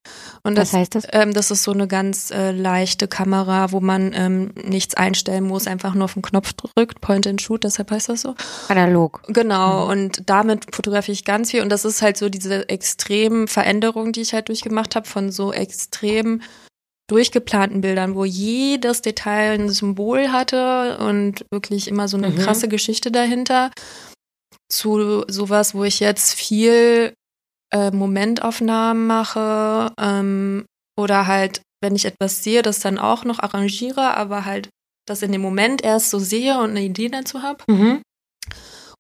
Und 0.43 0.55
das, 0.57 0.71
Was 0.71 0.79
heißt 0.79 0.95
das? 0.95 1.07
Ähm, 1.11 1.33
das 1.33 1.49
ist 1.49 1.63
so 1.63 1.71
eine 1.71 1.87
ganz 1.87 2.29
äh, 2.29 2.51
leichte 2.51 3.07
Kamera, 3.07 3.71
wo 3.71 3.79
man 3.79 4.13
ähm, 4.13 4.53
nichts 4.63 4.93
einstellen 4.95 5.45
muss, 5.45 5.65
einfach 5.65 5.95
nur 5.95 6.05
auf 6.05 6.13
den 6.13 6.21
Knopf 6.21 6.53
drückt. 6.53 7.01
Point-and-Shoot, 7.01 7.63
deshalb 7.63 7.89
heißt 7.89 8.09
das 8.09 8.21
so. 8.21 8.35
Analog. 8.67 9.23
Genau. 9.27 9.85
Mhm. 9.85 9.89
Und 9.89 10.29
damit 10.29 10.75
fotografiere 10.75 11.13
ich 11.13 11.25
ganz 11.25 11.49
viel. 11.49 11.63
Und 11.63 11.69
das 11.69 11.83
ist 11.83 12.03
halt 12.03 12.17
so 12.17 12.29
diese 12.29 12.69
extremen 12.69 13.47
Veränderungen, 13.47 14.11
die 14.11 14.21
ich 14.21 14.33
halt 14.33 14.49
durchgemacht 14.49 14.95
habe, 14.95 15.07
von 15.07 15.31
so 15.31 15.51
extrem 15.51 16.41
durchgeplanten 17.11 17.81
Bildern, 17.81 18.15
wo 18.15 18.23
jedes 18.23 19.01
Detail 19.01 19.59
ein 19.59 19.69
Symbol 19.69 20.31
hatte 20.31 20.97
und 20.99 21.45
wirklich 21.51 21.89
immer 21.89 22.07
so 22.07 22.15
eine 22.15 22.29
mhm. 22.29 22.37
krasse 22.37 22.69
Geschichte 22.69 23.11
dahinter, 23.11 23.71
zu 24.71 25.25
sowas, 25.27 25.75
wo 25.75 25.83
ich 25.83 25.99
jetzt 25.99 26.33
viel 26.33 27.13
äh, 27.73 27.91
Momentaufnahmen 27.91 29.05
mache 29.07 29.91
ähm, 29.99 30.65
oder 30.97 31.27
halt, 31.27 31.61
wenn 31.83 31.95
ich 31.95 32.05
etwas 32.05 32.43
sehe, 32.43 32.61
das 32.61 32.79
dann 32.79 32.97
auch 32.97 33.25
noch 33.25 33.39
arrangiere, 33.39 34.15
aber 34.15 34.45
halt 34.45 34.69
das 35.05 35.21
in 35.21 35.33
dem 35.33 35.41
Moment 35.41 35.83
erst 35.83 36.11
so 36.11 36.19
sehe 36.19 36.59
und 36.59 36.69
eine 36.71 36.81
Idee 36.83 37.09
dazu 37.09 37.41
habe. 37.41 37.63
Mhm. 37.67 38.01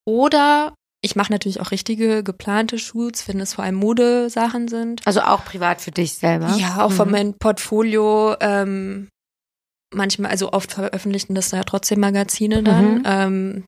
Oder 0.05 0.73
ich 1.01 1.15
mache 1.15 1.31
natürlich 1.31 1.59
auch 1.59 1.71
richtige 1.71 2.23
geplante 2.23 2.77
Shoots, 2.77 3.27
wenn 3.27 3.39
es 3.39 3.55
vor 3.55 3.63
allem 3.63 3.75
Modesachen 3.75 4.67
sind. 4.67 5.01
Also 5.05 5.21
auch 5.21 5.43
privat 5.43 5.81
für 5.81 5.91
dich 5.91 6.13
selber? 6.13 6.55
Ja, 6.57 6.83
auch 6.83 6.91
mhm. 6.91 6.95
von 6.95 7.11
meinem 7.11 7.33
Portfolio. 7.33 8.35
Ähm, 8.39 9.09
manchmal, 9.93 10.31
also 10.31 10.53
oft 10.53 10.73
veröffentlichen 10.73 11.33
das 11.33 11.51
ja 11.51 11.63
trotzdem 11.63 11.99
Magazine 11.99 12.61
dann. 12.61 12.95
Mhm. 12.95 13.03
Ähm, 13.05 13.63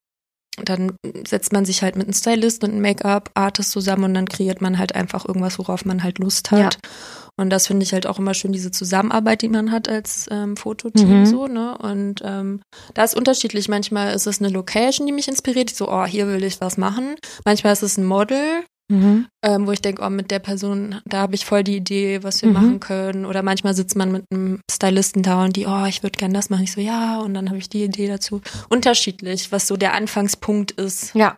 dann 0.64 0.96
setzt 1.28 1.52
man 1.52 1.66
sich 1.66 1.82
halt 1.82 1.96
mit 1.96 2.06
einem 2.06 2.14
Stylist 2.14 2.64
und 2.64 2.72
einem 2.72 2.82
Make-up-Artist 2.82 3.72
zusammen 3.72 4.04
und 4.04 4.14
dann 4.14 4.30
kreiert 4.30 4.62
man 4.62 4.78
halt 4.78 4.94
einfach 4.94 5.26
irgendwas, 5.26 5.58
worauf 5.58 5.86
man 5.86 6.04
halt 6.04 6.20
Lust 6.20 6.52
hat. 6.52 6.76
Ja. 6.76 6.90
Und 7.36 7.50
das 7.50 7.68
finde 7.68 7.84
ich 7.84 7.94
halt 7.94 8.06
auch 8.06 8.20
immer 8.20 8.34
schön, 8.34 8.52
diese 8.52 8.72
Zusammenarbeit, 8.72 9.42
die 9.42 9.50
man 9.50 9.72
hat 9.72 9.90
als 9.90 10.28
ähm, 10.30 10.56
Fototeam 10.56 11.22
mhm. 11.22 11.26
so, 11.26 11.48
ne? 11.48 11.78
Und 11.78 12.22
ähm, 12.24 12.62
da 12.94 13.04
ist 13.04 13.16
unterschiedlich. 13.16 13.70
Manchmal 13.70 14.14
ist 14.14 14.28
es 14.28 14.40
eine 14.40 14.50
Location, 14.50 15.08
die 15.08 15.14
mich 15.14 15.28
inspiriert. 15.28 15.72
Ich 15.72 15.78
so, 15.78 15.90
oh, 15.90 16.06
hier 16.06 16.28
will 16.28 16.44
ich 16.44 16.62
was 16.62 16.78
machen. 16.78 17.16
Manchmal 17.44 17.74
ist 17.74 17.84
es 17.84 17.98
ein 17.98 18.06
Model, 18.06 18.64
Mhm. 18.92 19.28
Ähm, 19.44 19.66
wo 19.66 19.72
ich 19.72 19.82
denke, 19.82 20.04
oh, 20.04 20.10
mit 20.10 20.30
der 20.30 20.40
Person, 20.40 21.02
da 21.06 21.22
habe 21.22 21.36
ich 21.36 21.46
voll 21.46 21.64
die 21.64 21.78
Idee, 21.78 22.22
was 22.22 22.42
wir 22.42 22.50
mhm. 22.50 22.54
machen 22.54 22.80
können. 22.80 23.26
Oder 23.26 23.42
manchmal 23.42 23.74
sitzt 23.74 23.96
man 23.96 24.12
mit 24.12 24.26
einem 24.32 24.60
Stylisten 24.70 25.24
da 25.24 25.44
und 25.44 25.56
die, 25.56 25.66
oh, 25.66 25.86
ich 25.86 26.04
würde 26.04 26.18
gerne 26.18 26.34
das 26.34 26.50
machen. 26.50 26.64
Ich 26.64 26.74
so, 26.74 26.82
ja, 26.82 27.20
und 27.20 27.34
dann 27.34 27.50
habe 27.50 27.58
ich 27.58 27.70
die 27.70 27.84
Idee 27.84 28.08
dazu. 28.08 28.42
Unterschiedlich, 28.70 29.52
was 29.52 29.68
so 29.68 29.78
der 29.78 29.94
Anfangspunkt 29.94 30.72
ist. 30.72 31.16
Ja. 31.16 31.38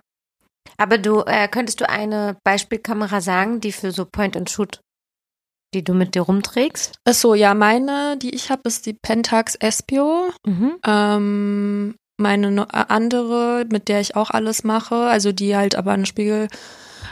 Aber 0.77 0.97
du, 0.97 1.21
äh, 1.21 1.47
könntest 1.47 1.79
du 1.79 1.89
eine 1.89 2.37
Beispielkamera 2.43 3.21
sagen, 3.21 3.61
die 3.61 3.71
für 3.71 3.91
so 3.91 4.05
Point 4.05 4.35
and 4.35 4.49
Shoot, 4.49 4.81
die 5.75 5.83
du 5.83 5.93
mit 5.93 6.15
dir 6.15 6.23
rumträgst? 6.23 6.99
Ach 7.05 7.13
so, 7.13 7.35
ja, 7.35 7.53
meine, 7.53 8.17
die 8.17 8.33
ich 8.33 8.49
habe, 8.49 8.61
ist 8.65 8.85
die 8.85 8.93
Pentax 8.93 9.55
Espio. 9.55 10.31
Mhm. 10.45 10.75
Ähm, 10.85 11.95
meine 12.17 12.67
andere, 12.89 13.65
mit 13.69 13.89
der 13.89 13.99
ich 13.99 14.15
auch 14.15 14.31
alles 14.31 14.63
mache, 14.63 14.95
also 14.95 15.31
die 15.31 15.55
halt 15.55 15.75
aber 15.75 15.91
einen 15.91 16.05
Spiegel 16.05 16.47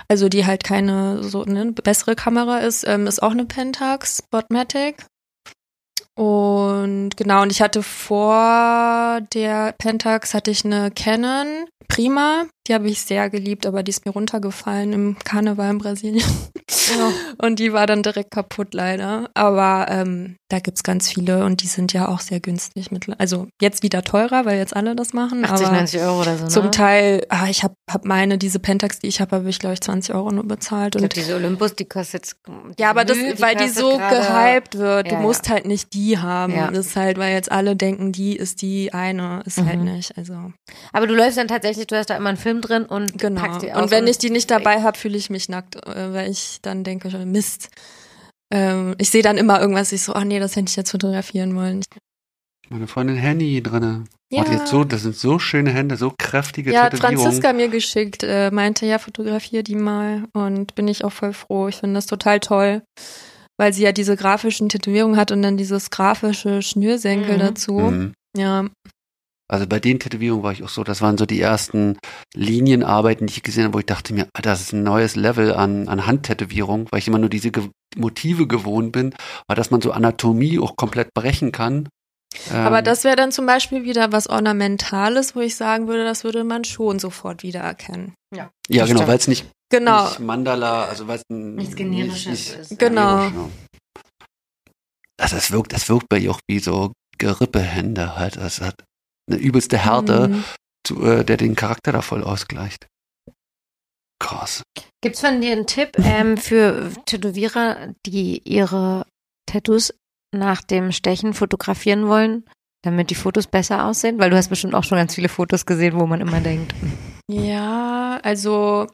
also 0.07 0.29
die 0.29 0.45
halt 0.45 0.63
keine 0.63 1.23
so 1.23 1.43
eine 1.43 1.71
bessere 1.71 2.15
Kamera 2.15 2.59
ist, 2.59 2.85
ähm, 2.87 3.07
ist 3.07 3.23
auch 3.23 3.31
eine 3.31 3.45
Pentax 3.45 4.17
Spotmatic. 4.17 5.05
Und 6.15 7.17
genau, 7.17 7.41
und 7.41 7.51
ich 7.51 7.61
hatte 7.61 7.81
vor 7.81 9.21
der 9.33 9.73
Pentax 9.77 10.33
hatte 10.33 10.51
ich 10.51 10.63
eine 10.63 10.91
Canon 10.91 11.65
Prima, 11.87 12.45
die 12.67 12.73
habe 12.73 12.87
ich 12.89 13.01
sehr 13.01 13.29
geliebt, 13.29 13.65
aber 13.65 13.83
die 13.83 13.89
ist 13.89 14.05
mir 14.05 14.11
runtergefallen 14.11 14.93
im 14.93 15.17
Karneval 15.23 15.71
in 15.71 15.77
Brasilien. 15.79 16.29
Ja. 16.97 17.11
Und 17.45 17.59
die 17.59 17.73
war 17.73 17.87
dann 17.87 18.03
direkt 18.03 18.31
kaputt 18.31 18.73
leider. 18.73 19.29
Aber 19.33 19.87
ähm, 19.89 20.37
da 20.53 20.59
gibt's 20.59 20.83
ganz 20.83 21.09
viele 21.09 21.45
und 21.45 21.63
die 21.63 21.67
sind 21.67 21.93
ja 21.93 22.07
auch 22.07 22.19
sehr 22.19 22.39
günstig. 22.39 22.91
Mit, 22.91 23.07
also 23.19 23.47
jetzt 23.59 23.81
wieder 23.81 24.03
teurer, 24.03 24.45
weil 24.45 24.59
jetzt 24.59 24.75
alle 24.75 24.95
das 24.95 25.11
machen. 25.11 25.43
80, 25.45 25.65
aber 25.65 25.75
90 25.77 26.01
Euro 26.01 26.21
oder 26.21 26.37
so. 26.37 26.43
Ne? 26.43 26.49
Zum 26.49 26.71
Teil, 26.71 27.25
ah, 27.29 27.47
ich 27.49 27.63
habe 27.63 27.73
hab 27.89 28.05
meine, 28.05 28.37
diese 28.37 28.59
Pentax, 28.59 28.99
die 28.99 29.07
ich 29.07 29.19
habe, 29.19 29.37
habe 29.37 29.49
ich 29.49 29.57
glaube 29.57 29.73
ich 29.73 29.81
20 29.81 30.13
Euro 30.13 30.31
nur 30.31 30.47
bezahlt. 30.47 30.95
Glaub, 30.95 31.11
diese 31.11 31.35
Olympus, 31.35 31.75
die 31.75 31.85
kostet 31.85 32.33
Ja, 32.77 32.91
aber 32.91 33.03
das, 33.03 33.17
die 33.17 33.41
weil 33.41 33.55
die 33.55 33.67
so 33.67 33.97
gehypt 33.97 34.77
wird. 34.77 35.11
Ja, 35.11 35.17
du 35.17 35.23
musst 35.23 35.47
ja. 35.47 35.53
halt 35.53 35.65
nicht 35.65 35.91
die 35.95 36.19
haben. 36.19 36.53
Ja. 36.55 36.69
Das 36.69 36.85
ist 36.85 36.95
halt, 36.95 37.17
weil 37.17 37.33
jetzt 37.33 37.51
alle 37.51 37.75
denken, 37.75 38.11
die 38.11 38.35
ist 38.35 38.61
die 38.61 38.93
eine. 38.93 39.41
Ist 39.45 39.57
halt 39.57 39.65
mhm. 39.65 39.85
halt 39.87 39.95
nicht. 39.95 40.17
Also. 40.19 40.53
Aber 40.91 41.07
du 41.07 41.15
läufst 41.15 41.39
dann 41.39 41.47
tatsächlich, 41.47 41.87
du 41.87 41.97
hast 41.97 42.11
da 42.11 42.15
immer 42.15 42.29
einen 42.29 42.37
Film 42.37 42.52
drin 42.61 42.85
und 42.85 43.17
genau. 43.17 43.41
packst 43.41 43.61
die 43.63 43.73
aus. 43.73 43.83
Und 43.83 43.91
wenn 43.91 44.03
und 44.03 44.09
ich 44.09 44.17
die 44.17 44.29
nicht 44.29 44.51
dabei 44.51 44.81
habe, 44.81 44.97
fühle 44.97 45.17
ich 45.17 45.29
mich 45.29 45.49
nackt, 45.49 45.75
äh, 45.87 46.13
weil 46.13 46.29
ich 46.29 46.59
dann 46.61 46.83
denke, 46.83 47.09
Mist. 47.25 47.69
Ähm, 48.51 48.95
ich 48.99 49.09
sehe 49.09 49.23
dann 49.23 49.37
immer 49.37 49.59
irgendwas, 49.59 49.91
ich 49.91 50.03
so, 50.03 50.13
ach 50.13 50.23
nee, 50.23 50.39
das 50.39 50.55
hätte 50.55 50.69
ich 50.69 50.75
jetzt 50.75 50.91
fotografieren 50.91 51.55
wollen. 51.55 51.81
Meine 52.69 52.87
Freundin 52.87 53.17
Henny 53.17 53.61
drinne. 53.61 54.05
Ja. 54.31 54.43
Oh, 54.47 54.65
so, 54.65 54.83
das 54.83 55.03
sind 55.03 55.15
so 55.15 55.37
schöne 55.37 55.69
Hände, 55.69 55.95
so 55.95 56.11
kräftige 56.17 56.71
Ja, 56.71 56.85
hat 56.85 56.97
Franziska 56.97 57.53
mir 57.53 57.67
geschickt, 57.69 58.23
äh, 58.23 58.49
meinte, 58.51 58.85
ja, 58.85 58.97
fotografiere 58.97 59.63
die 59.63 59.75
mal. 59.75 60.23
Und 60.33 60.73
bin 60.73 60.87
ich 60.87 61.03
auch 61.03 61.11
voll 61.11 61.33
froh. 61.33 61.67
Ich 61.67 61.75
finde 61.75 61.95
das 61.95 62.07
total 62.07 62.39
toll, 62.39 62.81
weil 63.57 63.73
sie 63.73 63.83
ja 63.83 63.91
diese 63.91 64.15
grafischen 64.15 64.69
Tätowierungen 64.69 65.17
hat 65.17 65.31
und 65.31 65.43
dann 65.43 65.57
dieses 65.57 65.91
grafische 65.91 66.63
Schnürsenkel 66.63 67.35
mhm. 67.35 67.39
dazu. 67.39 67.73
Mhm. 67.73 68.13
Ja, 68.35 68.65
also 69.53 69.67
bei 69.67 69.79
den 69.79 69.99
Tätowierungen 69.99 70.43
war 70.43 70.51
ich 70.51 70.63
auch 70.63 70.69
so, 70.69 70.83
das 70.83 71.03
waren 71.03 71.15
so 71.15 71.27
die 71.27 71.39
ersten 71.39 71.99
Linienarbeiten, 72.33 73.27
die 73.27 73.33
ich 73.33 73.43
gesehen 73.43 73.65
habe, 73.65 73.75
wo 73.75 73.79
ich 73.79 73.85
dachte 73.85 74.11
mir, 74.11 74.27
ah, 74.33 74.41
das 74.41 74.61
ist 74.61 74.73
ein 74.73 74.81
neues 74.81 75.15
Level 75.15 75.53
an, 75.53 75.87
an 75.87 76.07
Handtätowierung, 76.07 76.87
weil 76.89 76.97
ich 76.97 77.07
immer 77.07 77.19
nur 77.19 77.29
diese 77.29 77.51
Ge 77.51 77.69
Motive 77.95 78.47
gewohnt 78.47 78.91
bin, 78.93 79.13
aber 79.47 79.55
dass 79.55 79.69
man 79.69 79.79
so 79.79 79.91
Anatomie 79.91 80.57
auch 80.57 80.75
komplett 80.75 81.13
brechen 81.13 81.51
kann. 81.51 81.87
Aber 82.51 82.79
ähm, 82.79 82.83
das 82.83 83.03
wäre 83.03 83.15
dann 83.15 83.31
zum 83.31 83.45
Beispiel 83.45 83.83
wieder 83.83 84.11
was 84.11 84.27
Ornamentales, 84.27 85.35
wo 85.35 85.41
ich 85.41 85.55
sagen 85.55 85.87
würde, 85.87 86.03
das 86.03 86.23
würde 86.23 86.43
man 86.43 86.63
schon 86.63 86.97
sofort 86.97 87.43
wiedererkennen. 87.43 88.15
Ja, 88.35 88.49
ja 88.67 88.87
genau, 88.87 89.05
weil 89.05 89.17
es 89.17 89.27
nicht, 89.27 89.45
genau. 89.69 90.05
nicht 90.05 90.19
Mandala, 90.19 90.85
also 90.85 91.07
weil 91.07 91.17
es 91.17 91.23
nichts 91.29 91.75
Generisches 91.75 92.25
nicht, 92.25 92.55
ist. 92.55 92.79
Genau. 92.79 93.29
Also 95.21 95.35
es 95.35 95.51
wirkt, 95.51 95.73
es 95.73 95.87
wirkt 95.89 96.09
bei 96.09 96.17
ihr 96.17 96.31
auch 96.31 96.39
wie 96.49 96.57
so 96.57 96.91
gerippe 97.19 97.59
Hände 97.59 98.15
halt. 98.15 98.37
Es 98.37 98.59
hat 98.59 98.83
eine 99.29 99.39
übelste 99.39 99.77
Härte, 99.77 100.29
mhm. 100.29 100.43
zu, 100.85 101.03
äh, 101.03 101.23
der 101.23 101.37
den 101.37 101.55
Charakter 101.55 101.91
da 101.91 102.01
voll 102.01 102.23
ausgleicht. 102.23 102.87
Krass. 104.19 104.63
Gibt's 105.01 105.21
von 105.21 105.41
dir 105.41 105.51
einen 105.51 105.67
Tipp 105.67 105.97
ähm, 105.99 106.37
für 106.37 106.91
Tätowierer, 107.05 107.93
die 108.05 108.41
ihre 108.45 109.05
Tattoos 109.45 109.93
nach 110.33 110.61
dem 110.61 110.91
Stechen 110.91 111.33
fotografieren 111.33 112.07
wollen, 112.07 112.45
damit 112.83 113.09
die 113.09 113.15
Fotos 113.15 113.47
besser 113.47 113.85
aussehen? 113.85 114.19
Weil 114.19 114.29
du 114.29 114.37
hast 114.37 114.49
bestimmt 114.49 114.75
auch 114.75 114.83
schon 114.83 114.97
ganz 114.97 115.15
viele 115.15 115.29
Fotos 115.29 115.65
gesehen, 115.65 115.99
wo 115.99 116.05
man 116.05 116.21
immer 116.21 116.39
denkt. 116.39 116.73
Ja, 117.29 118.19
also 118.23 118.87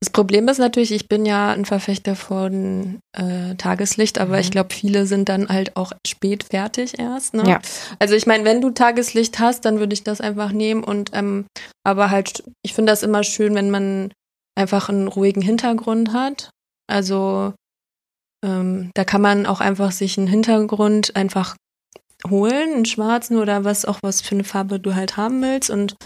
das 0.00 0.10
Problem 0.10 0.46
ist 0.46 0.58
natürlich, 0.58 0.92
ich 0.92 1.08
bin 1.08 1.26
ja 1.26 1.50
ein 1.50 1.64
Verfechter 1.64 2.14
von 2.14 3.00
äh, 3.16 3.56
Tageslicht, 3.56 4.18
aber 4.18 4.34
mhm. 4.34 4.40
ich 4.40 4.50
glaube, 4.52 4.72
viele 4.72 5.06
sind 5.06 5.28
dann 5.28 5.48
halt 5.48 5.76
auch 5.76 5.92
spät 6.06 6.44
fertig 6.44 6.98
erst. 6.98 7.34
Ne? 7.34 7.44
Ja. 7.48 7.60
Also 7.98 8.14
ich 8.14 8.26
meine, 8.26 8.44
wenn 8.44 8.60
du 8.60 8.70
Tageslicht 8.70 9.40
hast, 9.40 9.64
dann 9.64 9.80
würde 9.80 9.94
ich 9.94 10.04
das 10.04 10.20
einfach 10.20 10.52
nehmen 10.52 10.84
und 10.84 11.10
ähm, 11.14 11.46
aber 11.84 12.10
halt, 12.10 12.44
ich 12.62 12.74
finde 12.74 12.92
das 12.92 13.02
immer 13.02 13.24
schön, 13.24 13.56
wenn 13.56 13.70
man 13.70 14.12
einfach 14.56 14.88
einen 14.88 15.08
ruhigen 15.08 15.42
Hintergrund 15.42 16.12
hat. 16.12 16.50
Also 16.86 17.54
ähm, 18.44 18.92
da 18.94 19.04
kann 19.04 19.20
man 19.20 19.46
auch 19.46 19.60
einfach 19.60 19.90
sich 19.90 20.16
einen 20.16 20.28
Hintergrund 20.28 21.16
einfach 21.16 21.56
holen, 22.28 22.72
einen 22.72 22.84
schwarzen 22.84 23.36
oder 23.36 23.64
was 23.64 23.84
auch 23.84 23.98
was 24.02 24.20
für 24.20 24.36
eine 24.36 24.44
Farbe 24.44 24.78
du 24.78 24.94
halt 24.94 25.16
haben 25.16 25.42
willst 25.42 25.70
und 25.70 25.96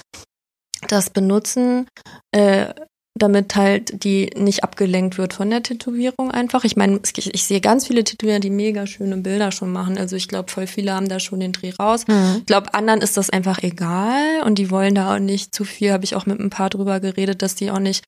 das 0.88 1.10
benutzen, 1.10 1.86
äh, 2.32 2.74
damit 3.14 3.54
halt 3.56 4.04
die 4.04 4.30
nicht 4.36 4.64
abgelenkt 4.64 5.18
wird 5.18 5.34
von 5.34 5.50
der 5.50 5.62
Tätowierung 5.62 6.30
einfach. 6.30 6.64
Ich 6.64 6.76
meine, 6.76 7.00
ich, 7.16 7.34
ich 7.34 7.44
sehe 7.44 7.60
ganz 7.60 7.86
viele 7.86 8.04
Tätowierer, 8.04 8.40
die 8.40 8.50
mega 8.50 8.86
schöne 8.86 9.18
Bilder 9.18 9.52
schon 9.52 9.70
machen. 9.70 9.98
Also 9.98 10.16
ich 10.16 10.28
glaube, 10.28 10.50
voll 10.50 10.66
viele 10.66 10.92
haben 10.94 11.08
da 11.08 11.20
schon 11.20 11.40
den 11.40 11.52
Dreh 11.52 11.72
raus. 11.78 12.06
Mhm. 12.08 12.36
Ich 12.38 12.46
glaube, 12.46 12.72
anderen 12.72 13.02
ist 13.02 13.16
das 13.16 13.28
einfach 13.28 13.62
egal 13.62 14.42
und 14.44 14.58
die 14.58 14.70
wollen 14.70 14.94
da 14.94 15.14
auch 15.14 15.18
nicht 15.18 15.54
zu 15.54 15.64
viel. 15.64 15.92
Habe 15.92 16.04
ich 16.04 16.16
auch 16.16 16.26
mit 16.26 16.40
ein 16.40 16.50
paar 16.50 16.70
drüber 16.70 17.00
geredet, 17.00 17.42
dass 17.42 17.54
die 17.54 17.70
auch 17.70 17.80
nicht 17.80 18.04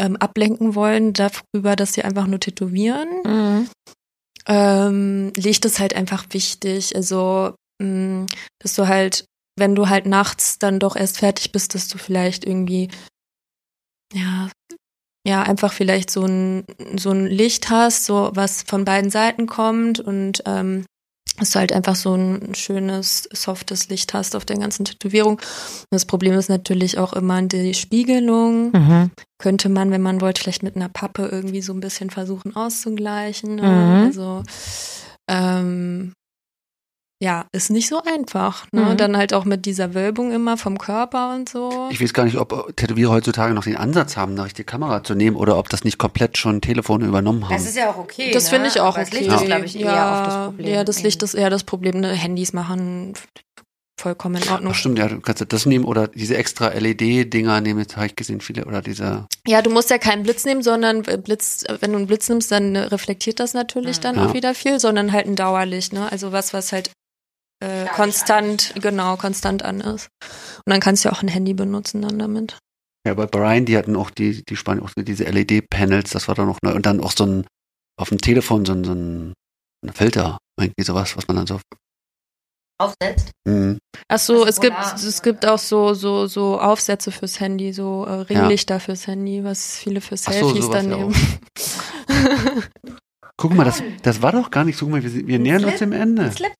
ähm, 0.00 0.16
ablenken 0.16 0.74
wollen 0.74 1.12
darüber, 1.12 1.74
dass 1.74 1.94
sie 1.94 2.02
einfach 2.02 2.28
nur 2.28 2.38
tätowieren. 2.38 3.08
Mhm. 3.24 3.68
Ähm, 4.46 5.32
Licht 5.36 5.64
ist 5.64 5.80
halt 5.80 5.96
einfach 5.96 6.24
wichtig. 6.30 6.94
Also, 6.94 7.54
mh, 7.82 7.88
mm, 7.88 8.26
dass 8.60 8.74
du 8.74 8.86
halt 8.86 9.24
wenn 9.58 9.74
du 9.74 9.88
halt 9.88 10.06
nachts 10.06 10.58
dann 10.58 10.78
doch 10.78 10.96
erst 10.96 11.18
fertig 11.18 11.50
bist, 11.50 11.74
dass 11.74 11.88
du 11.88 11.96
vielleicht 11.98 12.44
irgendwie 12.44 12.90
ja, 14.12 14.48
ja, 15.26 15.42
einfach 15.42 15.72
vielleicht 15.72 16.10
so 16.10 16.24
ein, 16.24 16.64
so 16.96 17.10
ein 17.10 17.26
Licht 17.26 17.68
hast, 17.68 18.04
so 18.04 18.30
was 18.34 18.62
von 18.62 18.84
beiden 18.84 19.10
Seiten 19.10 19.46
kommt 19.46 19.98
und 19.98 20.42
ähm, 20.46 20.84
dass 21.38 21.50
du 21.50 21.58
halt 21.58 21.72
einfach 21.72 21.96
so 21.96 22.14
ein 22.14 22.54
schönes, 22.54 23.28
softes 23.32 23.88
Licht 23.88 24.14
hast 24.14 24.36
auf 24.36 24.44
der 24.44 24.56
ganzen 24.56 24.84
Tätowierung. 24.84 25.40
das 25.90 26.06
Problem 26.06 26.32
ist 26.34 26.48
natürlich 26.48 26.98
auch 26.98 27.12
immer 27.12 27.42
die 27.42 27.74
Spiegelung. 27.74 28.70
Mhm. 28.70 29.10
Könnte 29.38 29.68
man, 29.68 29.90
wenn 29.90 30.00
man 30.00 30.20
wollte, 30.20 30.40
vielleicht 30.40 30.62
mit 30.62 30.76
einer 30.76 30.88
Pappe 30.88 31.28
irgendwie 31.30 31.60
so 31.60 31.74
ein 31.74 31.80
bisschen 31.80 32.10
versuchen 32.10 32.56
auszugleichen. 32.56 33.56
Ne? 33.56 33.62
Mhm. 33.62 34.06
Also 34.06 34.42
ähm, 35.28 36.14
ja, 37.22 37.46
ist 37.52 37.70
nicht 37.70 37.88
so 37.88 38.02
einfach. 38.02 38.66
Ne? 38.72 38.82
Mhm. 38.82 38.96
Dann 38.98 39.16
halt 39.16 39.32
auch 39.32 39.46
mit 39.46 39.64
dieser 39.64 39.94
Wölbung 39.94 40.32
immer 40.32 40.58
vom 40.58 40.76
Körper 40.76 41.34
und 41.34 41.48
so. 41.48 41.88
Ich 41.90 42.00
weiß 42.02 42.12
gar 42.12 42.24
nicht, 42.24 42.36
ob 42.36 42.76
Tätowierer 42.76 43.12
heutzutage 43.12 43.54
noch 43.54 43.64
den 43.64 43.76
Ansatz 43.76 44.16
haben, 44.16 44.32
eine 44.32 44.44
richtige 44.44 44.66
Kamera 44.66 45.02
zu 45.02 45.14
nehmen 45.14 45.36
oder 45.36 45.56
ob 45.56 45.70
das 45.70 45.82
nicht 45.84 45.96
komplett 45.96 46.36
schon 46.36 46.60
Telefone 46.60 47.06
übernommen 47.06 47.44
haben. 47.44 47.54
Das 47.54 47.66
ist 47.66 47.76
ja 47.76 47.90
auch 47.90 47.96
okay. 47.96 48.32
Das 48.32 48.44
ne? 48.44 48.50
finde 48.50 48.68
ich 48.68 48.80
auch 48.80 48.96
Aber 48.96 49.02
okay. 49.02 49.10
Das 49.10 49.20
Licht 49.20 49.32
ist, 49.32 49.44
glaube 49.46 49.64
ich, 49.64 49.74
ja, 49.74 49.94
eher 49.94 50.12
oft 50.12 50.26
das 50.26 50.44
Problem. 50.46 50.74
Ja, 50.74 50.84
das 50.84 51.02
Licht 51.02 51.22
ist 51.22 51.34
eher 51.34 51.50
das 51.50 51.64
Problem. 51.64 52.00
Ne? 52.00 52.12
Handys 52.12 52.52
machen 52.52 53.14
vollkommen 53.98 54.42
in 54.42 54.48
Ordnung. 54.50 54.72
Ach 54.74 54.78
stimmt, 54.78 54.98
ja, 54.98 55.08
du 55.08 55.20
kannst 55.20 55.42
das 55.48 55.64
nehmen 55.64 55.86
oder 55.86 56.08
diese 56.08 56.36
extra 56.36 56.68
LED-Dinger 56.68 57.62
nehmen, 57.62 57.80
jetzt 57.80 57.96
habe 57.96 58.06
ich 58.06 58.14
gesehen, 58.16 58.42
viele, 58.42 58.66
oder 58.66 58.82
diese. 58.82 59.26
Ja, 59.46 59.62
du 59.62 59.70
musst 59.70 59.88
ja 59.88 59.96
keinen 59.96 60.22
Blitz 60.22 60.44
nehmen, 60.44 60.62
sondern 60.62 61.02
Blitz, 61.02 61.64
wenn 61.80 61.92
du 61.92 61.96
einen 61.96 62.06
Blitz 62.06 62.28
nimmst, 62.28 62.52
dann 62.52 62.76
reflektiert 62.76 63.40
das 63.40 63.54
natürlich 63.54 64.00
dann 64.00 64.16
ja. 64.16 64.26
auch 64.26 64.34
wieder 64.34 64.54
viel, 64.54 64.78
sondern 64.80 65.12
halt 65.12 65.26
ein 65.26 65.34
Dauerlicht, 65.34 65.94
ne? 65.94 66.12
Also 66.12 66.30
was, 66.30 66.52
was 66.52 66.72
halt 66.72 66.90
äh, 67.60 67.86
konstant, 67.86 68.74
genau, 68.80 69.16
konstant 69.16 69.62
an 69.62 69.80
ist. 69.80 70.08
Und 70.64 70.72
dann 70.72 70.80
kannst 70.80 71.04
du 71.04 71.08
ja 71.08 71.14
auch 71.14 71.22
ein 71.22 71.28
Handy 71.28 71.54
benutzen 71.54 72.02
dann 72.02 72.18
damit. 72.18 72.58
Ja, 73.06 73.14
bei 73.14 73.26
Brian, 73.26 73.64
die 73.64 73.76
hatten 73.76 73.96
auch 73.96 74.10
die, 74.10 74.44
die 74.44 74.56
spannen 74.56 74.82
auch 74.82 74.90
diese 74.96 75.24
LED-Panels, 75.24 76.10
das 76.10 76.28
war 76.28 76.34
dann 76.34 76.46
noch 76.46 76.58
neu. 76.62 76.74
Und 76.74 76.86
dann 76.86 77.00
auch 77.00 77.12
so 77.12 77.24
ein, 77.24 77.46
auf 77.98 78.08
dem 78.08 78.18
Telefon 78.18 78.64
so 78.64 78.72
ein, 78.72 78.84
so 78.84 78.92
ein, 78.92 79.32
ein 79.84 79.92
Filter, 79.92 80.38
irgendwie 80.58 80.82
sowas, 80.82 81.16
was 81.16 81.28
man 81.28 81.36
dann 81.36 81.46
so 81.46 81.60
aufsetzt. 82.78 83.30
Mhm. 83.46 83.78
Ach 84.08 84.18
so, 84.18 84.44
es 84.44 84.60
gibt 84.60 84.76
es 84.94 85.22
gibt 85.22 85.46
auch 85.46 85.58
so 85.58 85.94
so 85.94 86.26
so 86.26 86.60
Aufsätze 86.60 87.10
fürs 87.10 87.40
Handy, 87.40 87.72
so 87.72 88.04
äh, 88.04 88.12
Ringlichter 88.12 88.74
ja. 88.74 88.78
fürs 88.80 89.06
Handy, 89.06 89.44
was 89.44 89.78
viele 89.78 90.02
für 90.02 90.16
Selfies 90.16 90.66
so, 90.66 90.72
dann 90.72 90.88
nehmen. 90.88 91.14
Guck 93.38 93.54
mal, 93.54 93.64
das, 93.64 93.82
das 94.02 94.22
war 94.22 94.32
doch 94.32 94.50
gar 94.50 94.64
nicht 94.64 94.76
so. 94.78 94.86
Guck 94.86 94.92
mal, 94.92 95.02
wir, 95.02 95.26
wir 95.26 95.38
nähern 95.38 95.64
uns 95.64 95.78
dem 95.78 95.92
Ende. 95.92 96.30
Slip. 96.32 96.52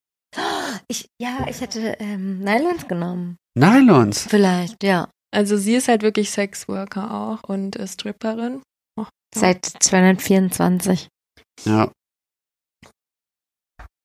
Ich, 0.88 1.08
ja, 1.20 1.46
ich 1.48 1.60
hätte 1.60 1.96
ähm, 1.98 2.40
Nylons 2.40 2.86
genommen. 2.86 3.36
Nylons? 3.58 4.26
Vielleicht, 4.28 4.82
ja. 4.84 5.08
Also 5.34 5.56
sie 5.56 5.74
ist 5.74 5.88
halt 5.88 6.02
wirklich 6.02 6.30
Sexworker 6.30 7.12
auch 7.12 7.48
und 7.48 7.76
ist 7.76 7.94
Stripperin. 7.94 8.62
Oh, 8.98 9.02
ja. 9.02 9.08
Seit 9.34 9.64
224. 9.64 11.08
Ja. 11.64 11.90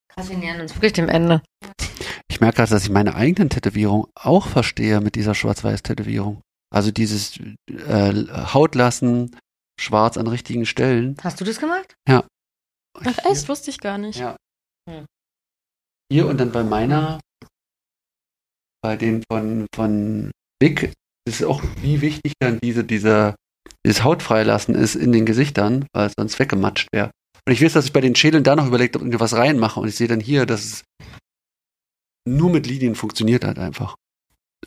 Krass, 0.10 0.30
wir 0.30 0.38
nähern 0.38 0.62
uns 0.62 0.76
wirklich 0.76 0.94
dem 0.94 1.08
Ende. 1.08 1.42
Ich 2.30 2.42
merke 2.42 2.58
gerade, 2.58 2.72
dass 2.72 2.84
ich 2.84 2.90
meine 2.90 3.16
eigenen 3.16 3.50
Tätowierungen 3.50 4.08
auch 4.16 4.48
verstehe 4.48 5.00
mit 5.00 5.16
dieser 5.16 5.36
Schwarz-Weiß-Tätowierung. 5.36 6.42
Also 6.74 6.92
dieses 6.92 7.38
äh, 7.68 8.14
Haut 8.54 8.76
lassen, 8.76 9.38
schwarz 9.80 10.18
an 10.18 10.28
richtigen 10.28 10.66
Stellen. 10.66 11.16
Hast 11.22 11.40
du 11.40 11.46
das 11.46 11.60
gemacht? 11.60 11.94
Ja. 12.08 12.26
Ach 13.00 13.18
echt? 13.26 13.48
Wusste 13.48 13.70
ich 13.70 13.80
gar 13.80 13.98
nicht. 13.98 14.20
Ja. 14.20 14.36
Hm. 14.90 15.06
Hier 16.12 16.28
und 16.28 16.41
dann 16.41 16.51
bei 16.51 16.64
meiner, 16.64 17.22
bei 18.84 18.97
den 18.97 19.24
von, 19.32 19.66
von 19.74 20.32
Big, 20.59 20.91
ist 21.26 21.41
auch, 21.41 21.64
wie 21.78 22.01
wichtig 22.01 22.34
dann 22.39 22.59
diese, 22.59 22.84
dieser, 22.84 23.36
dieses 23.86 24.03
Hautfreilassen 24.03 24.76
ist 24.76 24.95
in 24.95 25.14
den 25.14 25.26
Gesichtern, 25.26 25.86
weil 25.93 26.07
es 26.07 26.14
sonst 26.20 26.38
weggematscht 26.38 26.89
wäre. 26.91 27.12
Und 27.47 27.53
ich 27.53 27.64
weiß, 27.64 27.72
dass 27.72 27.86
ich 27.86 27.93
bei 27.93 28.01
den 28.01 28.16
Schädeln 28.16 28.43
da 28.43 28.57
noch 28.57 28.68
überlegt 28.68 28.95
habe, 28.95 29.20
was 29.22 29.36
reinmache. 29.36 29.80
Und 29.80 29.88
ich 29.88 29.95
sehe 29.95 30.09
dann 30.09 30.20
hier, 30.20 30.45
dass 30.45 30.66
es 30.66 30.84
nur 32.28 32.49
mit 32.49 32.68
Linien 32.68 32.95
funktioniert 32.95 33.45
halt 33.45 33.57
einfach. 33.57 33.95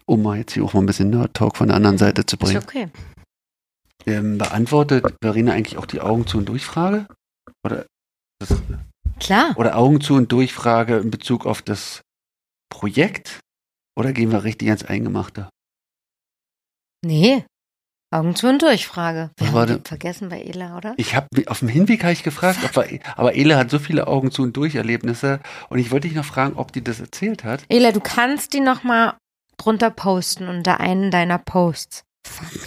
Um 0.07 0.23
mal 0.23 0.39
jetzt 0.39 0.55
hier 0.55 0.65
auch 0.65 0.73
mal 0.73 0.81
ein 0.81 0.87
bisschen 0.87 1.11
Nerd-Talk 1.11 1.59
von 1.59 1.69
der 1.69 1.77
anderen 1.77 1.99
Seite 1.99 2.25
zu 2.25 2.39
bringen. 2.39 2.57
Ist 2.57 2.65
okay. 2.65 2.89
Ähm, 4.07 4.39
beantwortet 4.39 5.05
Verena 5.23 5.53
eigentlich 5.53 5.77
auch 5.77 5.87
die 5.87 6.01
Augen 6.01 6.27
zu 6.27 6.39
und 6.39 6.49
durch 6.49 6.65
Frage? 6.65 7.07
Oder 7.67 7.85
das, 8.39 8.63
Klar. 9.21 9.57
Oder 9.57 9.77
Augen 9.77 10.01
zu 10.01 10.15
und 10.15 10.31
durch 10.33 10.53
Frage 10.53 10.99
in 10.99 11.11
Bezug 11.11 11.47
auf 11.47 11.63
das 11.63 12.03
Projekt? 12.69 13.41
Oder 13.97 14.13
gehen 14.13 14.33
wir 14.33 14.45
richtig 14.45 14.69
ans 14.69 14.85
Eingemachte? 14.85 15.49
Nee. 17.05 17.45
Augen 18.13 18.37
zu 18.37 18.49
und 18.49 18.63
durch 18.63 18.87
Frage. 18.87 19.31
Wir 19.39 19.53
Was 19.53 19.71
haben 19.71 19.85
vergessen 19.85 20.29
bei 20.29 20.41
Ela, 20.41 20.77
oder? 20.77 20.95
Ich 20.97 21.17
habe 21.17 21.27
auf 21.47 21.59
dem 21.59 21.69
Hinweg 21.69 22.05
habe 22.05 22.13
ich 22.13 22.23
gefragt, 22.23 22.59
wir, 22.63 23.01
aber 23.17 23.35
Ela 23.35 23.57
hat 23.57 23.71
so 23.71 23.81
viele 23.81 24.07
Augen 24.07 24.31
zu 24.31 24.43
und 24.43 24.57
durch 24.57 24.77
Erlebnisse 24.77 25.41
und 25.69 25.79
ich 25.79 25.91
wollte 25.91 26.07
dich 26.07 26.17
noch 26.17 26.25
fragen, 26.25 26.55
ob 26.57 26.73
die 26.73 26.85
das 26.85 27.01
erzählt 27.01 27.43
hat. 27.43 27.65
Ela, 27.69 27.91
du 27.91 28.01
kannst 28.01 28.53
die 28.53 28.61
noch 28.61 28.85
mal 28.85 29.17
drunter 29.57 29.91
posten 29.91 30.49
unter 30.49 30.79
einen 30.79 31.11
deiner 31.11 31.39
Posts. 31.39 32.05
Fuck. 32.27 32.59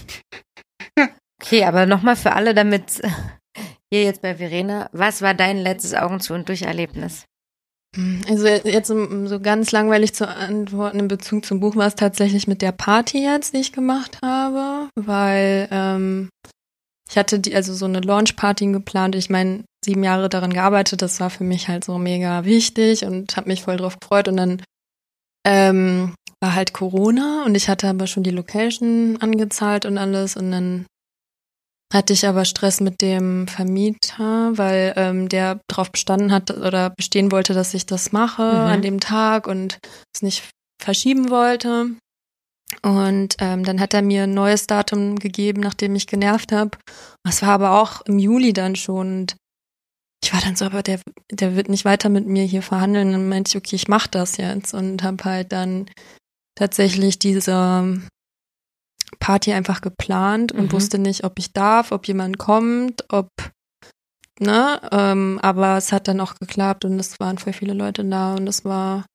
okay, 1.41 1.64
aber 1.64 1.86
noch 1.86 2.02
mal 2.02 2.18
für 2.18 2.34
alle, 2.34 2.54
damit 2.54 3.02
hier 3.92 4.04
jetzt 4.04 4.22
bei 4.22 4.36
Verena, 4.36 4.90
was 4.92 5.22
war 5.22 5.34
dein 5.34 5.58
letztes 5.58 5.94
Augen 5.94 6.20
zu 6.20 6.34
und 6.34 6.50
durch 6.50 6.64
Erlebnis? 6.64 7.26
Also 8.30 8.48
jetzt 8.48 8.92
um 8.92 9.28
so 9.28 9.40
ganz 9.40 9.72
langweilig 9.72 10.14
zu 10.14 10.28
antworten 10.28 11.00
in 11.00 11.08
Bezug 11.08 11.46
zum 11.46 11.60
Buch 11.60 11.76
war 11.76 11.88
es 11.88 11.96
tatsächlich 11.96 12.48
mit 12.48 12.62
der 12.62 12.72
Party 12.72 13.24
jetzt, 13.24 13.54
die 13.54 13.60
ich 13.60 13.72
gemacht 13.72 14.20
habe, 14.24 14.90
weil 14.96 15.68
ähm, 15.72 16.30
ich 17.10 17.18
hatte 17.18 17.40
die 17.40 17.56
also 17.56 17.74
so 17.74 17.86
eine 17.86 18.02
Launch-Party 18.02 18.68
geplant. 18.68 19.16
Ich 19.16 19.30
meine 19.30 19.64
sieben 19.84 20.04
Jahre 20.04 20.30
daran 20.30 20.54
gearbeitet, 20.54 21.02
das 21.02 21.20
war 21.20 21.30
für 21.30 21.46
mich 21.46 21.70
halt 21.70 21.86
so 21.86 21.98
mega 21.98 22.46
wichtig 22.46 23.06
und 23.06 23.36
habe 23.38 23.48
mich 23.48 23.64
voll 23.64 23.78
drauf 23.78 23.98
gefreut 24.00 24.28
und 24.28 24.38
dann 24.38 24.62
ähm, 25.46 26.14
war 26.42 26.54
halt 26.54 26.74
Corona 26.74 27.44
und 27.46 27.56
ich 27.56 27.70
hatte 27.70 27.88
aber 27.88 28.06
schon 28.06 28.24
die 28.24 28.32
Location 28.32 29.18
angezahlt 29.22 29.86
und 29.86 29.98
alles 29.98 30.36
und 30.36 30.52
dann 30.52 30.86
hatte 31.94 32.14
ich 32.14 32.28
aber 32.28 32.44
Stress 32.46 32.82
mit 32.82 33.02
dem 33.02 33.48
Vermieter, 33.48 34.58
weil 34.58 34.94
ähm, 34.98 35.30
der 35.30 35.62
darauf 35.68 35.92
bestanden 35.92 36.32
hat 36.32 36.52
oder 36.52 36.90
bestehen 36.90 37.32
wollte, 37.32 37.54
dass 37.54 37.74
ich 37.74 37.86
das 37.86 38.12
mache 38.12 38.44
mhm. 38.44 38.60
an 38.60 38.82
dem 38.82 39.00
Tag 39.00 39.48
und 39.48 39.80
es 40.14 40.22
nicht 40.22 40.44
verschieben 40.82 41.30
wollte. 41.30 41.92
Und 42.82 43.38
ähm, 43.40 43.64
dann 43.64 43.80
hat 43.80 43.94
er 43.94 44.02
mir 44.02 44.24
ein 44.24 44.34
neues 44.34 44.68
Datum 44.68 45.18
gegeben, 45.18 45.62
nachdem 45.62 45.96
ich 45.96 46.08
genervt 46.08 46.52
habe. 46.52 46.78
Das 47.24 47.42
war 47.42 47.50
aber 47.50 47.82
auch 47.82 48.02
im 48.02 48.20
Juli 48.20 48.52
dann 48.52 48.76
schon. 48.76 49.20
Und 49.20 49.36
ich 50.24 50.34
war 50.34 50.42
dann 50.42 50.58
so, 50.58 50.66
aber 50.66 50.84
der, 50.84 51.00
der 51.32 51.56
wird 51.56 51.70
nicht 51.70 51.86
weiter 51.86 52.10
mit 52.10 52.28
mir 52.28 52.44
hier 52.44 52.62
verhandeln. 52.62 53.14
dann 53.14 53.30
meinte 53.30 53.50
ich, 53.50 53.58
okay, 53.58 53.78
ich 53.78 53.88
mach 53.88 54.08
das 54.08 54.36
jetzt 54.38 54.74
und 54.74 55.04
habe 55.04 55.24
halt 55.24 55.54
dann 55.54 55.90
tatsächlich 56.56 57.20
diese 57.20 58.02
Party 59.20 59.53
einfach 59.53 59.82
geplant 59.82 60.51
und 60.51 60.66
mhm. 60.66 60.72
wusste 60.72 60.99
nicht, 60.99 61.24
ob 61.24 61.39
ich 61.39 61.53
darf, 61.53 61.91
ob 61.91 62.08
jemand 62.08 62.38
kommt, 62.38 63.05
ob, 63.10 63.30
ne, 64.39 64.82
ähm, 64.91 65.39
aber 65.41 65.78
es 65.78 65.91
hat 65.91 66.08
dann 66.08 66.20
auch 66.20 66.36
geklappt 66.36 66.86
und 66.86 66.99
es 66.99 67.20
waren 67.20 67.38
voll 67.38 67.53
viele 67.53 67.74
Leute 67.74 68.03
da 68.05 68.36
und 68.36 68.47
es 68.47 68.66
war 68.66 69.05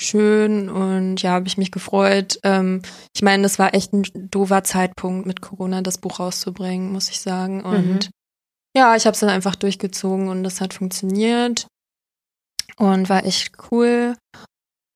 schön 0.00 0.68
und 0.68 1.20
ja, 1.22 1.32
habe 1.32 1.46
ich 1.46 1.58
mich 1.58 1.70
gefreut. 1.70 2.38
Ähm, 2.42 2.82
ich 3.14 3.22
meine, 3.22 3.44
es 3.44 3.58
war 3.58 3.74
echt 3.74 3.92
ein 3.92 4.04
doofer 4.30 4.64
Zeitpunkt 4.64 5.26
mit 5.26 5.42
Corona, 5.42 5.82
das 5.82 5.98
Buch 5.98 6.20
rauszubringen, 6.20 6.92
muss 6.92 7.10
ich 7.10 7.20
sagen. 7.20 7.62
Und 7.62 8.06
mhm. 8.06 8.10
ja, 8.74 8.96
ich 8.96 9.06
habe 9.06 9.14
es 9.14 9.20
dann 9.20 9.28
einfach 9.28 9.56
durchgezogen 9.56 10.28
und 10.28 10.42
das 10.42 10.60
hat 10.60 10.74
funktioniert 10.74 11.66
und 12.76 13.08
war 13.08 13.24
echt 13.24 13.52
cool. 13.70 14.16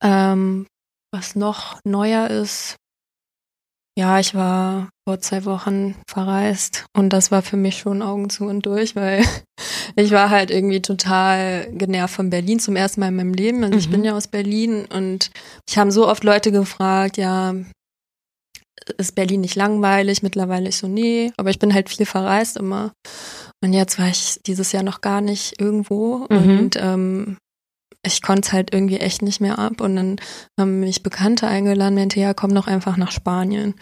Ähm, 0.03 0.67
was 1.13 1.37
noch 1.37 1.79
neuer 1.85 2.29
ist, 2.29 2.77
Ja, 3.97 4.19
ich 4.19 4.35
war 4.35 4.89
vor 5.09 5.21
zwei 5.21 5.45
Wochen 5.45 5.95
verreist 6.09 6.85
und 6.97 7.11
das 7.13 7.31
war 7.31 7.43
für 7.43 7.57
mich 7.57 7.79
schon 7.79 8.03
Augen 8.03 8.29
zu 8.29 8.45
und 8.45 8.67
durch, 8.67 8.97
weil 8.97 9.23
ich 9.97 10.11
war 10.11 10.31
halt 10.31 10.51
irgendwie 10.51 10.83
total 10.83 11.69
genervt 11.73 12.15
von 12.15 12.29
Berlin 12.31 12.59
zum 12.59 12.75
ersten 12.75 13.01
Mal 13.01 13.09
in 13.09 13.17
meinem 13.17 13.35
Leben. 13.35 13.63
Also 13.63 13.79
ich 13.79 13.87
Mhm. 13.89 13.93
bin 13.93 14.05
ja 14.05 14.17
aus 14.17 14.27
Berlin 14.27 14.87
und 14.93 15.31
ich 15.69 15.79
haben 15.79 15.93
so 15.93 16.09
oft 16.09 16.25
Leute 16.25 16.51
gefragt, 16.51 17.17
ja, 17.19 17.55
ist 18.99 19.15
Berlin 19.15 19.41
nicht 19.43 19.55
langweilig? 19.55 20.23
Mittlerweile 20.23 20.69
ich 20.69 20.77
so, 20.77 20.89
nee, 20.89 21.33
aber 21.37 21.51
ich 21.51 21.59
bin 21.61 21.73
halt 21.73 21.89
viel 21.89 22.05
verreist 22.05 22.57
immer. 22.57 22.93
Und 23.63 23.73
jetzt 23.73 23.99
war 23.99 24.09
ich 24.09 24.41
dieses 24.47 24.73
Jahr 24.73 24.83
noch 24.83 25.01
gar 25.03 25.21
nicht 25.21 25.61
irgendwo 25.61 26.27
Mhm. 26.29 26.59
und 26.59 26.77
ähm, 26.81 27.37
ich 28.05 28.23
konnte 28.23 28.49
es 28.49 28.53
halt 28.53 28.73
irgendwie 28.73 28.99
echt 28.99 29.23
nicht 29.23 29.41
mehr 29.41 29.59
ab. 29.59 29.81
Und 29.81 29.97
dann 29.97 30.17
haben 30.59 30.81
mich 30.81 31.03
Bekannte 31.03 31.47
eingeladen, 31.49 31.95
meinte, 31.95 32.21
ja, 32.21 32.35
komm 32.35 32.55
doch 32.55 32.67
einfach 32.67 32.97
nach 32.97 33.11
Spanien. 33.11 33.75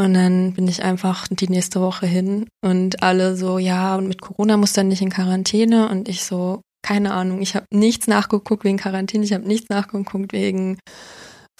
Und 0.00 0.14
dann 0.14 0.54
bin 0.54 0.66
ich 0.66 0.82
einfach 0.82 1.28
die 1.28 1.48
nächste 1.48 1.80
Woche 1.82 2.06
hin 2.06 2.46
und 2.64 3.02
alle 3.02 3.36
so, 3.36 3.58
ja, 3.58 3.96
und 3.96 4.08
mit 4.08 4.22
Corona 4.22 4.56
muss 4.56 4.72
dann 4.72 4.88
nicht 4.88 5.02
in 5.02 5.10
Quarantäne. 5.10 5.90
Und 5.90 6.08
ich 6.08 6.24
so, 6.24 6.62
keine 6.82 7.12
Ahnung, 7.12 7.42
ich 7.42 7.54
habe 7.54 7.66
nichts 7.70 8.06
nachgeguckt 8.06 8.64
wegen 8.64 8.78
Quarantäne, 8.78 9.24
ich 9.24 9.34
habe 9.34 9.46
nichts 9.46 9.68
nachgeguckt 9.68 10.32
wegen 10.32 10.78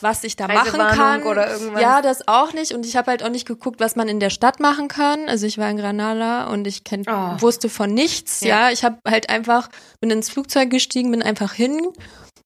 was 0.03 0.25
ich 0.25 0.37
da 0.37 0.49
machen 0.49 0.79
kann. 0.79 1.23
oder 1.25 1.51
irgendwas? 1.51 1.81
Ja, 1.83 2.03
das 2.03 2.27
auch 2.29 2.53
nicht. 2.53 2.73
Und 2.73 2.87
ich 2.87 2.97
habe 2.97 3.11
halt 3.11 3.23
auch 3.23 3.29
nicht 3.31 3.47
geguckt, 3.47 3.81
was 3.81 3.97
man 3.97 4.09
in 4.09 4.21
der 4.21 4.31
Stadt 4.31 4.61
machen 4.61 4.89
kann. 4.89 5.29
Also 5.29 5.47
ich 5.47 5.59
war 5.59 5.71
in 5.71 5.77
Granada 5.77 6.49
und 6.49 6.67
ich 6.67 6.85
kenn, 6.85 7.05
Oh. 7.09 7.41
wusste 7.41 7.69
von 7.69 7.93
nichts. 7.93 8.41
Ja. 8.41 8.67
Ja, 8.69 8.71
ich 8.73 8.85
habe 8.85 8.99
halt 9.07 9.31
einfach, 9.31 9.69
bin 10.01 10.11
ins 10.11 10.31
Flugzeug 10.31 10.71
gestiegen, 10.71 11.11
bin 11.11 11.23
einfach 11.23 11.53
hin. 11.53 11.81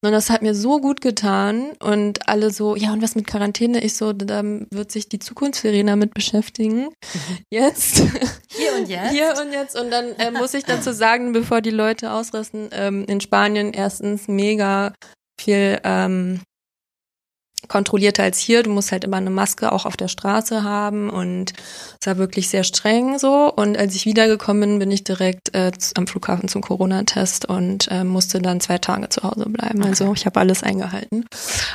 Und 0.03 0.13
das 0.13 0.29
hat 0.29 0.43
mir 0.43 0.55
so 0.55 0.81
gut 0.81 1.01
getan. 1.01 1.73
Und 1.83 2.29
alle 2.29 2.51
so, 2.51 2.77
ja, 2.77 2.93
und 2.93 3.01
was 3.03 3.15
mit 3.15 3.27
Quarantäne? 3.27 3.83
Ich 3.83 3.97
so, 3.97 4.13
da 4.13 4.43
wird 4.45 4.93
sich 4.93 5.09
die 5.09 5.19
Zukunftsverena 5.19 5.93
damit 5.93 6.13
beschäftigen. 6.13 6.91
Jetzt. 7.51 8.03
Hier 8.49 8.75
und 8.79 8.89
jetzt? 8.89 9.11
Hier 9.13 9.35
und 9.41 9.53
jetzt. 9.53 9.81
Und 9.81 9.91
dann 9.91 10.15
äh, 10.19 10.31
muss 10.31 10.53
ich 10.55 10.65
dazu 10.65 10.93
sagen, 10.93 11.33
bevor 11.33 11.63
die 11.63 11.71
Leute 11.71 12.13
ausrasten, 12.13 12.69
ähm, 12.73 13.05
in 13.09 13.21
Spanien 13.23 13.73
erstens 13.73 14.29
mega 14.29 14.93
viel 15.41 15.81
ähm, 15.85 16.41
kontrollierter 17.69 18.23
als 18.23 18.39
hier. 18.39 18.63
Du 18.63 18.71
musst 18.71 18.93
halt 18.93 19.05
immer 19.05 19.17
eine 19.19 19.31
Maske 19.31 19.73
auch 19.73 19.87
auf 19.87 19.97
der 19.97 20.09
Straße 20.09 20.63
haben 20.63 21.11
und 21.11 21.53
es 22.01 22.07
war 22.07 22.19
wirklich 22.19 22.49
sehr 22.49 22.65
streng 22.65 23.19
so. 23.19 23.53
Und 23.55 23.77
als 23.79 23.95
ich 23.95 24.07
wiedergekommen 24.07 24.61
bin, 24.71 24.79
bin 24.79 24.91
ich 24.91 25.05
direkt 25.05 25.55
äh, 25.55 25.71
am 25.97 26.07
Flughafen 26.07 26.49
zum 26.49 26.63
Corona-Test 26.63 27.47
und 27.47 27.89
äh, 27.91 28.05
musste 28.05 28.41
dann 28.41 28.61
zwei 28.61 28.79
Tage 28.79 29.09
zu 29.09 29.23
Hause 29.23 29.49
bleiben. 29.49 29.83
Also 29.85 30.13
ich 30.15 30.27
habe 30.27 30.41
alles 30.41 30.63
eingehalten. 30.63 31.27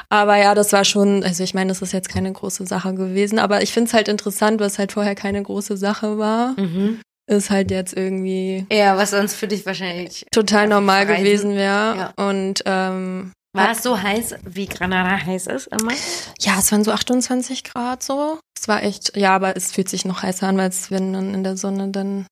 Aber 0.10 0.38
ja, 0.38 0.56
das 0.56 0.72
war 0.74 0.86
schon, 0.86 1.24
also 1.24 1.44
ich 1.44 1.54
meine, 1.54 1.70
das 1.70 1.82
ist 1.82 1.94
jetzt 1.94 2.10
keine 2.10 2.32
große 2.32 2.66
Sache 2.66 2.94
gewesen, 2.94 3.40
aber 3.40 3.62
ich 3.62 3.72
finde 3.74 3.88
es 3.90 3.94
halt 3.94 4.08
interessant, 4.08 4.60
was 4.60 4.80
halt 4.80 4.92
vorher 4.92 5.16
keine 5.16 5.42
große 5.44 5.78
Sache 5.78 6.18
war 6.18 6.56
Mhm. 6.58 7.00
ist 7.28 7.50
halt 7.52 7.70
jetzt 7.72 7.96
irgendwie 7.96 8.66
Ja, 8.72 8.98
was 8.98 9.12
sonst 9.12 9.36
für 9.36 9.48
dich 9.48 9.66
wahrscheinlich. 9.66 10.26
total 10.32 10.68
normal 10.68 11.04
Reisen. 11.06 11.18
gewesen 11.24 11.56
wäre. 11.56 11.96
Ja. 11.98 12.14
Und 12.30 12.64
ähm, 12.66 13.32
War 13.54 13.72
es 13.72 13.82
so 13.82 14.00
heiß, 14.00 14.36
wie 14.46 14.68
Granada 14.68 15.26
heiß 15.26 15.48
ist 15.48 15.68
immer? 15.68 15.94
ja, 16.40 16.60
es 16.60 16.72
waren 16.72 16.84
so 16.84 16.92
28 16.92 17.64
Grad 17.64 18.04
so. 18.04 18.40
Es 18.58 18.68
war 18.68 18.84
echt, 18.84 19.18
ja, 19.18 19.36
aber 19.36 19.58
es 19.58 19.72
fühlt 19.72 19.90
sich 19.90 20.06
noch 20.06 20.22
heißer 20.22 20.48
an, 20.48 20.58
weil 20.58 20.70
es, 20.70 20.92
wenn 20.92 21.14
dann 21.14 21.34
in 21.34 21.44
der 21.44 21.58
Sonne 21.58 21.90
dann 21.90 22.28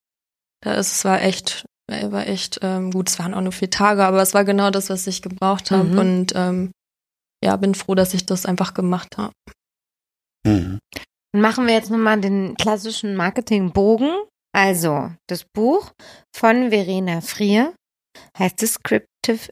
da 0.63 0.73
ist, 0.73 0.91
es 0.91 1.05
war 1.05 1.21
echt, 1.21 1.65
äh, 1.91 2.11
war 2.11 2.27
echt 2.27 2.59
ähm, 2.61 2.91
gut. 2.91 3.09
Es 3.09 3.19
waren 3.19 3.33
auch 3.33 3.41
nur 3.41 3.51
vier 3.51 3.69
Tage, 3.69 4.05
aber 4.05 4.21
es 4.21 4.33
war 4.33 4.43
genau 4.43 4.69
das, 4.69 4.89
was 4.89 5.07
ich 5.07 5.21
gebraucht 5.21 5.71
habe. 5.71 5.89
Mhm. 5.89 5.99
Und 5.99 6.33
ähm, 6.35 6.71
ja, 7.43 7.55
bin 7.57 7.75
froh, 7.75 7.95
dass 7.95 8.13
ich 8.13 8.25
das 8.25 8.45
einfach 8.45 8.73
gemacht 8.73 9.17
habe. 9.17 9.33
Mhm. 10.45 10.79
Dann 11.33 11.41
machen 11.41 11.67
wir 11.67 11.73
jetzt 11.73 11.89
nochmal 11.89 12.19
den 12.19 12.55
klassischen 12.55 13.15
Marketingbogen. 13.15 14.11
Also, 14.55 15.11
das 15.27 15.45
Buch 15.53 15.91
von 16.35 16.69
Verena 16.69 17.21
Frier 17.21 17.73
heißt 18.37 18.61
Descriptive 18.61 19.49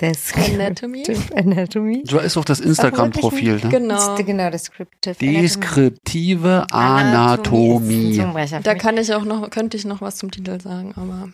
Descriptive 0.00 0.54
Anatomy. 0.60 1.04
Anatomy. 1.34 2.02
So 2.06 2.18
ist 2.18 2.36
auch 2.36 2.44
das 2.44 2.60
Instagram-Profil, 2.60 3.56
ne? 3.62 3.68
Genau. 3.68 4.14
Genau, 4.16 4.50
Descriptive 4.50 5.16
Anatomy. 5.20 5.42
Deskriptive 5.42 6.66
Anatomie. 6.70 8.16
Zungenbrecher. 8.16 8.60
Da 8.60 8.74
kann 8.74 8.96
ich 8.96 9.12
auch 9.12 9.24
noch, 9.24 9.48
könnte 9.50 9.76
ich 9.76 9.84
noch 9.84 10.00
was 10.00 10.16
zum 10.16 10.30
Titel 10.30 10.60
sagen, 10.60 10.92
aber 10.96 11.30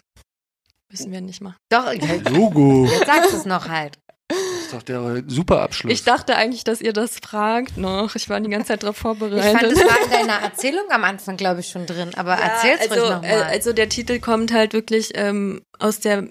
müssen 0.91 1.13
wir 1.13 1.21
nicht 1.21 1.41
machen. 1.41 1.57
Doch, 1.71 1.93
jetzt 1.93 2.31
Logo. 2.31 2.87
sagst 3.07 3.33
du 3.33 3.37
es 3.37 3.45
noch 3.47 3.69
halt. 3.69 3.99
Das 4.29 4.39
ist 4.39 4.73
doch 4.73 4.83
der 4.83 5.23
super 5.27 5.61
Abschluss. 5.61 5.93
Ich 5.93 6.05
dachte 6.05 6.35
eigentlich, 6.37 6.65
dass 6.65 6.81
ihr 6.81 6.95
das 6.95 7.19
fragt 7.23 7.77
noch. 7.77 8.15
Ich 8.15 8.31
war 8.31 8.41
die 8.41 8.49
ganze 8.49 8.69
Zeit 8.69 8.83
darauf 8.83 8.97
Ich 8.97 9.03
fand, 9.03 9.19
vorbereitet. 9.19 9.73
das 9.73 9.79
war 9.85 10.05
in 10.05 10.11
deiner 10.29 10.41
Erzählung 10.43 10.85
am 10.91 11.05
Anfang, 11.05 11.37
glaube 11.37 11.61
ich, 11.61 11.69
schon 11.69 11.85
drin. 11.85 12.13
Aber 12.17 12.33
erzähl's 12.33 12.81
also, 12.91 12.95
ruhig 13.03 13.11
nochmal. 13.15 13.31
äh, 13.31 13.43
also 13.43 13.75
der 13.75 13.91
Titel 13.91 14.21
kommt 14.21 14.53
halt 14.53 14.73
wirklich 14.73 15.11
ähm, 15.15 15.61
aus 15.79 16.01
der 16.01 16.29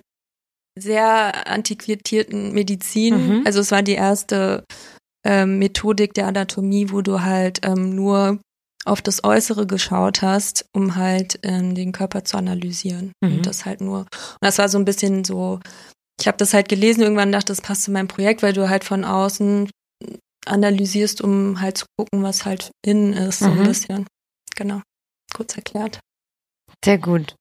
sehr 0.78 1.48
antiquierten 1.48 2.54
Medizin. 2.54 3.40
Mhm. 3.40 3.42
Also 3.46 3.60
es 3.60 3.72
war 3.72 3.84
die 3.84 3.94
erste 3.94 4.64
ähm, 5.26 5.60
Methodik 5.60 6.14
der 6.14 6.28
Anatomie, 6.28 6.92
wo 6.92 7.02
du 7.02 7.22
halt 7.22 7.60
ähm, 7.64 7.96
nur 7.96 8.40
auf 8.86 9.02
das 9.02 9.24
Äußere 9.24 9.66
geschaut 9.66 10.22
hast, 10.22 10.66
um 10.76 10.96
halt 10.96 11.40
ähm, 11.44 11.74
den 11.76 11.92
Körper 11.94 12.26
zu 12.26 12.38
analysieren. 12.38 13.14
Mhm. 13.24 13.38
Und 13.38 13.46
das 13.46 13.66
halt 13.66 13.80
nur. 13.82 14.00
Und 14.00 14.08
das 14.42 14.58
war 14.58 14.68
so 14.68 14.78
ein 14.78 14.86
bisschen 14.86 15.24
so, 15.24 15.60
ich 16.20 16.28
habe 16.28 16.38
das 16.38 16.54
halt 16.54 16.68
gelesen, 16.70 17.02
irgendwann 17.02 17.32
dachte, 17.32 17.48
das 17.54 17.62
passt 17.62 17.84
zu 17.84 17.92
meinem 17.92 18.08
Projekt, 18.10 18.44
weil 18.44 18.54
du 18.54 18.70
halt 18.70 18.84
von 18.84 19.06
außen 19.06 19.70
analysierst, 20.46 21.22
um 21.22 21.62
halt 21.62 21.78
zu 21.78 21.86
gucken, 21.98 22.24
was 22.24 22.44
halt 22.46 22.72
innen 22.86 23.14
ist, 23.14 23.40
so 23.40 23.48
Mhm. 23.50 23.60
ein 23.62 23.68
bisschen. 23.68 24.08
Genau. 24.56 24.82
Kurz 25.34 25.56
erklärt. 25.56 26.00
Sehr 26.84 26.98
gut. 26.98 27.36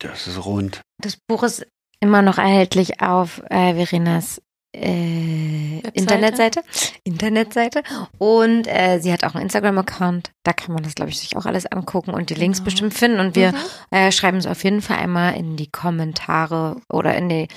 das 0.00 0.26
ist 0.26 0.44
rund. 0.44 0.82
Das 1.00 1.16
Buch 1.28 1.42
ist 1.44 1.64
immer 2.02 2.20
noch 2.20 2.36
erhältlich 2.38 3.00
auf 3.00 3.40
äh, 3.48 3.74
Verenas 3.74 4.42
äh. 4.74 5.78
Internetseite. 5.94 6.62
Internetseite. 7.04 7.82
Und 8.18 8.66
äh, 8.66 8.98
sie 9.00 9.12
hat 9.12 9.22
auch 9.24 9.34
einen 9.34 9.44
Instagram-Account. 9.44 10.30
Da 10.44 10.52
kann 10.52 10.74
man 10.74 10.82
das, 10.82 10.94
glaube 10.94 11.10
ich, 11.10 11.18
sich 11.20 11.36
auch 11.36 11.46
alles 11.46 11.66
angucken 11.66 12.12
und 12.12 12.30
die 12.30 12.34
Links 12.34 12.58
Genau. 12.58 12.64
bestimmt 12.66 12.94
finden. 12.94 13.20
Und 13.20 13.36
wir 13.36 13.52
Mhm. 13.52 13.56
äh, 13.90 14.12
schreiben 14.12 14.38
es 14.38 14.46
auf 14.46 14.64
jeden 14.64 14.82
Fall 14.82 14.96
einmal 14.98 15.36
in 15.36 15.56
die 15.56 15.70
Kommentare 15.70 16.80
oder 16.90 17.14
in 17.16 17.28
die 17.28 17.48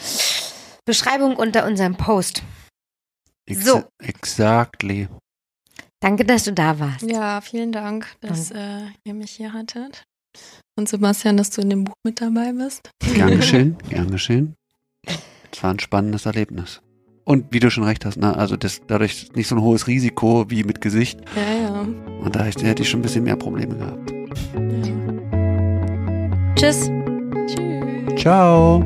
Beschreibung 0.86 1.36
unter 1.36 1.66
unserem 1.66 1.96
Post. 1.96 2.44
Ex 3.48 3.64
So. 3.66 3.84
Exactly. 4.00 5.08
Danke, 6.02 6.26
dass 6.26 6.44
du 6.44 6.52
da 6.54 6.78
warst. 6.80 7.02
Ja, 7.04 7.42
vielen 7.42 7.72
Dank, 7.72 8.08
dass 8.22 8.52
äh, 8.52 8.82
ihr 9.06 9.14
mich 9.14 9.32
hier 9.32 9.54
hattet. 9.54 10.04
Und 10.78 10.90
Sebastian, 10.90 11.38
dass 11.38 11.52
du 11.52 11.62
in 11.62 11.70
dem 11.70 11.84
Buch 11.86 11.96
mit 12.04 12.20
dabei 12.22 12.52
bist. 12.52 12.90
Gern 13.14 13.38
geschehen, 13.38 13.78
gern 13.90 14.12
geschehen. 14.12 14.56
Es 15.52 15.64
war 15.64 15.72
ein 15.72 15.80
spannendes 15.80 16.26
Erlebnis. 16.26 16.82
Und 17.24 17.46
wie 17.52 17.60
du 17.60 17.72
schon 17.72 17.84
recht 17.84 18.06
hast, 18.06 18.18
ne, 18.18 18.36
also 18.36 18.56
das, 18.56 18.82
dadurch 18.86 19.32
nicht 19.36 19.48
so 19.48 19.56
ein 19.56 19.62
hohes 19.62 19.88
Risiko 19.88 20.46
wie 20.50 20.64
mit 20.64 20.82
Gesicht. 20.82 21.22
Ja, 21.36 21.62
ja. 21.62 21.82
Und 21.82 22.36
da 22.36 22.44
hätte 22.44 22.84
ich 22.84 22.90
schon 22.90 23.00
ein 23.00 23.04
bisschen 23.04 23.24
mehr 23.24 23.36
Probleme 23.36 23.76
gehabt. 23.76 24.12
ja. 24.12 24.16
Tschüss. 26.56 26.90
Tschüss. 27.48 28.22
Ciao. 28.22 28.82